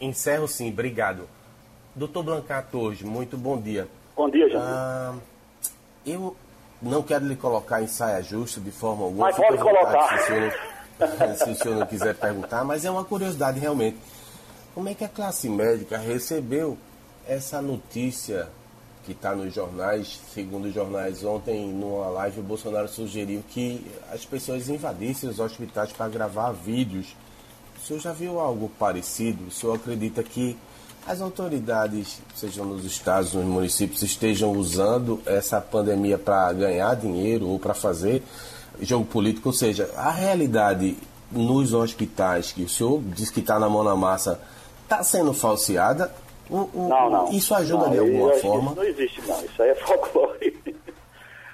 Encerro 0.02 0.48
sim, 0.48 0.72
obrigado. 0.72 1.30
Doutor 1.96 2.24
Blancato 2.24 2.80
hoje, 2.80 3.06
muito 3.06 3.38
bom 3.38 3.62
dia. 3.62 3.88
Bom 4.16 4.28
dia, 4.28 4.50
Jamildo. 4.50 4.74
Ah, 4.74 5.16
eu 6.06 6.36
não 6.82 7.02
quero 7.02 7.26
lhe 7.26 7.36
colocar 7.36 7.82
em 7.82 7.88
saia 7.88 8.22
justa 8.22 8.60
de 8.62 8.72
forma 8.72 9.04
alguma. 9.04 9.28
Mas 9.28 9.36
pode 9.36 9.58
colocar. 9.58 10.08
Se 10.08 10.16
o, 10.16 10.26
senhor, 10.26 10.54
se 11.38 11.50
o 11.50 11.56
senhor 11.56 11.78
não 11.80 11.88
quiser 11.88 12.16
perguntar, 12.16 12.64
mas 12.64 12.86
é 12.86 12.92
uma 12.92 13.04
curiosidade 13.04 13.60
realmente. 13.60 13.98
Como 14.74 14.88
é 14.90 14.94
que 14.94 15.04
a 15.04 15.10
classe 15.10 15.50
médica 15.50 15.98
recebeu 15.98 16.78
essa 17.28 17.62
notícia 17.62 18.48
que 19.04 19.14
está 19.14 19.34
nos 19.34 19.54
jornais, 19.54 20.20
segundo 20.34 20.68
os 20.68 20.74
jornais, 20.74 21.24
ontem 21.24 21.66
numa 21.68 22.10
live 22.10 22.42
o 22.42 22.44
Bolsonaro 22.44 22.90
sugeriu 22.90 23.42
que 23.50 23.90
as 24.12 24.26
pessoas 24.26 24.68
invadissem 24.68 25.30
os 25.30 25.40
hospitais 25.40 25.92
para 25.94 26.10
gravar 26.10 26.52
vídeos. 26.52 27.16
O 27.78 27.86
senhor 27.86 28.00
já 28.00 28.12
viu 28.12 28.38
algo 28.38 28.70
parecido? 28.78 29.48
O 29.48 29.52
senhor 29.52 29.76
acredita 29.76 30.22
que 30.22 30.58
as 31.08 31.22
autoridades, 31.22 32.22
sejam 32.36 32.66
nos 32.66 32.84
estados, 32.84 33.34
nos 33.34 33.46
municípios, 33.46 34.02
estejam 34.02 34.52
usando 34.52 35.22
essa 35.26 35.62
pandemia 35.62 36.18
para 36.18 36.52
ganhar 36.52 36.96
dinheiro 36.96 37.48
ou 37.48 37.58
para 37.58 37.74
fazer 37.74 38.22
jogo 38.82 39.06
político, 39.06 39.50
ou 39.50 39.54
seja, 39.54 39.90
a 39.96 40.12
realidade 40.12 40.98
nos 41.32 41.74
hospitais, 41.74 42.52
que 42.52 42.64
o 42.64 42.70
senhor 42.70 43.02
diz 43.02 43.30
que 43.30 43.40
está 43.40 43.58
na 43.58 43.70
mão 43.70 43.84
na 43.84 43.96
massa, 43.96 44.40
está 44.84 45.02
sendo 45.02 45.34
falseada? 45.34 46.12
O, 46.50 46.58
o, 46.74 46.88
não, 46.90 47.10
não. 47.10 47.32
Isso 47.32 47.56
ajuda 47.56 47.86
não, 47.86 47.92
de 47.92 48.00
alguma 48.00 48.34
forma? 48.34 48.76
Não 48.76 48.84
existe, 48.84 49.22
não. 49.26 49.44
Isso 49.44 49.64
aí 49.64 49.70
é 49.70 49.76
folclore. 49.84 50.58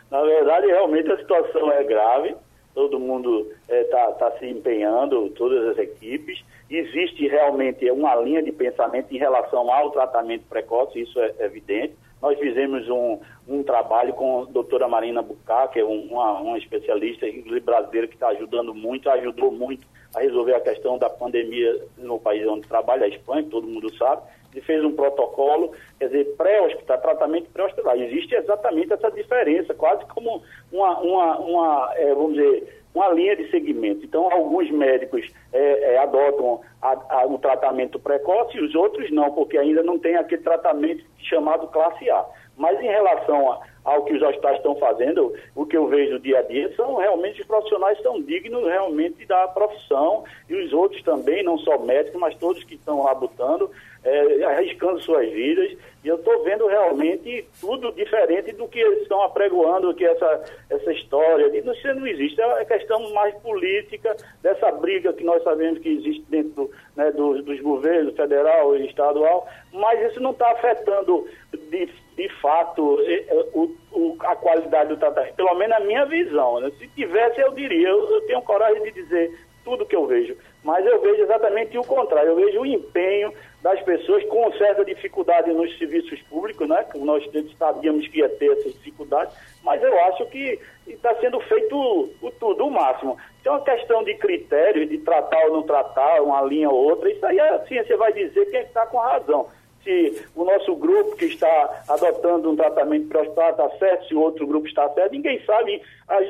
na 0.10 0.22
verdade, 0.22 0.68
realmente 0.68 1.12
a 1.12 1.18
situação 1.18 1.72
é 1.72 1.84
grave. 1.84 2.36
Todo 2.74 3.00
mundo 3.00 3.48
está 3.70 3.76
é, 3.76 3.84
tá, 3.84 4.12
tá 4.14 4.32
se 4.40 4.48
empenhando, 4.48 5.30
todas 5.30 5.70
as 5.70 5.78
equipes 5.78 6.44
existe 6.70 7.28
realmente 7.28 7.90
uma 7.92 8.16
linha 8.16 8.42
de 8.42 8.52
pensamento 8.52 9.14
em 9.14 9.18
relação 9.18 9.72
ao 9.72 9.92
tratamento 9.92 10.46
precoce, 10.48 11.02
isso 11.02 11.20
é 11.20 11.34
evidente. 11.40 11.96
Nós 12.22 12.40
fizemos 12.40 12.88
um, 12.90 13.20
um 13.48 13.64
trabalho 13.64 14.14
com 14.14 14.44
a 14.44 14.46
doutora 14.46 14.88
Marina 14.88 15.22
Bucá, 15.22 15.68
que 15.68 15.80
é 15.80 15.84
uma, 15.84 16.40
uma 16.40 16.58
especialista 16.58 17.26
brasileira 17.64 18.08
que 18.08 18.14
está 18.14 18.30
ajudando 18.30 18.74
muito, 18.74 19.10
ajudou 19.10 19.52
muito 19.52 19.86
a 20.16 20.20
resolver 20.20 20.54
a 20.54 20.62
questão 20.62 20.98
da 20.98 21.10
pandemia 21.10 21.86
no 21.98 22.20
país 22.20 22.48
onde 22.48 22.68
trabalha, 22.68 23.06
a 23.06 23.10
Espanha, 23.10 23.48
todo 23.50 23.68
mundo 23.68 23.94
sabe, 23.98 24.22
e 24.56 24.62
fez 24.62 24.84
um 24.86 24.94
protocolo, 24.94 25.74
quer 26.00 26.06
dizer, 26.08 26.36
pré-hospital, 26.38 27.02
tratamento 27.02 27.50
pré-hospitalar. 27.52 28.00
Existe 28.00 28.36
exatamente 28.36 28.94
essa 28.94 29.10
diferença, 29.10 29.74
quase 29.74 30.06
como 30.06 30.44
uma, 30.72 31.00
uma, 31.00 31.40
uma 31.40 31.94
é, 31.96 32.14
vamos 32.14 32.36
dizer, 32.36 32.83
uma 32.94 33.10
linha 33.10 33.36
de 33.36 33.50
segmento. 33.50 34.06
Então, 34.06 34.32
alguns 34.32 34.70
médicos 34.70 35.32
é, 35.52 35.94
é, 35.94 35.98
adotam 35.98 36.62
a, 36.82 37.22
a, 37.22 37.26
o 37.26 37.38
tratamento 37.40 38.00
precoce 38.00 38.58
e 38.58 38.62
os 38.62 38.76
outros 38.76 39.10
não, 39.12 39.32
porque 39.32 39.58
ainda 39.58 39.82
não 39.82 39.98
tem 39.98 40.16
aquele 40.16 40.44
tratamento 40.44 41.04
chamado 41.18 41.68
classe 41.68 42.10
A. 42.10 42.26
Mas 42.56 42.80
em 42.80 42.88
relação 42.88 43.60
ao 43.84 44.06
que 44.06 44.14
os 44.14 44.22
hospitais 44.22 44.58
estão 44.58 44.76
fazendo, 44.76 45.34
o 45.56 45.66
que 45.66 45.76
eu 45.76 45.88
vejo 45.88 46.20
dia 46.20 46.40
a 46.40 46.42
dia 46.44 46.74
são 46.76 46.96
realmente 46.96 47.42
os 47.42 47.48
profissionais 47.48 48.00
são 48.02 48.22
dignos 48.22 48.64
realmente 48.64 49.26
da 49.26 49.48
profissão 49.48 50.24
e 50.48 50.54
os 50.54 50.72
outros 50.72 51.02
também, 51.02 51.44
não 51.44 51.58
só 51.58 51.80
médicos, 51.80 52.20
mas 52.20 52.36
todos 52.36 52.64
que 52.64 52.76
estão 52.76 53.04
lá 53.04 53.16
é, 54.04 54.44
arriscando 54.44 55.02
suas 55.02 55.30
vidas. 55.32 55.78
E 56.04 56.08
eu 56.08 56.16
estou 56.16 56.44
vendo 56.44 56.68
realmente 56.68 57.46
tudo 57.62 57.92
diferente 57.94 58.52
do 58.52 58.68
que 58.68 58.80
eles 58.80 59.04
estão 59.04 59.22
apregoando, 59.22 59.94
que 59.94 60.06
essa, 60.06 60.44
essa 60.70 60.92
história. 60.92 61.50
de 61.50 61.60
isso 61.60 61.94
não 61.94 62.06
existe. 62.06 62.42
É 62.42 62.66
questão 62.66 63.10
mais 63.14 63.34
política, 63.36 64.16
dessa 64.42 64.70
briga 64.72 65.14
que 65.14 65.24
nós 65.24 65.42
sabemos 65.44 65.80
que 65.80 65.88
existe 65.88 66.24
dentro 66.30 66.70
né, 66.96 67.10
dos, 67.12 67.44
dos 67.46 67.60
governos 67.62 68.16
federal 68.16 68.76
e 68.76 68.86
estadual, 68.86 69.48
mas 69.72 70.12
isso 70.12 70.20
não 70.20 70.32
está 70.32 70.52
afetando 70.52 71.26
de, 71.54 71.90
de 72.18 72.30
fato 72.42 73.00
o, 73.54 73.76
o, 73.94 74.18
a 74.20 74.36
qualidade 74.36 74.90
do 74.90 74.98
tratamento, 74.98 75.36
pelo 75.36 75.56
menos 75.56 75.80
na 75.80 75.86
minha 75.86 76.06
visão. 76.06 76.60
Né? 76.60 76.70
Se 76.80 76.88
tivesse, 76.90 77.40
eu 77.40 77.54
diria, 77.54 77.88
eu, 77.88 78.10
eu 78.12 78.22
tenho 78.28 78.42
coragem 78.42 78.84
de 78.84 78.92
dizer 78.92 79.32
tudo 79.64 79.86
que 79.86 79.96
eu 79.96 80.06
vejo, 80.06 80.38
mas 80.64 80.86
eu 80.86 81.02
vejo 81.02 81.24
exatamente 81.24 81.78
o 81.78 81.84
contrário, 81.84 82.32
eu 82.32 82.36
vejo 82.36 82.62
o 82.62 82.66
empenho 82.66 83.34
das 83.62 83.82
pessoas 83.82 84.24
com 84.26 84.52
certa 84.54 84.84
dificuldade 84.84 85.52
nos 85.52 85.78
serviços 85.78 86.22
públicos, 86.24 86.68
né? 86.68 86.86
Nós 86.96 87.24
sabíamos 87.58 88.08
que 88.08 88.20
ia 88.20 88.30
ter 88.30 88.52
essa 88.52 88.70
dificuldade, 88.70 89.34
mas 89.64 89.82
eu 89.82 89.98
acho 90.06 90.26
que 90.28 90.60
está 90.86 91.16
sendo 91.16 91.40
feito 91.42 91.76
o, 92.22 92.32
tudo, 92.32 92.66
o 92.66 92.72
máximo. 92.72 93.18
Se 93.42 93.48
é 93.48 93.52
uma 93.52 93.62
questão 93.62 94.04
de 94.04 94.16
critérios, 94.16 94.90
de 94.90 94.98
tratar 94.98 95.46
ou 95.46 95.54
não 95.54 95.64
tratar, 95.64 96.22
uma 96.22 96.42
linha 96.42 96.70
ou 96.70 96.90
outra, 96.90 97.10
isso 97.10 97.26
aí 97.26 97.40
a 97.40 97.66
ciência 97.66 97.96
vai 97.98 98.12
dizer 98.12 98.46
quem 98.52 98.62
está 98.62 98.86
com 98.86 98.98
razão. 98.98 99.48
Se 99.82 100.26
o 100.36 100.46
nosso 100.46 100.76
grupo 100.76 101.16
que 101.16 101.26
está 101.26 101.84
adotando 101.90 102.50
um 102.50 102.56
tratamento 102.56 103.08
para 103.08 103.24
está 103.24 103.70
certo, 103.80 104.08
se 104.08 104.16
o 104.16 104.22
outro 104.22 104.48
grupo 104.48 104.68
está 104.68 104.90
certo, 104.90 105.12
ninguém 105.12 105.44
sabe. 105.46 105.82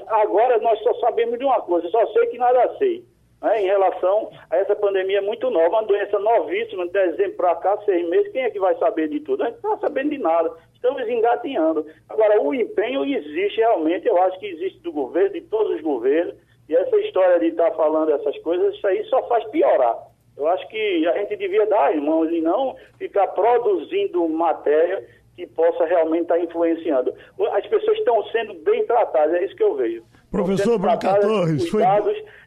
Agora 0.07 0.59
nós 0.59 0.79
só 0.79 0.93
sabemos 0.95 1.37
de 1.37 1.45
uma 1.45 1.61
coisa, 1.61 1.87
só 1.89 2.05
sei 2.13 2.27
que 2.27 2.37
nada 2.37 2.75
sei 2.77 3.03
né, 3.43 3.61
em 3.61 3.65
relação 3.65 4.31
a 4.49 4.55
essa 4.55 4.73
pandemia 4.73 5.21
muito 5.21 5.51
nova, 5.51 5.67
uma 5.67 5.83
doença 5.83 6.17
novíssima, 6.17 6.85
de 6.85 6.93
dezembro 6.93 7.33
para 7.33 7.55
cá, 7.55 7.77
seis 7.83 8.07
meses, 8.09 8.31
quem 8.31 8.43
é 8.43 8.49
que 8.49 8.59
vai 8.59 8.73
saber 8.77 9.09
de 9.09 9.19
tudo? 9.19 9.43
A 9.43 9.49
gente 9.49 9.61
não 9.61 9.73
está 9.73 9.87
sabendo 9.87 10.11
de 10.11 10.17
nada, 10.17 10.49
estamos 10.73 11.07
engatinhando. 11.07 11.85
Agora, 12.07 12.41
o 12.41 12.55
empenho 12.55 13.03
existe 13.03 13.57
realmente, 13.57 14.07
eu 14.07 14.17
acho 14.23 14.39
que 14.39 14.47
existe 14.47 14.79
do 14.79 14.93
governo, 14.93 15.33
de 15.33 15.41
todos 15.41 15.75
os 15.75 15.81
governos, 15.81 16.35
e 16.69 16.75
essa 16.75 16.95
história 17.01 17.37
de 17.39 17.47
estar 17.47 17.71
tá 17.71 17.75
falando 17.75 18.13
essas 18.13 18.37
coisas, 18.39 18.73
isso 18.73 18.87
aí 18.87 19.03
só 19.05 19.21
faz 19.27 19.43
piorar. 19.51 19.97
Eu 20.37 20.47
acho 20.47 20.67
que 20.69 21.05
a 21.07 21.17
gente 21.19 21.35
devia 21.35 21.65
dar 21.67 21.91
as 21.91 22.01
mãos 22.01 22.31
e 22.31 22.41
não 22.41 22.75
ficar 22.97 23.27
produzindo 23.27 24.27
matéria 24.29 25.05
que 25.35 25.45
possa 25.47 25.85
realmente 25.85 26.23
estar 26.23 26.35
tá 26.35 26.41
influenciando. 26.41 27.13
As 27.51 27.67
pessoas 27.67 27.97
estão 27.97 28.23
sendo 28.27 28.53
bem 28.55 28.85
tratadas, 28.85 29.35
é 29.35 29.45
isso 29.45 29.55
que 29.55 29.63
eu 29.63 29.75
vejo. 29.75 30.03
Professor 30.31 30.79
Branca 30.79 31.19
Torres, 31.19 31.69
foi... 31.69 31.83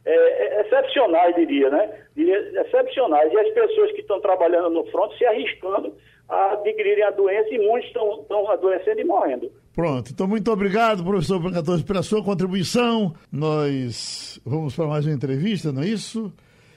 é, 0.06 0.60
excepcionais, 0.60 1.34
diria, 1.34 1.68
né? 1.68 1.90
Excepcionais. 2.16 3.32
E 3.32 3.38
as 3.38 3.52
pessoas 3.52 3.90
que 3.92 4.00
estão 4.00 4.20
trabalhando 4.20 4.70
no 4.70 4.84
front 4.86 5.12
se 5.18 5.26
arriscando 5.26 5.92
a 6.28 6.52
adquirirem 6.52 7.04
a 7.04 7.10
doença 7.10 7.48
e 7.50 7.58
muitos 7.58 7.88
estão, 7.88 8.20
estão 8.20 8.50
adoecendo 8.50 9.00
e 9.00 9.04
morrendo. 9.04 9.50
Pronto. 9.74 10.10
Então, 10.12 10.26
muito 10.26 10.50
obrigado, 10.50 11.04
professor 11.04 11.40
Branca 11.40 11.62
Torres, 11.62 11.82
pela 11.82 12.02
sua 12.02 12.22
contribuição. 12.22 13.14
Nós 13.30 14.40
vamos 14.44 14.74
para 14.74 14.86
mais 14.86 15.04
uma 15.04 15.14
entrevista, 15.14 15.72
não 15.72 15.82
é 15.82 15.88
isso? 15.88 16.32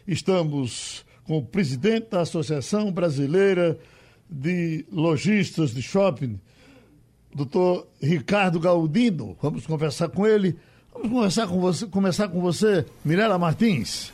Estamos 0.07 1.05
com 1.25 1.37
o 1.37 1.45
presidente 1.45 2.09
da 2.09 2.21
Associação 2.21 2.91
Brasileira 2.91 3.77
de 4.27 4.85
Lojistas 4.91 5.73
de 5.73 5.81
Shopping, 5.81 6.39
doutor 7.33 7.87
Ricardo 8.01 8.59
Galdino. 8.59 9.37
Vamos 9.39 9.65
conversar 9.65 10.09
com 10.09 10.25
ele 10.25 10.55
Vamos 11.01 11.13
começar 11.13 11.47
com 11.47 11.59
você, 11.61 11.87
começar 11.87 12.27
com 12.27 12.41
você 12.41 12.85
Mirela 13.05 13.39
Martins. 13.39 14.11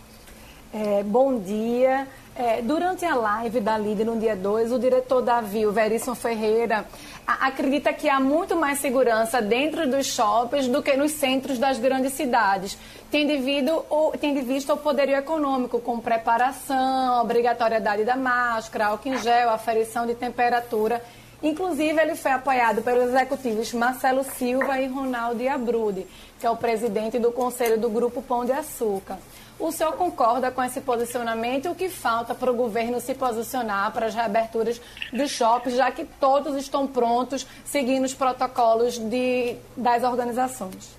É, 0.72 1.02
bom 1.02 1.40
dia. 1.40 2.08
É, 2.36 2.62
durante 2.62 3.04
a 3.04 3.16
live 3.16 3.60
da 3.60 3.76
líder 3.76 4.06
no 4.06 4.20
dia 4.20 4.36
2, 4.36 4.72
o 4.72 4.78
diretor 4.78 5.22
da 5.22 5.42
Viu, 5.42 5.72
Veríssimo 5.72 6.14
Ferreira, 6.14 6.86
a, 7.26 7.48
acredita 7.48 7.92
que 7.92 8.08
há 8.08 8.20
muito 8.20 8.56
mais 8.56 8.78
segurança 8.80 9.42
dentro 9.42 9.90
dos 9.90 10.06
shoppings 10.06 10.68
do 10.68 10.84
que 10.84 10.96
nos 10.96 11.14
centros 11.14 11.58
das 11.58 11.80
grandes 11.80 12.14
cidades, 12.14 12.78
tendo, 13.10 13.30
devido, 13.30 13.84
tendo 14.22 14.46
visto 14.46 14.72
o 14.72 14.78
poderio 14.78 15.16
econômico, 15.16 15.80
com 15.80 16.00
preparação, 16.00 17.20
obrigatoriedade 17.20 18.04
da 18.04 18.16
máscara, 18.16 18.88
álcool 18.88 19.10
em 19.10 19.18
gel, 19.18 19.50
aferição 19.50 20.06
de 20.06 20.14
temperatura. 20.14 21.02
Inclusive, 21.46 22.02
ele 22.02 22.16
foi 22.16 22.32
apoiado 22.32 22.82
pelos 22.82 23.10
executivos 23.10 23.72
Marcelo 23.74 24.24
Silva 24.24 24.82
e 24.82 24.88
Ronaldo 24.88 25.48
Abrude 25.48 26.06
que 26.40 26.46
é 26.46 26.50
o 26.52 26.58
presidente 26.58 27.18
do 27.18 27.32
Conselho 27.32 27.80
do 27.80 27.90
Grupo 27.90 28.22
Pão 28.22 28.46
de 28.46 28.52
Açúcar. 28.52 29.18
O 29.58 29.72
senhor 29.72 29.94
concorda 29.94 30.52
com 30.52 30.62
esse 30.62 30.82
posicionamento? 30.82 31.72
O 31.72 31.76
que 31.76 31.88
falta 31.88 32.36
para 32.36 32.52
o 32.52 32.54
governo 32.54 33.00
se 33.00 33.16
posicionar 33.16 33.94
para 33.94 34.08
as 34.08 34.14
reaberturas 34.14 34.80
dos 35.14 35.32
shoppings, 35.32 35.78
já 35.78 35.90
que 35.92 36.06
todos 36.06 36.56
estão 36.58 36.86
prontos, 36.86 37.48
seguindo 37.64 38.04
os 38.04 38.14
protocolos 38.14 39.00
de, 39.00 39.56
das 39.78 40.04
organizações? 40.04 40.96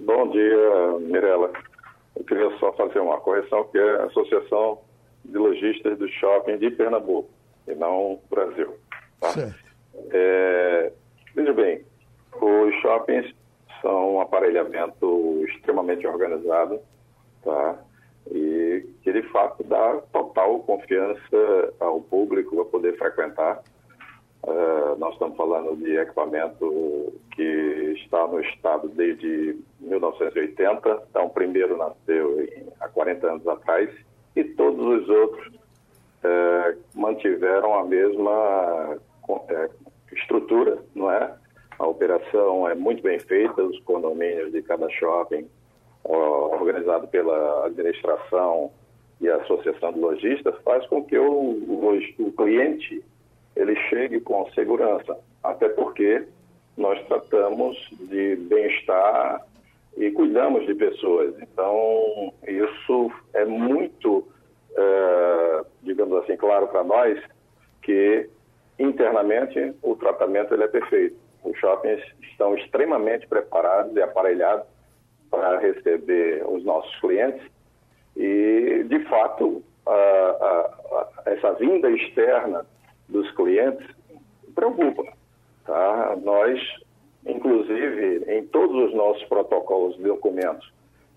Bom 0.00 0.30
dia, 0.30 0.98
Mirela. 1.00 1.52
Eu 2.16 2.24
queria 2.24 2.50
só 2.58 2.72
fazer 2.72 2.98
uma 2.98 3.20
correção, 3.20 3.64
que 3.64 3.78
é 3.78 4.00
a 4.00 4.04
Associação 4.06 4.80
de 5.24 5.36
Lojistas 5.36 5.98
do 5.98 6.08
Shopping 6.08 6.56
de 6.56 6.70
Pernambuco, 6.70 7.28
e 7.68 7.74
não 7.74 8.18
Brasil. 8.30 8.74
Tá? 9.20 9.32
É, 10.10 10.92
veja 11.34 11.52
bem, 11.52 11.84
os 12.40 12.74
shoppings 12.80 13.34
são 13.82 14.14
um 14.14 14.20
aparelhamento 14.20 15.44
extremamente 15.48 16.06
organizado, 16.06 16.80
tá? 17.42 17.78
E 18.30 18.84
que 19.02 19.12
de 19.12 19.22
fato 19.30 19.64
dá 19.64 19.96
total 20.12 20.60
confiança 20.60 21.72
ao 21.80 22.00
público 22.00 22.56
para 22.56 22.64
poder 22.66 22.98
frequentar. 22.98 23.62
Uh, 24.42 24.96
nós 24.98 25.14
estamos 25.14 25.36
falando 25.36 25.76
de 25.76 25.96
equipamento 25.96 27.12
que 27.34 27.94
está 28.02 28.26
no 28.28 28.40
estado 28.40 28.88
desde 28.88 29.58
1980, 29.80 31.02
então 31.10 31.26
o 31.26 31.30
primeiro 31.30 31.76
nasceu 31.76 32.40
em, 32.42 32.66
há 32.80 32.88
40 32.88 33.26
anos 33.26 33.48
atrás, 33.48 33.90
e 34.36 34.44
todos 34.44 35.02
os 35.02 35.08
outros 35.08 35.46
uh, 35.48 36.78
mantiveram 36.94 37.74
a 37.74 37.84
mesma 37.84 38.98
estrutura, 40.12 40.78
não 40.94 41.10
é? 41.10 41.34
A 41.78 41.86
operação 41.86 42.68
é 42.68 42.74
muito 42.74 43.02
bem 43.02 43.18
feita, 43.20 43.62
os 43.62 43.78
condomínios 43.80 44.52
de 44.52 44.62
cada 44.62 44.88
shopping, 44.90 45.48
ó, 46.04 46.56
organizado 46.56 47.06
pela 47.08 47.66
administração 47.66 48.72
e 49.20 49.28
a 49.28 49.36
associação 49.36 49.92
de 49.92 50.00
lojistas, 50.00 50.54
faz 50.64 50.86
com 50.86 51.04
que 51.04 51.16
o, 51.18 51.30
o, 51.30 51.98
o 52.18 52.32
cliente 52.32 53.04
ele 53.54 53.76
chegue 53.88 54.20
com 54.20 54.48
segurança, 54.52 55.18
até 55.42 55.68
porque 55.68 56.26
nós 56.76 57.04
tratamos 57.06 57.76
de 58.00 58.36
bem-estar 58.36 59.44
e 59.96 60.10
cuidamos 60.12 60.64
de 60.66 60.74
pessoas. 60.74 61.34
Então, 61.42 62.32
isso 62.46 63.10
é 63.34 63.44
muito, 63.44 64.26
é, 64.76 65.64
digamos 65.82 66.22
assim, 66.22 66.36
claro 66.36 66.68
para 66.68 66.84
nós 66.84 67.20
que 67.82 68.30
internamente 68.78 69.74
o 69.82 69.96
tratamento 69.96 70.54
ele 70.54 70.64
é 70.64 70.68
perfeito. 70.68 71.16
Os 71.44 71.56
shoppings 71.58 72.02
estão 72.22 72.56
extremamente 72.56 73.26
preparados 73.26 73.94
e 73.96 74.02
aparelhados 74.02 74.66
para 75.30 75.58
receber 75.58 76.44
os 76.46 76.64
nossos 76.64 76.94
clientes 77.00 77.42
e, 78.16 78.84
de 78.88 79.04
fato, 79.04 79.62
a, 79.86 79.90
a, 79.90 81.16
a, 81.26 81.30
essa 81.30 81.52
vinda 81.54 81.90
externa 81.90 82.66
dos 83.08 83.30
clientes 83.32 83.86
preocupa. 84.54 85.04
Tá? 85.64 86.16
Nós, 86.22 86.60
inclusive, 87.26 88.24
em 88.26 88.44
todos 88.46 88.88
os 88.88 88.94
nossos 88.94 89.22
protocolos 89.24 89.96
de 89.96 90.02
documentos 90.02 90.72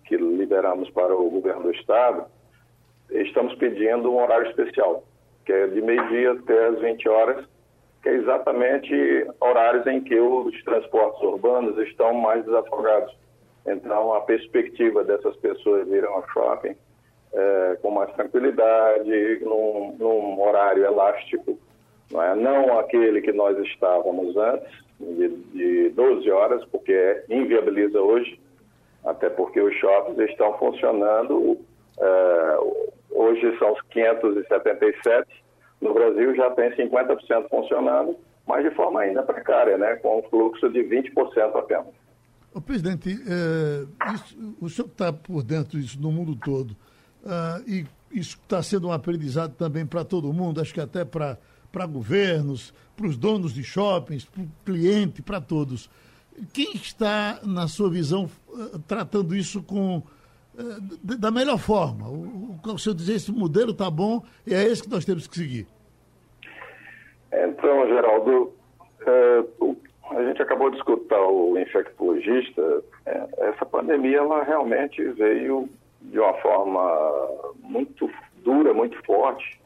que 0.05 0.15
liberamos 0.17 0.89
para 0.91 1.15
o 1.15 1.29
governo 1.29 1.63
do 1.63 1.71
Estado, 1.71 2.25
estamos 3.09 3.55
pedindo 3.55 4.11
um 4.11 4.21
horário 4.21 4.49
especial, 4.49 5.03
que 5.45 5.53
é 5.53 5.67
de 5.67 5.81
meio-dia 5.81 6.33
até 6.33 6.67
as 6.67 6.79
20 6.79 7.09
horas, 7.09 7.45
que 8.01 8.09
é 8.09 8.13
exatamente 8.13 9.27
horários 9.39 9.85
em 9.87 10.01
que 10.01 10.19
os 10.19 10.63
transportes 10.63 11.21
urbanos 11.21 11.77
estão 11.87 12.13
mais 12.13 12.43
desafogados. 12.45 13.15
Então, 13.65 14.13
a 14.13 14.21
perspectiva 14.21 15.03
dessas 15.03 15.35
pessoas 15.37 15.87
irem 15.87 16.09
ao 16.09 16.27
shopping 16.29 16.75
é, 17.33 17.77
com 17.81 17.91
mais 17.91 18.11
tranquilidade, 18.13 19.39
num, 19.41 19.95
num, 19.97 20.41
horário 20.41 20.83
elástico, 20.83 21.57
não, 22.11 22.21
é? 22.21 22.35
não 22.35 22.79
aquele 22.79 23.21
que 23.21 23.31
nós 23.31 23.57
estávamos 23.59 24.35
antes, 24.35 24.69
de, 24.99 25.29
de 25.29 25.89
12 25.89 26.29
horas, 26.29 26.63
porque 26.65 27.23
inviabiliza 27.29 28.01
hoje, 28.01 28.39
até 29.05 29.29
porque 29.29 29.61
os 29.61 29.73
shoppings 29.75 30.19
estão 30.29 30.57
funcionando, 30.57 31.57
é, 31.99 32.57
hoje 33.11 33.57
são 33.57 33.73
os 33.73 33.81
577, 33.83 35.40
no 35.81 35.93
Brasil 35.93 36.35
já 36.35 36.51
tem 36.51 36.71
50% 36.71 37.49
funcionando, 37.49 38.15
mas 38.47 38.63
de 38.63 38.75
forma 38.75 39.01
ainda 39.01 39.23
precária, 39.23 39.77
né? 39.77 39.95
com 39.95 40.19
um 40.19 40.23
fluxo 40.23 40.69
de 40.69 40.79
20% 40.79 41.55
apenas. 41.55 41.87
O 42.53 42.61
presidente, 42.61 43.09
é, 43.09 44.13
isso, 44.13 44.55
o 44.59 44.69
senhor 44.69 44.87
está 44.87 45.11
por 45.11 45.41
dentro 45.41 45.79
disso 45.79 45.99
no 46.01 46.11
mundo 46.11 46.35
todo, 46.35 46.71
uh, 46.71 47.63
e 47.65 47.85
isso 48.11 48.37
está 48.43 48.61
sendo 48.61 48.89
um 48.89 48.91
aprendizado 48.91 49.55
também 49.55 49.85
para 49.85 50.03
todo 50.03 50.33
mundo, 50.33 50.59
acho 50.59 50.73
que 50.73 50.81
até 50.81 51.05
para 51.05 51.37
governos, 51.87 52.73
para 52.95 53.07
os 53.07 53.15
donos 53.15 53.53
de 53.53 53.63
shoppings, 53.63 54.25
para 54.25 54.43
o 54.43 54.51
cliente, 54.65 55.21
para 55.21 55.39
todos. 55.39 55.89
Quem 56.51 56.73
está, 56.73 57.39
na 57.45 57.69
sua 57.69 57.89
visão, 57.89 58.29
uh, 58.49 58.79
tratando 58.79 59.33
isso 59.33 59.63
com 59.63 60.03
da 60.53 61.31
melhor 61.31 61.57
forma? 61.57 62.07
O, 62.07 62.59
o, 62.65 62.73
o 62.73 62.77
senhor 62.79 62.95
dizer 62.95 63.13
esse 63.13 63.31
modelo 63.31 63.71
está 63.71 63.89
bom 63.89 64.23
e 64.45 64.53
é 64.53 64.63
esse 64.63 64.83
que 64.83 64.89
nós 64.89 65.05
temos 65.05 65.27
que 65.27 65.35
seguir. 65.35 65.67
Então, 67.31 67.87
Geraldo, 67.87 68.53
é, 69.05 69.43
a 70.11 70.23
gente 70.23 70.41
acabou 70.41 70.69
de 70.69 70.77
escutar 70.77 71.21
o 71.21 71.57
infectologista. 71.57 72.83
É, 73.05 73.27
essa 73.49 73.65
pandemia, 73.65 74.17
ela 74.17 74.43
realmente 74.43 75.01
veio 75.11 75.69
de 76.01 76.19
uma 76.19 76.33
forma 76.35 77.29
muito 77.61 78.09
dura, 78.43 78.73
muito 78.73 79.01
forte, 79.05 79.59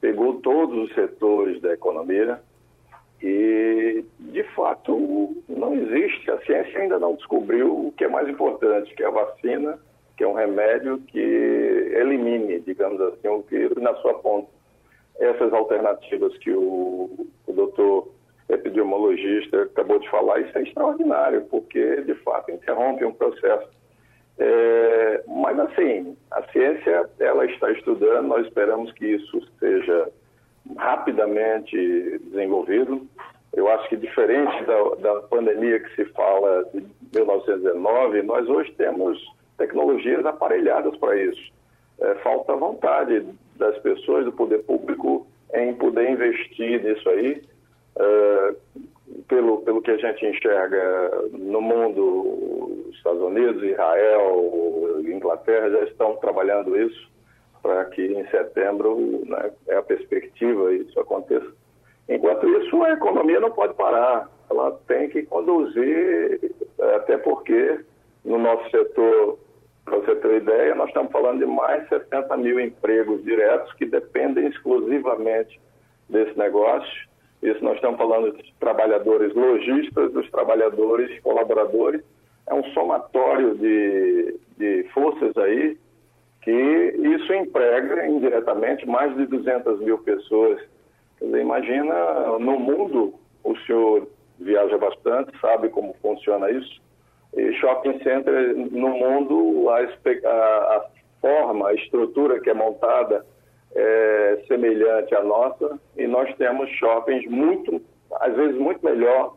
pegou 0.00 0.34
todos 0.34 0.88
os 0.88 0.94
setores 0.94 1.60
da 1.60 1.72
economia 1.72 2.40
e, 3.20 4.04
de 4.20 4.42
fato, 4.54 5.34
não 5.48 5.74
existe. 5.74 6.30
A 6.30 6.38
ciência 6.42 6.80
ainda 6.80 6.98
não 6.98 7.14
descobriu 7.14 7.88
o 7.88 7.92
que 7.92 8.04
é 8.04 8.08
mais 8.08 8.28
importante, 8.28 8.94
que 8.94 9.02
é 9.02 9.06
a 9.06 9.10
vacina, 9.10 9.78
que 10.18 10.24
é 10.24 10.28
um 10.28 10.34
remédio 10.34 10.98
que 11.06 11.20
elimine, 11.20 12.58
digamos 12.60 13.00
assim, 13.00 13.28
o 13.28 13.40
vírus 13.42 13.80
na 13.80 13.94
sua 13.96 14.14
ponta 14.14 14.58
essas 15.18 15.52
alternativas 15.52 16.36
que 16.38 16.50
o, 16.50 17.26
o 17.46 17.52
doutor 17.52 18.08
epidemiologista 18.48 19.62
acabou 19.62 19.98
de 19.98 20.08
falar, 20.10 20.40
isso 20.40 20.56
é 20.56 20.62
extraordinário, 20.62 21.42
porque 21.50 22.02
de 22.02 22.14
fato 22.16 22.50
interrompe 22.50 23.04
um 23.04 23.12
processo. 23.12 23.68
É, 24.38 25.22
mas 25.26 25.58
assim, 25.58 26.16
a 26.30 26.42
ciência 26.50 27.10
ela 27.18 27.44
está 27.46 27.70
estudando, 27.72 28.28
nós 28.28 28.46
esperamos 28.46 28.92
que 28.92 29.06
isso 29.06 29.42
seja 29.58 30.08
rapidamente 30.76 31.76
desenvolvido. 32.30 33.06
Eu 33.52 33.68
acho 33.68 33.88
que 33.88 33.96
diferente 33.96 34.64
da, 34.64 34.94
da 35.00 35.22
pandemia 35.22 35.80
que 35.80 35.94
se 35.96 36.04
fala 36.12 36.64
de 36.72 36.84
1919, 37.14 38.22
nós 38.22 38.48
hoje 38.48 38.72
temos 38.72 39.18
tecnologias 39.58 40.24
aparelhadas 40.24 40.96
para 40.96 41.16
isso. 41.16 41.52
É, 42.00 42.14
falta 42.16 42.56
vontade 42.56 43.26
das 43.56 43.76
pessoas, 43.80 44.24
do 44.24 44.32
poder 44.32 44.62
público, 44.64 45.26
em 45.52 45.74
poder 45.74 46.08
investir 46.10 46.82
nisso 46.82 47.08
aí. 47.08 47.42
Uh, 47.96 48.56
pelo, 49.26 49.62
pelo 49.62 49.82
que 49.82 49.90
a 49.90 49.96
gente 49.96 50.24
enxerga 50.24 51.10
no 51.32 51.60
mundo, 51.60 52.86
Estados 52.92 53.20
Unidos, 53.20 53.62
Israel, 53.62 55.00
Inglaterra 55.00 55.70
já 55.70 55.84
estão 55.84 56.16
trabalhando 56.16 56.78
isso 56.78 57.08
para 57.62 57.84
que 57.86 58.02
em 58.02 58.26
setembro 58.28 59.22
né, 59.26 59.50
é 59.66 59.76
a 59.76 59.82
perspectiva 59.82 60.72
isso 60.72 60.98
aconteça. 61.00 61.50
Enquanto 62.08 62.48
isso, 62.48 62.82
a 62.82 62.92
economia 62.92 63.40
não 63.40 63.50
pode 63.50 63.74
parar, 63.74 64.30
ela 64.50 64.78
tem 64.86 65.08
que 65.08 65.22
conduzir, 65.24 66.52
até 66.96 67.18
porque 67.18 67.80
no 68.24 68.38
nosso 68.38 68.70
setor 68.70 69.38
para 69.88 69.98
você 69.98 70.14
ter 70.16 70.36
ideia, 70.36 70.74
nós 70.74 70.88
estamos 70.88 71.10
falando 71.10 71.38
de 71.38 71.46
mais 71.46 71.82
de 71.84 71.88
70 71.88 72.36
mil 72.36 72.60
empregos 72.60 73.22
diretos 73.24 73.72
que 73.74 73.86
dependem 73.86 74.46
exclusivamente 74.46 75.60
desse 76.08 76.36
negócio. 76.38 77.08
Isso 77.42 77.62
nós 77.62 77.76
estamos 77.76 77.98
falando 77.98 78.32
dos 78.32 78.50
trabalhadores 78.60 79.34
lojistas, 79.34 80.12
dos 80.12 80.30
trabalhadores 80.30 81.20
colaboradores. 81.20 82.02
É 82.46 82.54
um 82.54 82.64
somatório 82.72 83.54
de, 83.56 84.36
de 84.56 84.84
forças 84.94 85.36
aí 85.36 85.76
que 86.42 86.50
isso 86.50 87.32
emprega 87.32 88.06
indiretamente 88.06 88.86
mais 88.86 89.14
de 89.16 89.26
200 89.26 89.80
mil 89.80 89.98
pessoas. 89.98 90.60
Você 91.20 91.40
imagina, 91.40 92.38
no 92.38 92.58
mundo, 92.58 93.14
o 93.44 93.56
senhor 93.58 94.08
viaja 94.38 94.78
bastante, 94.78 95.38
sabe 95.40 95.68
como 95.68 95.94
funciona 96.00 96.50
isso 96.50 96.87
shopping 97.60 97.98
center 98.02 98.54
no 98.56 98.88
mundo, 98.88 99.68
a, 99.70 99.78
a, 99.78 100.86
forma, 101.20 101.68
a 101.68 101.74
estrutura 101.74 102.40
que 102.40 102.50
é 102.50 102.54
montada 102.54 103.24
é 103.74 104.42
semelhante 104.48 105.14
à 105.14 105.22
nossa 105.22 105.78
e 105.96 106.06
nós 106.06 106.34
temos 106.36 106.70
shoppings 106.70 107.26
muito, 107.30 107.80
às 108.20 108.34
vezes 108.34 108.56
muito 108.56 108.84
melhor 108.84 109.36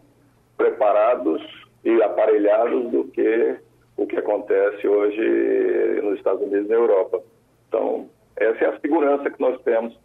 preparados 0.58 1.42
e 1.84 2.02
aparelhados 2.02 2.92
do 2.92 3.06
que 3.06 3.58
o 3.98 4.08
que 4.08 4.18
acontece 4.18 4.88
hoje 4.88 6.02
nos 6.02 6.18
Estados 6.18 6.42
Unidos 6.42 6.66
e 6.66 6.70
na 6.70 6.76
Europa. 6.76 7.22
Então, 7.68 8.10
essa 8.38 8.66
é 8.66 8.68
a 8.70 8.80
segurança 8.80 9.30
que 9.30 9.42
nós 9.42 9.62
temos. 9.64 9.98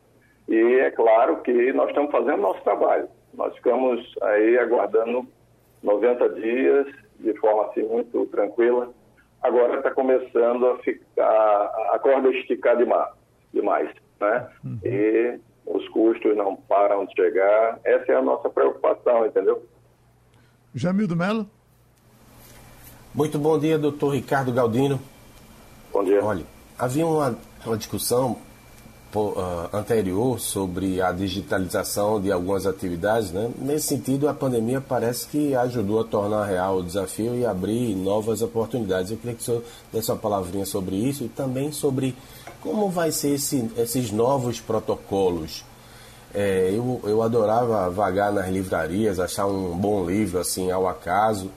E 0.49 0.57
é 0.80 0.91
claro 0.91 1.43
que 1.43 1.72
nós 1.72 1.89
estamos 1.89 2.11
fazendo 2.11 2.43
nosso 2.43 2.62
trabalho. 2.62 3.09
Nós 3.34 3.55
ficamos 3.57 4.14
aí 4.22 4.59
aguardando 4.59 5.26
90 5.82 6.28
dias 6.30 6.87
de 7.21 7.35
forma 7.39 7.67
assim 7.67 7.83
muito 7.83 8.27
tranquila. 8.27 8.91
Agora 9.43 9.77
está 9.77 9.91
começando 9.91 10.67
a 10.67 10.79
ficar 10.79 11.71
a 11.93 11.99
corda 11.99 12.31
esticar 12.31 12.77
demais, 12.77 13.11
demais 13.53 13.91
né? 14.21 14.49
Uhum. 14.64 14.79
E 14.85 15.39
os 15.67 15.89
custos 15.89 16.37
não 16.37 16.57
param 16.57 17.05
de 17.07 17.14
chegar. 17.14 17.79
Essa 17.85 18.12
é 18.12 18.17
a 18.17 18.23
nossa 18.23 18.49
preocupação, 18.49 19.27
entendeu? 19.27 19.62
Jamildo 20.75 21.17
Melo. 21.17 21.49
Muito 23.14 23.39
bom 23.39 23.59
dia, 23.59 23.79
doutor 23.79 24.11
Ricardo 24.11 24.53
Galdino. 24.53 25.01
Bom 25.93 26.05
dia. 26.05 26.23
Olha, 26.23 26.45
havia 26.79 27.07
uma, 27.07 27.39
uma 27.64 27.77
discussão 27.77 28.39
anterior 29.73 30.39
sobre 30.39 31.01
a 31.01 31.12
digitalização 31.12 32.21
de 32.21 32.31
algumas 32.31 32.67
atividades, 32.67 33.31
né? 33.31 33.51
nesse 33.59 33.89
sentido 33.89 34.29
a 34.29 34.35
pandemia 34.35 34.81
parece 34.81 35.27
que 35.27 35.55
ajudou 35.55 36.01
a 36.01 36.05
tornar 36.05 36.45
real 36.45 36.79
o 36.79 36.83
desafio 36.83 37.35
e 37.35 37.45
abrir 37.45 37.95
novas 37.95 38.43
oportunidades. 38.43 39.11
Eu 39.11 39.17
queria 39.17 39.35
que 39.35 39.43
o 39.43 39.45
senhor 39.45 39.62
desse 39.93 40.11
uma 40.11 40.19
palavrinha 40.19 40.67
sobre 40.67 40.97
isso 40.97 41.25
e 41.25 41.29
também 41.29 41.73
sobre 41.73 42.14
como 42.61 42.91
vai 42.91 43.12
ser 43.12 43.35
esse, 43.35 43.71
esses 43.77 44.11
novos 44.11 44.61
protocolos. 44.61 45.64
É, 46.35 46.71
eu, 46.73 47.01
eu 47.05 47.23
adorava 47.23 47.89
vagar 47.89 48.33
nas 48.33 48.49
livrarias, 48.49 49.21
achar 49.21 49.47
um 49.47 49.77
bom 49.77 50.05
livro 50.05 50.41
assim 50.41 50.71
ao 50.71 50.89
acaso. 50.89 51.51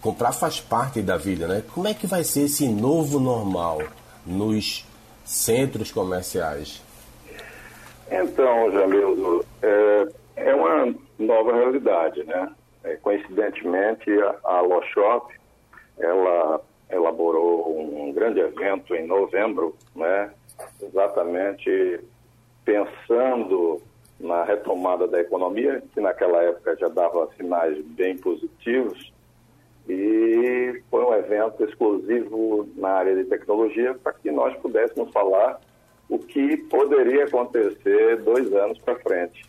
Comprar 0.00 0.32
faz 0.32 0.60
parte 0.60 1.02
da 1.02 1.16
vida, 1.16 1.46
né? 1.46 1.62
Como 1.74 1.86
é 1.86 1.94
que 1.94 2.06
vai 2.06 2.24
ser 2.24 2.42
esse 2.42 2.68
novo 2.68 3.20
normal 3.20 3.82
nos 4.26 4.84
centros 5.24 5.90
comerciais? 5.90 6.82
Então, 8.10 8.70
Jamildo, 8.70 9.44
é, 9.62 10.08
é 10.36 10.54
uma 10.54 10.94
nova 11.18 11.52
realidade, 11.52 12.22
né? 12.24 12.52
É, 12.84 12.96
coincidentemente, 12.96 14.10
a, 14.20 14.36
a 14.44 14.60
Loshop, 14.60 15.34
ela 15.98 16.60
elaborou 16.90 17.78
um 17.78 18.12
grande 18.12 18.40
evento 18.40 18.94
em 18.94 19.06
novembro, 19.06 19.74
né? 19.96 20.30
Exatamente 20.82 22.00
pensando 22.64 23.82
na 24.20 24.44
retomada 24.44 25.06
da 25.08 25.20
economia, 25.20 25.82
que 25.92 26.00
naquela 26.00 26.42
época 26.42 26.76
já 26.76 26.88
dava 26.88 27.28
sinais 27.36 27.82
bem 27.84 28.16
positivos, 28.16 29.12
e 29.88 30.82
foi 30.90 31.04
um 31.04 31.14
evento 31.14 31.62
exclusivo 31.64 32.68
na 32.76 32.90
área 32.90 33.14
de 33.14 33.24
tecnologia 33.24 33.94
para 33.94 34.12
que 34.14 34.30
nós 34.30 34.56
pudéssemos 34.58 35.12
falar 35.12 35.60
o 36.08 36.18
que 36.18 36.56
poderia 36.56 37.24
acontecer 37.24 38.16
dois 38.22 38.52
anos 38.52 38.78
para 38.78 38.98
frente. 39.00 39.44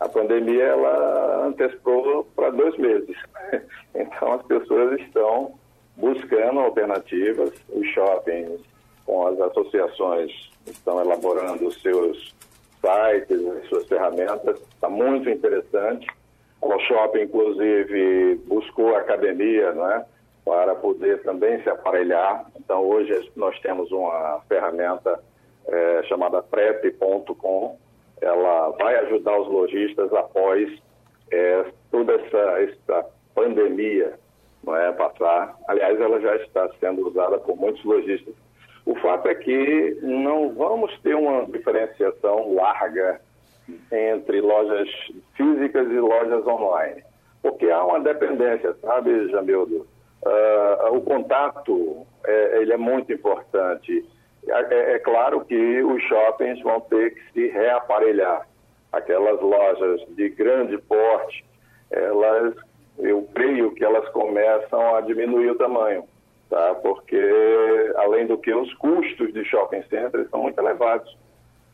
A 0.00 0.08
pandemia 0.08 0.64
ela 0.64 1.46
antecipou 1.46 2.24
para 2.36 2.50
dois 2.50 2.76
meses, 2.78 3.16
então 3.94 4.32
as 4.34 4.42
pessoas 4.46 5.00
estão 5.00 5.54
buscando 5.96 6.60
alternativas, 6.60 7.52
os 7.68 7.86
shoppings 7.88 8.60
com 9.06 9.26
as 9.26 9.40
associações 9.40 10.50
estão 10.66 11.00
elaborando 11.00 11.66
os 11.66 11.80
seus 11.80 12.34
sites, 12.80 13.46
as 13.46 13.68
suas 13.68 13.86
ferramentas, 13.86 14.60
está 14.60 14.88
muito 14.88 15.28
interessante 15.28 16.06
shopping, 16.86 17.22
inclusive, 17.22 18.36
buscou 18.46 18.94
a 18.94 19.00
academia 19.00 19.72
né, 19.72 20.04
para 20.44 20.74
poder 20.74 21.22
também 21.22 21.62
se 21.62 21.68
aparelhar. 21.68 22.46
Então, 22.56 22.82
hoje 22.82 23.30
nós 23.36 23.58
temos 23.60 23.90
uma 23.92 24.40
ferramenta 24.48 25.20
é, 25.66 26.02
chamada 26.04 26.42
prep.com. 26.42 27.78
Ela 28.20 28.70
vai 28.70 28.96
ajudar 29.06 29.38
os 29.40 29.48
lojistas 29.48 30.12
após 30.12 30.70
é, 31.30 31.64
toda 31.90 32.14
essa, 32.14 32.60
essa 32.62 33.06
pandemia 33.34 34.18
não 34.64 34.76
é, 34.76 34.92
passar. 34.92 35.56
Aliás, 35.68 36.00
ela 36.00 36.20
já 36.20 36.36
está 36.36 36.70
sendo 36.80 37.08
usada 37.08 37.38
por 37.38 37.56
muitos 37.56 37.84
lojistas. 37.84 38.34
O 38.86 38.94
fato 38.96 39.28
é 39.28 39.34
que 39.34 39.98
não 40.02 40.52
vamos 40.54 40.96
ter 41.00 41.14
uma 41.14 41.46
diferenciação 41.46 42.54
larga 42.54 43.20
entre 43.90 44.40
lojas 44.40 44.88
físicas 45.36 45.90
e 45.90 45.98
lojas 46.00 46.46
online. 46.46 47.02
Porque 47.42 47.70
há 47.70 47.84
uma 47.84 48.00
dependência, 48.00 48.74
sabe, 48.80 49.28
Jamildo? 49.28 49.86
Uh, 50.24 50.96
o 50.96 51.02
contato 51.02 52.06
é, 52.26 52.62
ele 52.62 52.72
é 52.72 52.76
muito 52.76 53.12
importante. 53.12 54.04
É, 54.48 54.94
é, 54.94 54.98
claro 54.98 55.44
que 55.44 55.82
os 55.82 56.02
shoppings 56.04 56.60
vão 56.62 56.80
ter 56.80 57.14
que 57.14 57.32
se 57.32 57.48
reaparelhar. 57.48 58.46
Aquelas 58.92 59.40
lojas 59.40 60.00
de 60.10 60.28
grande 60.30 60.78
porte, 60.78 61.44
elas, 61.90 62.54
eu 62.98 63.28
creio 63.34 63.74
que 63.74 63.84
elas 63.84 64.08
começam 64.10 64.94
a 64.94 65.00
diminuir 65.00 65.50
o 65.50 65.56
tamanho, 65.56 66.04
tá? 66.48 66.76
Porque 66.76 67.20
além 67.96 68.26
do 68.26 68.38
que 68.38 68.54
os 68.54 68.72
custos 68.74 69.32
de 69.32 69.44
shopping 69.44 69.82
centers 69.90 70.30
são 70.30 70.42
muito 70.42 70.58
elevados. 70.58 71.16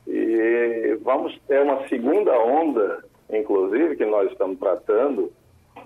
E 0.07 0.99
vamos 1.03 1.39
ter 1.47 1.61
uma 1.61 1.87
segunda 1.89 2.33
onda, 2.41 3.05
inclusive, 3.33 3.97
que 3.97 4.05
nós 4.05 4.31
estamos 4.31 4.59
tratando, 4.59 5.33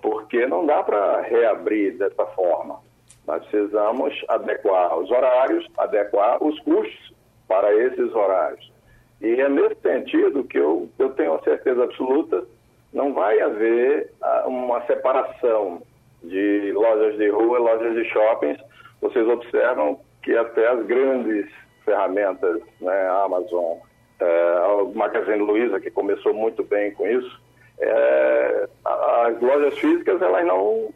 porque 0.02 0.46
não 0.46 0.66
dá 0.66 0.82
para 0.82 1.20
reabrir 1.22 1.96
dessa 1.96 2.26
forma. 2.26 2.78
Nós 3.26 3.44
precisamos 3.46 4.14
adequar 4.28 4.98
os 4.98 5.10
horários, 5.10 5.66
adequar 5.78 6.42
os 6.42 6.58
custos 6.60 7.14
para 7.48 7.72
esses 7.74 8.14
horários. 8.14 8.72
E 9.20 9.40
é 9.40 9.48
nesse 9.48 9.80
sentido 9.80 10.44
que 10.44 10.58
eu, 10.58 10.88
eu 10.98 11.10
tenho 11.10 11.34
a 11.34 11.42
certeza 11.42 11.84
absoluta, 11.84 12.44
não 12.92 13.14
vai 13.14 13.40
haver 13.40 14.10
ah, 14.22 14.44
uma 14.46 14.84
separação 14.86 15.82
de 16.22 16.72
lojas 16.72 17.16
de 17.16 17.28
rua 17.30 17.58
lojas 17.58 17.94
de 17.94 18.04
shoppings. 18.10 18.58
Vocês 19.00 19.26
observam 19.26 19.98
que 20.22 20.36
até 20.36 20.68
as 20.68 20.84
grandes 20.86 21.50
ferramentas, 21.84 22.60
né, 22.80 23.08
Amazon, 23.24 23.78
é, 24.20 24.58
o 24.82 24.92
Magazine 24.94 25.38
Luiza, 25.38 25.80
que 25.80 25.90
começou 25.90 26.32
muito 26.32 26.62
bem 26.64 26.92
com 26.92 27.06
isso, 27.06 27.40
é, 27.78 28.68
as 28.84 29.40
lojas 29.40 29.78
físicas 29.78 30.20
elas 30.22 30.46
não, 30.46 30.92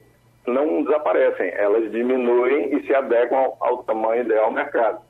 não 0.46 0.82
desaparecem, 0.82 1.50
elas 1.54 1.90
diminuem 1.90 2.76
e 2.76 2.86
se 2.86 2.94
adequam 2.94 3.36
ao, 3.36 3.56
ao 3.60 3.84
tamanho 3.84 4.22
ideal 4.22 4.48
do 4.48 4.54
mercado. 4.54 5.00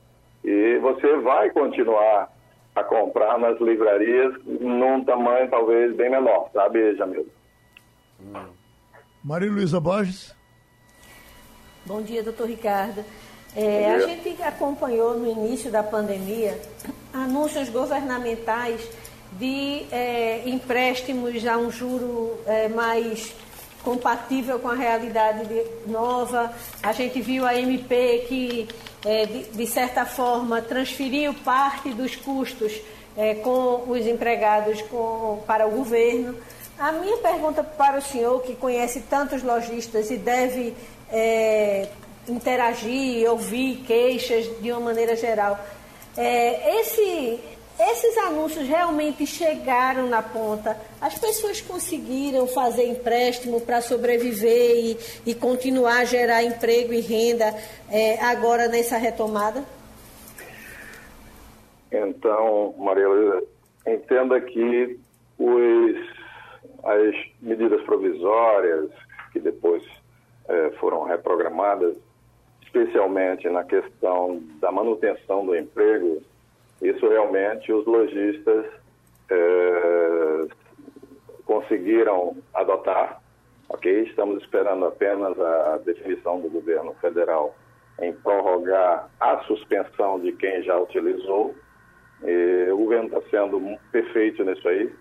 E 0.44 0.78
você 0.78 1.16
vai 1.16 1.50
continuar 1.50 2.32
a 2.74 2.84
comprar 2.84 3.38
nas 3.38 3.60
livrarias 3.60 4.34
num 4.44 5.04
tamanho 5.04 5.50
talvez 5.50 5.94
bem 5.96 6.10
menor, 6.10 6.48
sabe, 6.52 6.94
Jamil? 6.96 7.26
Maria 9.22 9.50
Luísa 9.50 9.80
Borges. 9.80 10.34
Bom 11.84 12.02
dia, 12.02 12.22
doutor 12.22 12.46
Ricardo. 12.46 13.04
É, 13.56 13.94
a 13.94 13.98
gente 14.00 14.40
acompanhou 14.42 15.18
no 15.18 15.26
início 15.26 15.70
da 15.70 15.82
pandemia 15.82 16.58
anúncios 17.12 17.68
governamentais 17.68 18.80
de 19.32 19.84
é, 19.92 20.42
empréstimos 20.46 21.46
a 21.46 21.56
um 21.56 21.70
juro 21.70 22.38
é, 22.46 22.68
mais 22.68 23.32
compatível 23.82 24.58
com 24.58 24.68
a 24.68 24.74
realidade 24.74 25.46
de, 25.46 25.64
nova. 25.90 26.52
A 26.82 26.92
gente 26.92 27.20
viu 27.20 27.46
a 27.46 27.54
MP 27.54 28.26
que, 28.28 28.68
é, 29.04 29.26
de, 29.26 29.44
de, 29.44 29.66
certa 29.66 30.04
forma, 30.04 30.60
transferiu 30.62 31.34
parte 31.34 31.90
dos 31.90 32.16
custos 32.16 32.72
com 33.42 33.90
os 33.90 34.06
empregados 34.06 34.80
com, 34.82 35.42
para 35.44 35.66
o 35.66 35.72
governo. 35.72 36.36
A 36.78 36.92
minha 36.92 37.16
pergunta 37.16 37.64
para 37.64 37.98
o 37.98 38.02
senhor, 38.02 38.40
que 38.42 38.54
conhece 38.54 39.00
tantos 39.00 39.42
lojistas 39.42 40.08
e 40.12 40.16
deve 40.16 40.72
interagir, 42.28 43.28
ouvir 43.28 43.82
queixas 43.86 44.48
de 44.60 44.70
uma 44.70 44.80
maneira 44.80 45.16
geral. 45.16 45.58
É, 46.20 46.80
esse, 46.80 47.40
esses 47.78 48.18
anúncios 48.18 48.66
realmente 48.66 49.24
chegaram 49.24 50.08
na 50.08 50.20
ponta? 50.20 50.76
As 51.00 51.16
pessoas 51.16 51.60
conseguiram 51.60 52.44
fazer 52.48 52.88
empréstimo 52.88 53.60
para 53.60 53.80
sobreviver 53.80 54.76
e, 54.76 54.98
e, 55.24 55.32
continuar 55.32 56.00
a 56.00 56.04
gerar 56.04 56.42
emprego 56.42 56.92
e 56.92 57.00
renda 57.00 57.54
é, 57.88 58.20
agora 58.20 58.66
nessa 58.66 58.96
retomada? 58.96 59.62
Então, 61.92 62.74
Maria 62.76 63.08
Luísa, 63.08 63.44
entenda 63.86 64.40
que 64.40 64.98
os, 65.38 65.96
as 66.82 67.14
medidas 67.40 67.80
provisórias 67.82 68.90
que 69.32 69.38
depois 69.38 69.84
é, 70.48 70.70
foram 70.80 71.04
reprogramadas 71.04 71.96
especialmente 72.78 73.48
na 73.48 73.64
questão 73.64 74.40
da 74.60 74.70
manutenção 74.70 75.44
do 75.44 75.56
emprego, 75.56 76.22
isso 76.80 77.08
realmente 77.08 77.72
os 77.72 77.84
lojistas 77.86 78.66
é, 79.30 80.46
conseguiram 81.44 82.36
adotar, 82.54 83.20
ok? 83.68 84.04
Estamos 84.04 84.42
esperando 84.42 84.86
apenas 84.86 85.38
a 85.40 85.78
definição 85.78 86.40
do 86.40 86.48
governo 86.48 86.94
federal 87.00 87.54
em 88.00 88.12
prorrogar 88.12 89.08
a 89.18 89.38
suspensão 89.40 90.20
de 90.20 90.32
quem 90.32 90.62
já 90.62 90.78
utilizou. 90.78 91.54
E 92.22 92.70
o 92.70 92.76
governo 92.76 93.06
está 93.06 93.20
sendo 93.30 93.60
perfeito 93.90 94.44
nisso 94.44 94.68
aí 94.68 94.92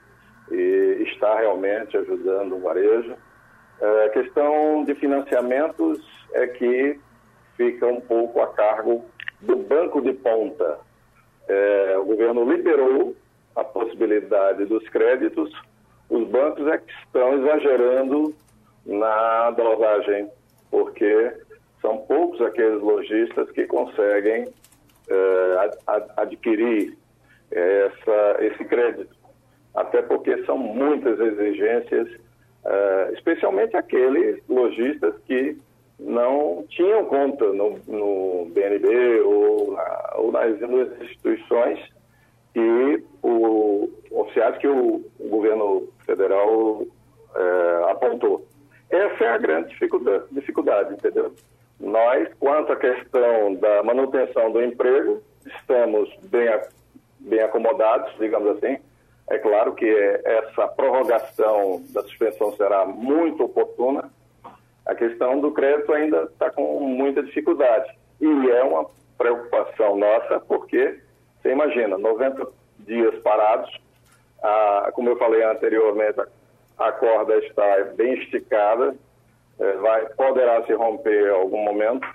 e 0.52 1.04
está 1.08 1.40
realmente 1.40 1.96
ajudando 1.96 2.56
o 2.56 2.60
varejo. 2.60 3.16
É, 3.80 4.06
a 4.06 4.10
questão 4.10 4.84
de 4.84 4.96
financiamentos 4.96 6.00
é 6.34 6.48
que 6.48 7.00
fica 7.58 7.88
um 7.88 8.00
pouco 8.00 8.40
a 8.40 8.48
cargo 8.54 9.04
do 9.42 9.58
banco 9.58 10.02
de 10.02 10.14
ponta. 10.14 10.80
É, 11.48 11.98
o 11.98 12.06
governo 12.06 12.50
liberou 12.50 13.16
a 13.56 13.64
possibilidade 13.64 14.66
dos 14.66 14.88
créditos, 14.90 15.52
os 16.10 16.28
bancos 16.28 16.66
é 16.68 16.78
que 16.78 16.94
estão 17.04 17.34
exagerando 17.34 18.34
na 18.86 19.52
dosagem, 19.52 20.30
porque 20.70 21.34
são 21.82 21.98
poucos 22.00 22.40
aqueles 22.42 22.82
lojistas 22.82 23.50
que 23.52 23.66
conseguem 23.66 24.48
é, 25.10 25.72
adquirir 26.18 26.98
essa, 27.52 28.38
esse 28.44 28.64
crédito, 28.66 29.16
até 29.74 30.02
porque 30.02 30.44
são 30.46 30.58
muitas 30.58 31.20
exigências, 31.20 32.10
é, 32.66 33.12
especialmente 33.14 33.76
aqueles 33.76 34.42
lojistas 34.48 35.16
que 35.26 35.58
não 36.00 36.66
tinham 36.70 37.06
conta 37.06 37.46
no, 37.54 37.80
no 37.88 38.46
BNB 38.52 39.22
ou, 39.22 39.72
na, 39.74 40.14
ou 40.16 40.32
nas, 40.32 40.62
instituições 41.02 41.80
e 42.56 43.04
o 43.24 43.90
oficiais 44.12 44.58
que 44.58 44.68
o 44.68 45.04
governo 45.20 45.88
federal 46.06 46.84
é, 47.36 47.92
apontou. 47.92 48.46
Essa 48.90 49.24
é 49.26 49.30
a 49.30 49.38
grande 49.38 49.70
dificuldade, 49.70 50.24
dificuldade, 50.32 50.94
entendeu? 50.94 51.34
Nós, 51.80 52.30
quanto 52.40 52.74
à 52.74 52.76
questão 52.76 53.54
da 53.56 53.84
manutenção 53.84 54.52
do 54.52 54.64
emprego, 54.64 55.22
estamos 55.46 56.10
bem, 56.24 56.50
bem 57.20 57.42
acomodados, 57.42 58.12
digamos 58.18 58.58
assim. 58.58 58.78
É 59.30 59.38
claro 59.38 59.76
que 59.76 59.88
essa 60.24 60.68
prorrogação 60.70 61.84
da 61.90 62.02
suspensão 62.04 62.56
será 62.56 62.86
muito 62.86 63.44
oportuna, 63.44 64.10
a 64.88 64.96
questão 64.96 65.40
do 65.40 65.52
crédito 65.52 65.94
ainda 65.94 66.24
está 66.24 66.50
com 66.50 66.80
muita 66.80 67.22
dificuldade. 67.22 67.94
E 68.22 68.50
é 68.50 68.64
uma 68.64 68.90
preocupação 69.18 69.98
nossa, 69.98 70.40
porque 70.40 71.00
você 71.42 71.52
imagina, 71.52 71.98
90 71.98 72.48
dias 72.80 73.16
parados, 73.20 73.70
a, 74.42 74.90
como 74.94 75.10
eu 75.10 75.18
falei 75.18 75.44
anteriormente, 75.44 76.22
a 76.78 76.92
corda 76.94 77.36
está 77.38 77.84
bem 77.96 78.14
esticada, 78.14 78.96
é, 79.60 79.72
vai, 79.74 80.06
poderá 80.14 80.66
se 80.66 80.74
romper 80.74 81.28
em 81.28 81.36
algum 81.36 81.64
momento, 81.64 82.08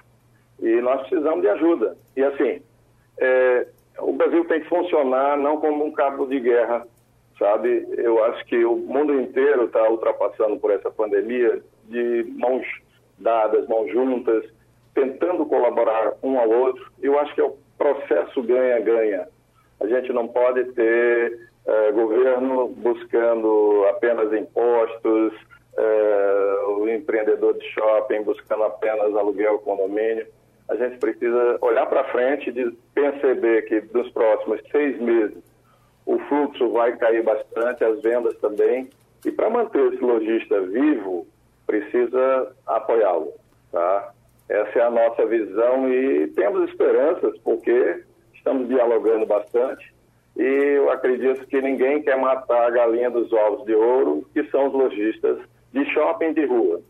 e 0.61 0.81
nós 0.81 1.07
precisamos 1.09 1.43
de 1.43 1.49
ajuda. 1.49 1.97
E 2.17 2.25
assim, 2.25 2.63
é, 3.19 3.67
o 3.99 4.13
Brasil 4.13 4.45
tem 4.47 4.61
que 4.61 4.69
funcionar 4.69 5.37
não 5.37 5.61
como 5.61 5.85
um 5.85 5.93
cabo 5.93 6.27
de 6.27 6.41
guerra, 6.41 6.87
sabe? 7.39 7.87
Eu 7.99 8.25
acho 8.25 8.45
que 8.47 8.65
o 8.65 8.77
mundo 8.77 9.21
inteiro 9.21 9.65
está 9.65 9.87
ultrapassando 9.91 10.59
por 10.59 10.71
essa 10.71 10.91
pandemia 10.91 11.61
de 11.89 12.25
mãos 12.37 12.67
dadas, 13.19 13.67
mãos 13.69 13.91
juntas, 13.91 14.45
tentando 14.95 15.47
colaborar 15.47 16.15
um 16.23 16.39
ao 16.39 16.49
outro. 16.49 16.91
Eu 17.01 17.19
acho 17.19 17.35
que 17.35 17.41
é 17.41 17.45
o 17.45 17.57
processo 17.79 18.43
ganha-ganha. 18.43 19.27
A 19.81 19.87
gente 19.87 20.13
não 20.13 20.29
pode 20.29 20.65
ter 20.73 21.51
eh, 21.67 21.93
governo 21.93 22.69
buscando 22.69 23.85
apenas 23.91 24.33
impostos, 24.33 25.33
eh, 25.77 26.65
o 26.69 26.89
empreendedor 26.89 27.55
de 27.55 27.65
shopping 27.71 28.23
buscando 28.23 28.65
apenas 28.65 29.15
aluguel, 29.17 29.59
condomínio. 29.61 30.27
A 30.69 30.77
gente 30.77 30.99
precisa 30.99 31.59
olhar 31.61 31.87
para 31.87 32.05
frente 32.05 32.51
e 32.51 32.71
perceber 32.95 33.63
que 33.63 33.83
nos 33.93 34.11
próximos 34.11 34.61
seis 34.71 35.01
meses 35.01 35.43
o 36.07 36.19
fluxo 36.21 36.71
vai 36.71 36.97
cair 36.97 37.23
bastante, 37.23 37.85
as 37.85 38.01
vendas 38.03 38.37
também. 38.39 38.89
E 39.25 39.31
para 39.31 39.51
manter 39.51 39.93
esse 39.93 40.03
lojista 40.03 40.61
vivo, 40.63 41.27
precisa 41.67 42.53
apoiá-lo. 42.67 43.33
Tá? 43.71 44.13
Essa 44.49 44.79
é 44.79 44.83
a 44.83 44.91
nossa 44.91 45.27
visão 45.27 45.89
e 45.89 46.29
temos 46.29 46.69
esperanças 46.69 47.39
porque 47.45 48.03
estamos 48.35 48.69
dialogando 48.69 49.27
bastante 49.27 49.93
e 50.37 50.43
eu 50.43 50.91
acredito 50.91 51.47
que 51.47 51.61
ninguém 51.61 52.03
quer 52.03 52.19
matar 52.19 52.67
a 52.67 52.71
galinha 52.71 53.11
dos 53.11 53.33
ovos 53.33 53.67
de 53.67 53.75
ouro, 53.75 54.27
que 54.33 54.43
são 54.51 54.69
os 54.69 54.73
lojistas 54.73 55.39
de 55.73 55.85
shopping 55.93 56.33
de 56.33 56.47
rua. 56.47 56.81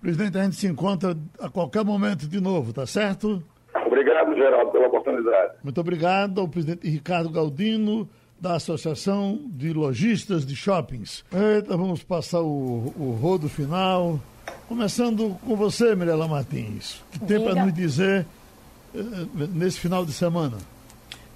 Presidente, 0.00 0.38
a 0.38 0.44
gente 0.44 0.56
se 0.56 0.66
encontra 0.66 1.16
a 1.40 1.48
qualquer 1.48 1.84
momento 1.84 2.28
de 2.28 2.40
novo, 2.40 2.72
tá 2.72 2.86
certo? 2.86 3.42
Obrigado, 3.86 4.34
Geraldo, 4.34 4.72
pela 4.72 4.86
oportunidade. 4.88 5.54
Muito 5.64 5.80
obrigado 5.80 6.40
ao 6.40 6.48
presidente 6.48 6.88
Ricardo 6.88 7.30
Galdino, 7.30 8.08
da 8.40 8.54
Associação 8.54 9.40
de 9.46 9.72
Lojistas 9.72 10.44
de 10.44 10.54
Shoppings. 10.54 11.24
Eita, 11.32 11.76
vamos 11.76 12.02
passar 12.02 12.40
o, 12.40 12.92
o 12.96 13.18
rodo 13.20 13.48
final. 13.48 14.20
Começando 14.68 15.36
com 15.44 15.56
você, 15.56 15.94
Mirela 15.94 16.28
Martins. 16.28 17.02
O 17.08 17.12
que 17.12 17.18
tem 17.20 17.42
para 17.42 17.64
nos 17.64 17.72
dizer 17.72 18.26
eh, 18.94 18.98
nesse 19.52 19.78
final 19.80 20.04
de 20.04 20.12
semana? 20.12 20.56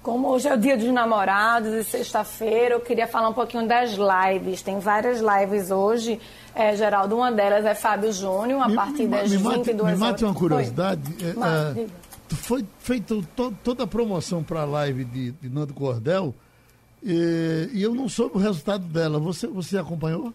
Como 0.03 0.29
hoje 0.29 0.47
é 0.47 0.53
o 0.55 0.57
dia 0.57 0.75
dos 0.75 0.87
namorados 0.87 1.73
e 1.73 1.83
sexta-feira, 1.83 2.75
eu 2.75 2.79
queria 2.79 3.07
falar 3.07 3.29
um 3.29 3.33
pouquinho 3.33 3.67
das 3.67 3.91
lives. 3.91 4.61
Tem 4.61 4.79
várias 4.79 5.21
lives 5.21 5.69
hoje, 5.69 6.19
é, 6.55 6.75
Geraldo. 6.75 7.15
Uma 7.15 7.31
delas 7.31 7.63
é 7.65 7.75
Fábio 7.75 8.11
Júnior, 8.11 8.63
a 8.63 8.67
me, 8.67 8.75
partir 8.75 9.07
das 9.07 9.29
me 9.31 9.37
22 9.37 9.81
horas. 9.81 9.99
Me 9.99 10.05
mate 10.05 10.25
uma 10.25 10.33
curiosidade. 10.33 11.01
Foi, 11.03 11.27
é, 11.27 11.83
é, 11.83 11.87
foi 12.35 12.65
feita 12.79 13.15
to, 13.35 13.53
toda 13.63 13.83
a 13.83 13.87
promoção 13.87 14.41
para 14.41 14.61
a 14.61 14.65
live 14.65 15.05
de, 15.05 15.31
de 15.33 15.49
Nando 15.49 15.73
Cordel 15.73 16.33
e, 17.03 17.69
e, 17.73 17.81
eu 17.81 17.93
não 17.95 18.07
soube 18.07 18.37
o 18.37 18.39
resultado 18.39 18.83
dela. 18.85 19.19
Você, 19.19 19.47
você 19.47 19.77
acompanhou? 19.77 20.33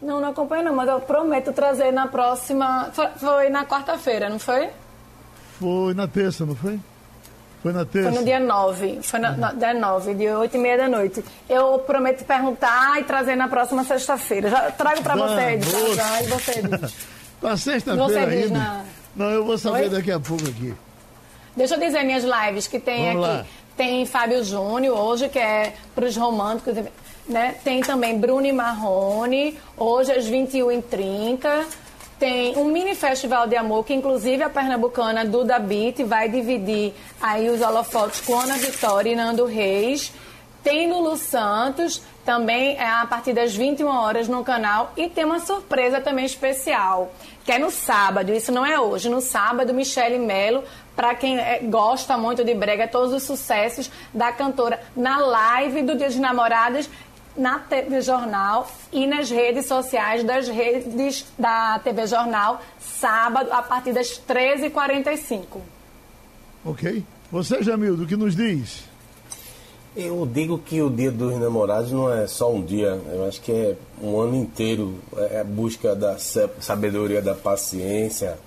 Não, 0.00 0.20
não 0.20 0.30
acompanho 0.30 0.64
não, 0.64 0.74
mas 0.74 0.88
eu 0.88 1.00
prometo 1.00 1.52
trazer 1.52 1.92
na 1.92 2.06
próxima... 2.08 2.90
Foi, 2.92 3.08
foi 3.16 3.48
na 3.50 3.64
quarta-feira, 3.64 4.28
não 4.28 4.38
foi? 4.38 4.70
Foi 5.58 5.94
na 5.94 6.08
terça, 6.08 6.44
não 6.44 6.56
foi? 6.56 6.78
Foi 7.62 7.72
na 7.72 7.84
terça? 7.84 8.10
Foi 8.10 8.18
no 8.18 8.24
dia 8.24 8.40
9. 8.40 8.98
Foi 9.02 9.20
no, 9.20 9.36
no 9.36 9.56
dia 9.56 9.72
9, 9.72 10.14
dia 10.14 10.38
8 10.38 10.56
e 10.56 10.58
meia 10.58 10.76
da 10.76 10.88
noite. 10.88 11.24
Eu 11.48 11.78
prometo 11.78 12.24
perguntar 12.24 13.00
e 13.00 13.04
trazer 13.04 13.36
na 13.36 13.46
próxima 13.46 13.84
sexta-feira. 13.84 14.50
Já 14.50 14.70
trago 14.72 15.02
para 15.02 15.14
você, 15.14 15.52
Ed. 15.52 15.66
Já, 15.94 16.22
e 16.22 16.26
você 16.26 16.62
diz. 16.66 16.94
Para 17.40 17.56
sexta-feira 17.56 18.30
ainda? 18.30 18.58
Na... 18.58 18.84
Não, 19.14 19.30
eu 19.30 19.44
vou 19.44 19.56
saber 19.56 19.82
Oi? 19.84 19.88
daqui 19.90 20.10
a 20.10 20.18
pouco 20.18 20.42
aqui. 20.48 20.74
Deixa 21.56 21.74
eu 21.74 21.80
dizer 21.80 22.02
minhas 22.02 22.24
lives 22.24 22.66
que 22.66 22.80
tem 22.80 23.12
Vamos 23.12 23.28
aqui. 23.28 23.38
Lá. 23.38 23.46
Tem 23.76 24.04
Fábio 24.06 24.44
Júnior 24.44 24.98
hoje, 24.98 25.28
que 25.28 25.38
é 25.38 25.74
para 25.94 26.04
os 26.04 26.16
românticos. 26.16 26.74
Né? 27.28 27.56
Tem 27.62 27.80
também 27.80 28.18
Bruno 28.18 28.46
e 28.46 28.52
Marrone, 28.52 29.58
hoje 29.76 30.12
às 30.12 30.28
21h30 30.28 31.66
tem 32.22 32.56
um 32.56 32.66
mini 32.66 32.94
festival 32.94 33.48
de 33.48 33.56
amor 33.56 33.84
que 33.84 33.92
inclusive 33.92 34.44
a 34.44 34.48
pernambucana 34.48 35.24
Duda 35.24 35.58
Beat 35.58 36.04
vai 36.04 36.28
dividir 36.28 36.94
aí 37.20 37.50
os 37.50 37.60
holofotes 37.60 38.20
com 38.20 38.38
Ana 38.38 38.56
Vitória 38.58 39.10
e 39.10 39.16
Nando 39.16 39.44
Reis. 39.44 40.12
Tem 40.62 40.88
Lulu 40.88 41.16
Santos, 41.16 42.00
também 42.24 42.76
é 42.76 42.88
a 42.88 43.04
partir 43.04 43.32
das 43.32 43.56
21 43.56 43.88
horas 43.88 44.28
no 44.28 44.44
canal. 44.44 44.92
E 44.96 45.08
tem 45.08 45.24
uma 45.24 45.40
surpresa 45.40 46.00
também 46.00 46.24
especial, 46.24 47.12
que 47.44 47.50
é 47.50 47.58
no 47.58 47.72
sábado, 47.72 48.32
isso 48.32 48.52
não 48.52 48.64
é 48.64 48.78
hoje. 48.78 49.08
No 49.08 49.20
sábado, 49.20 49.74
Michele 49.74 50.20
Melo, 50.20 50.62
para 50.94 51.14
quem 51.14 51.38
é, 51.38 51.60
gosta 51.60 52.16
muito 52.16 52.44
de 52.44 52.54
brega, 52.54 52.86
todos 52.86 53.12
os 53.12 53.22
sucessos 53.22 53.90
da 54.12 54.32
cantora 54.32 54.80
na 54.96 55.18
live 55.18 55.82
do 55.82 55.96
Dia 55.96 56.08
dos 56.08 56.16
Namorados 56.16 56.88
na 57.36 57.58
TV 57.58 58.00
Jornal 58.02 58.70
e 58.92 59.06
nas 59.06 59.30
redes 59.30 59.66
sociais 59.66 60.22
das 60.22 60.48
redes 60.48 61.24
da 61.38 61.78
TV 61.78 62.06
Jornal, 62.06 62.60
sábado, 62.78 63.50
a 63.52 63.62
partir 63.62 63.92
das 63.92 64.20
13h45. 64.28 65.44
Ok. 66.64 67.04
Você, 67.30 67.62
Jamil, 67.62 67.94
o 67.94 68.06
que 68.06 68.16
nos 68.16 68.36
diz? 68.36 68.84
Eu 69.96 70.26
digo 70.26 70.58
que 70.58 70.80
o 70.80 70.88
Dia 70.88 71.10
dos 71.10 71.38
Namorados 71.38 71.92
não 71.92 72.12
é 72.12 72.26
só 72.26 72.50
um 72.52 72.62
dia, 72.62 72.98
eu 73.12 73.26
acho 73.26 73.40
que 73.42 73.52
é 73.52 73.76
um 74.02 74.20
ano 74.20 74.36
inteiro. 74.36 74.98
É 75.30 75.40
a 75.40 75.44
busca 75.44 75.94
da 75.94 76.16
sabedoria, 76.18 77.20
da 77.20 77.34
paciência, 77.34 78.38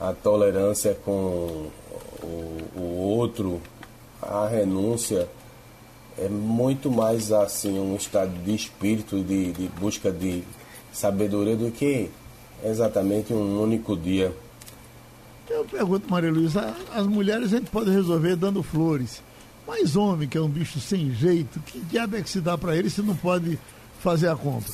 a 0.00 0.12
tolerância 0.14 0.96
com 1.04 1.68
o, 2.22 2.62
o 2.74 2.82
outro, 2.82 3.60
a 4.22 4.48
renúncia 4.48 5.28
é 6.18 6.28
muito 6.28 6.90
mais 6.90 7.30
assim 7.32 7.78
um 7.78 7.94
estado 7.94 8.32
de 8.44 8.54
espírito, 8.54 9.22
de, 9.22 9.52
de 9.52 9.68
busca 9.68 10.10
de 10.10 10.42
sabedoria 10.92 11.56
do 11.56 11.70
que 11.70 12.10
exatamente 12.64 13.32
um 13.32 13.62
único 13.62 13.96
dia. 13.96 14.34
Eu 15.48 15.64
pergunto, 15.64 16.10
Maria 16.10 16.30
Luísa, 16.30 16.74
as 16.94 17.06
mulheres 17.06 17.52
a 17.52 17.56
gente 17.58 17.70
pode 17.70 17.90
resolver 17.90 18.36
dando 18.36 18.62
flores. 18.62 19.22
Mas 19.66 19.96
homem, 19.96 20.28
que 20.28 20.38
é 20.38 20.40
um 20.40 20.48
bicho 20.48 20.80
sem 20.80 21.12
jeito, 21.12 21.60
que 21.60 21.80
diabo 21.80 22.16
é 22.16 22.22
que 22.22 22.30
se 22.30 22.40
dá 22.40 22.56
para 22.56 22.76
ele 22.76 22.88
se 22.88 23.02
não 23.02 23.16
pode 23.16 23.58
fazer 24.00 24.28
a 24.28 24.36
compra? 24.36 24.72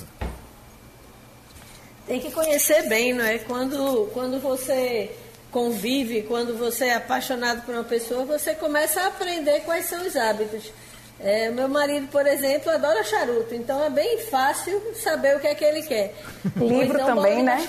Tem 2.06 2.20
que 2.20 2.30
conhecer 2.30 2.88
bem, 2.88 3.12
não 3.12 3.24
é? 3.24 3.38
Quando, 3.38 4.08
quando 4.12 4.40
você 4.40 5.10
convive, 5.50 6.22
quando 6.22 6.56
você 6.56 6.86
é 6.86 6.94
apaixonado 6.94 7.62
por 7.62 7.74
uma 7.74 7.84
pessoa, 7.84 8.24
você 8.24 8.54
começa 8.54 9.00
a 9.00 9.06
aprender 9.08 9.60
quais 9.60 9.86
são 9.86 10.06
os 10.06 10.14
hábitos. 10.14 10.72
É, 11.18 11.50
meu 11.50 11.66
marido, 11.66 12.08
por 12.08 12.26
exemplo, 12.26 12.70
adora 12.70 13.02
charuto, 13.02 13.54
então 13.54 13.82
é 13.82 13.88
bem 13.88 14.18
fácil 14.18 14.80
saber 14.94 15.36
o 15.36 15.40
que 15.40 15.46
é 15.46 15.54
que 15.54 15.64
ele 15.64 15.82
quer. 15.82 16.14
Livro 16.56 17.00
então, 17.00 17.16
também, 17.16 17.42
né? 17.42 17.66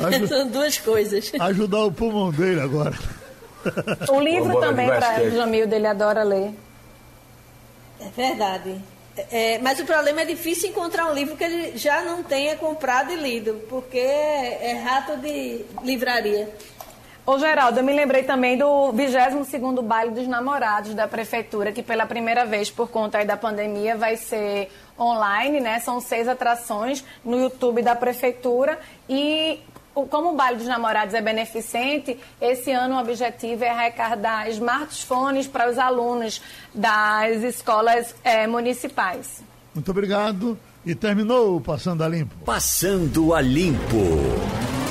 Aju... 0.00 0.26
São 0.26 0.48
duas 0.48 0.78
coisas. 0.78 1.30
Ajudar 1.38 1.84
o 1.84 1.92
pulmão 1.92 2.30
dele 2.30 2.60
agora. 2.60 2.98
O 4.08 4.18
livro 4.18 4.58
também, 4.58 4.88
para 4.88 5.22
o 5.22 5.30
Jamil, 5.30 5.68
dele 5.68 5.86
adora 5.86 6.24
ler. 6.24 6.52
É 8.00 8.08
verdade. 8.16 8.82
É, 9.30 9.58
mas 9.58 9.78
o 9.78 9.84
problema 9.84 10.22
é 10.22 10.24
difícil 10.24 10.70
encontrar 10.70 11.06
um 11.06 11.12
livro 11.12 11.36
que 11.36 11.44
ele 11.44 11.76
já 11.76 12.02
não 12.02 12.22
tenha 12.22 12.56
comprado 12.56 13.12
e 13.12 13.16
lido, 13.16 13.60
porque 13.68 13.98
é, 13.98 14.80
rato 14.82 15.18
de 15.18 15.64
livraria. 15.82 16.48
Ô, 17.24 17.38
Geraldo, 17.38 17.78
eu 17.78 17.84
me 17.84 17.92
lembrei 17.92 18.24
também 18.24 18.58
do 18.58 18.92
22º 18.92 19.80
Baile 19.80 20.10
dos 20.10 20.26
Namorados 20.26 20.92
da 20.92 21.06
Prefeitura, 21.06 21.70
que 21.70 21.80
pela 21.80 22.04
primeira 22.04 22.44
vez, 22.44 22.68
por 22.68 22.90
conta 22.90 23.24
da 23.24 23.36
pandemia, 23.36 23.96
vai 23.96 24.16
ser 24.16 24.68
online, 24.98 25.60
né? 25.60 25.78
São 25.78 26.00
seis 26.00 26.26
atrações 26.26 27.04
no 27.24 27.38
YouTube 27.38 27.80
da 27.80 27.94
Prefeitura 27.94 28.76
e 29.08 29.60
como 29.94 30.32
o 30.32 30.36
Baile 30.36 30.58
dos 30.58 30.66
Namorados 30.66 31.14
é 31.14 31.20
beneficente, 31.20 32.18
esse 32.40 32.70
ano 32.72 32.96
o 32.96 33.00
objetivo 33.00 33.64
é 33.64 33.70
arrecadar 33.70 34.48
smartphones 34.50 35.46
para 35.46 35.70
os 35.70 35.78
alunos 35.78 36.40
das 36.74 37.42
escolas 37.42 38.14
é, 38.24 38.46
municipais. 38.46 39.42
Muito 39.74 39.90
obrigado. 39.90 40.58
E 40.84 40.94
terminou 40.94 41.56
o 41.56 41.60
Passando 41.60 42.02
a 42.02 42.08
Limpo. 42.08 42.34
Passando 42.44 43.32
a 43.34 43.40
Limpo. 43.40 44.81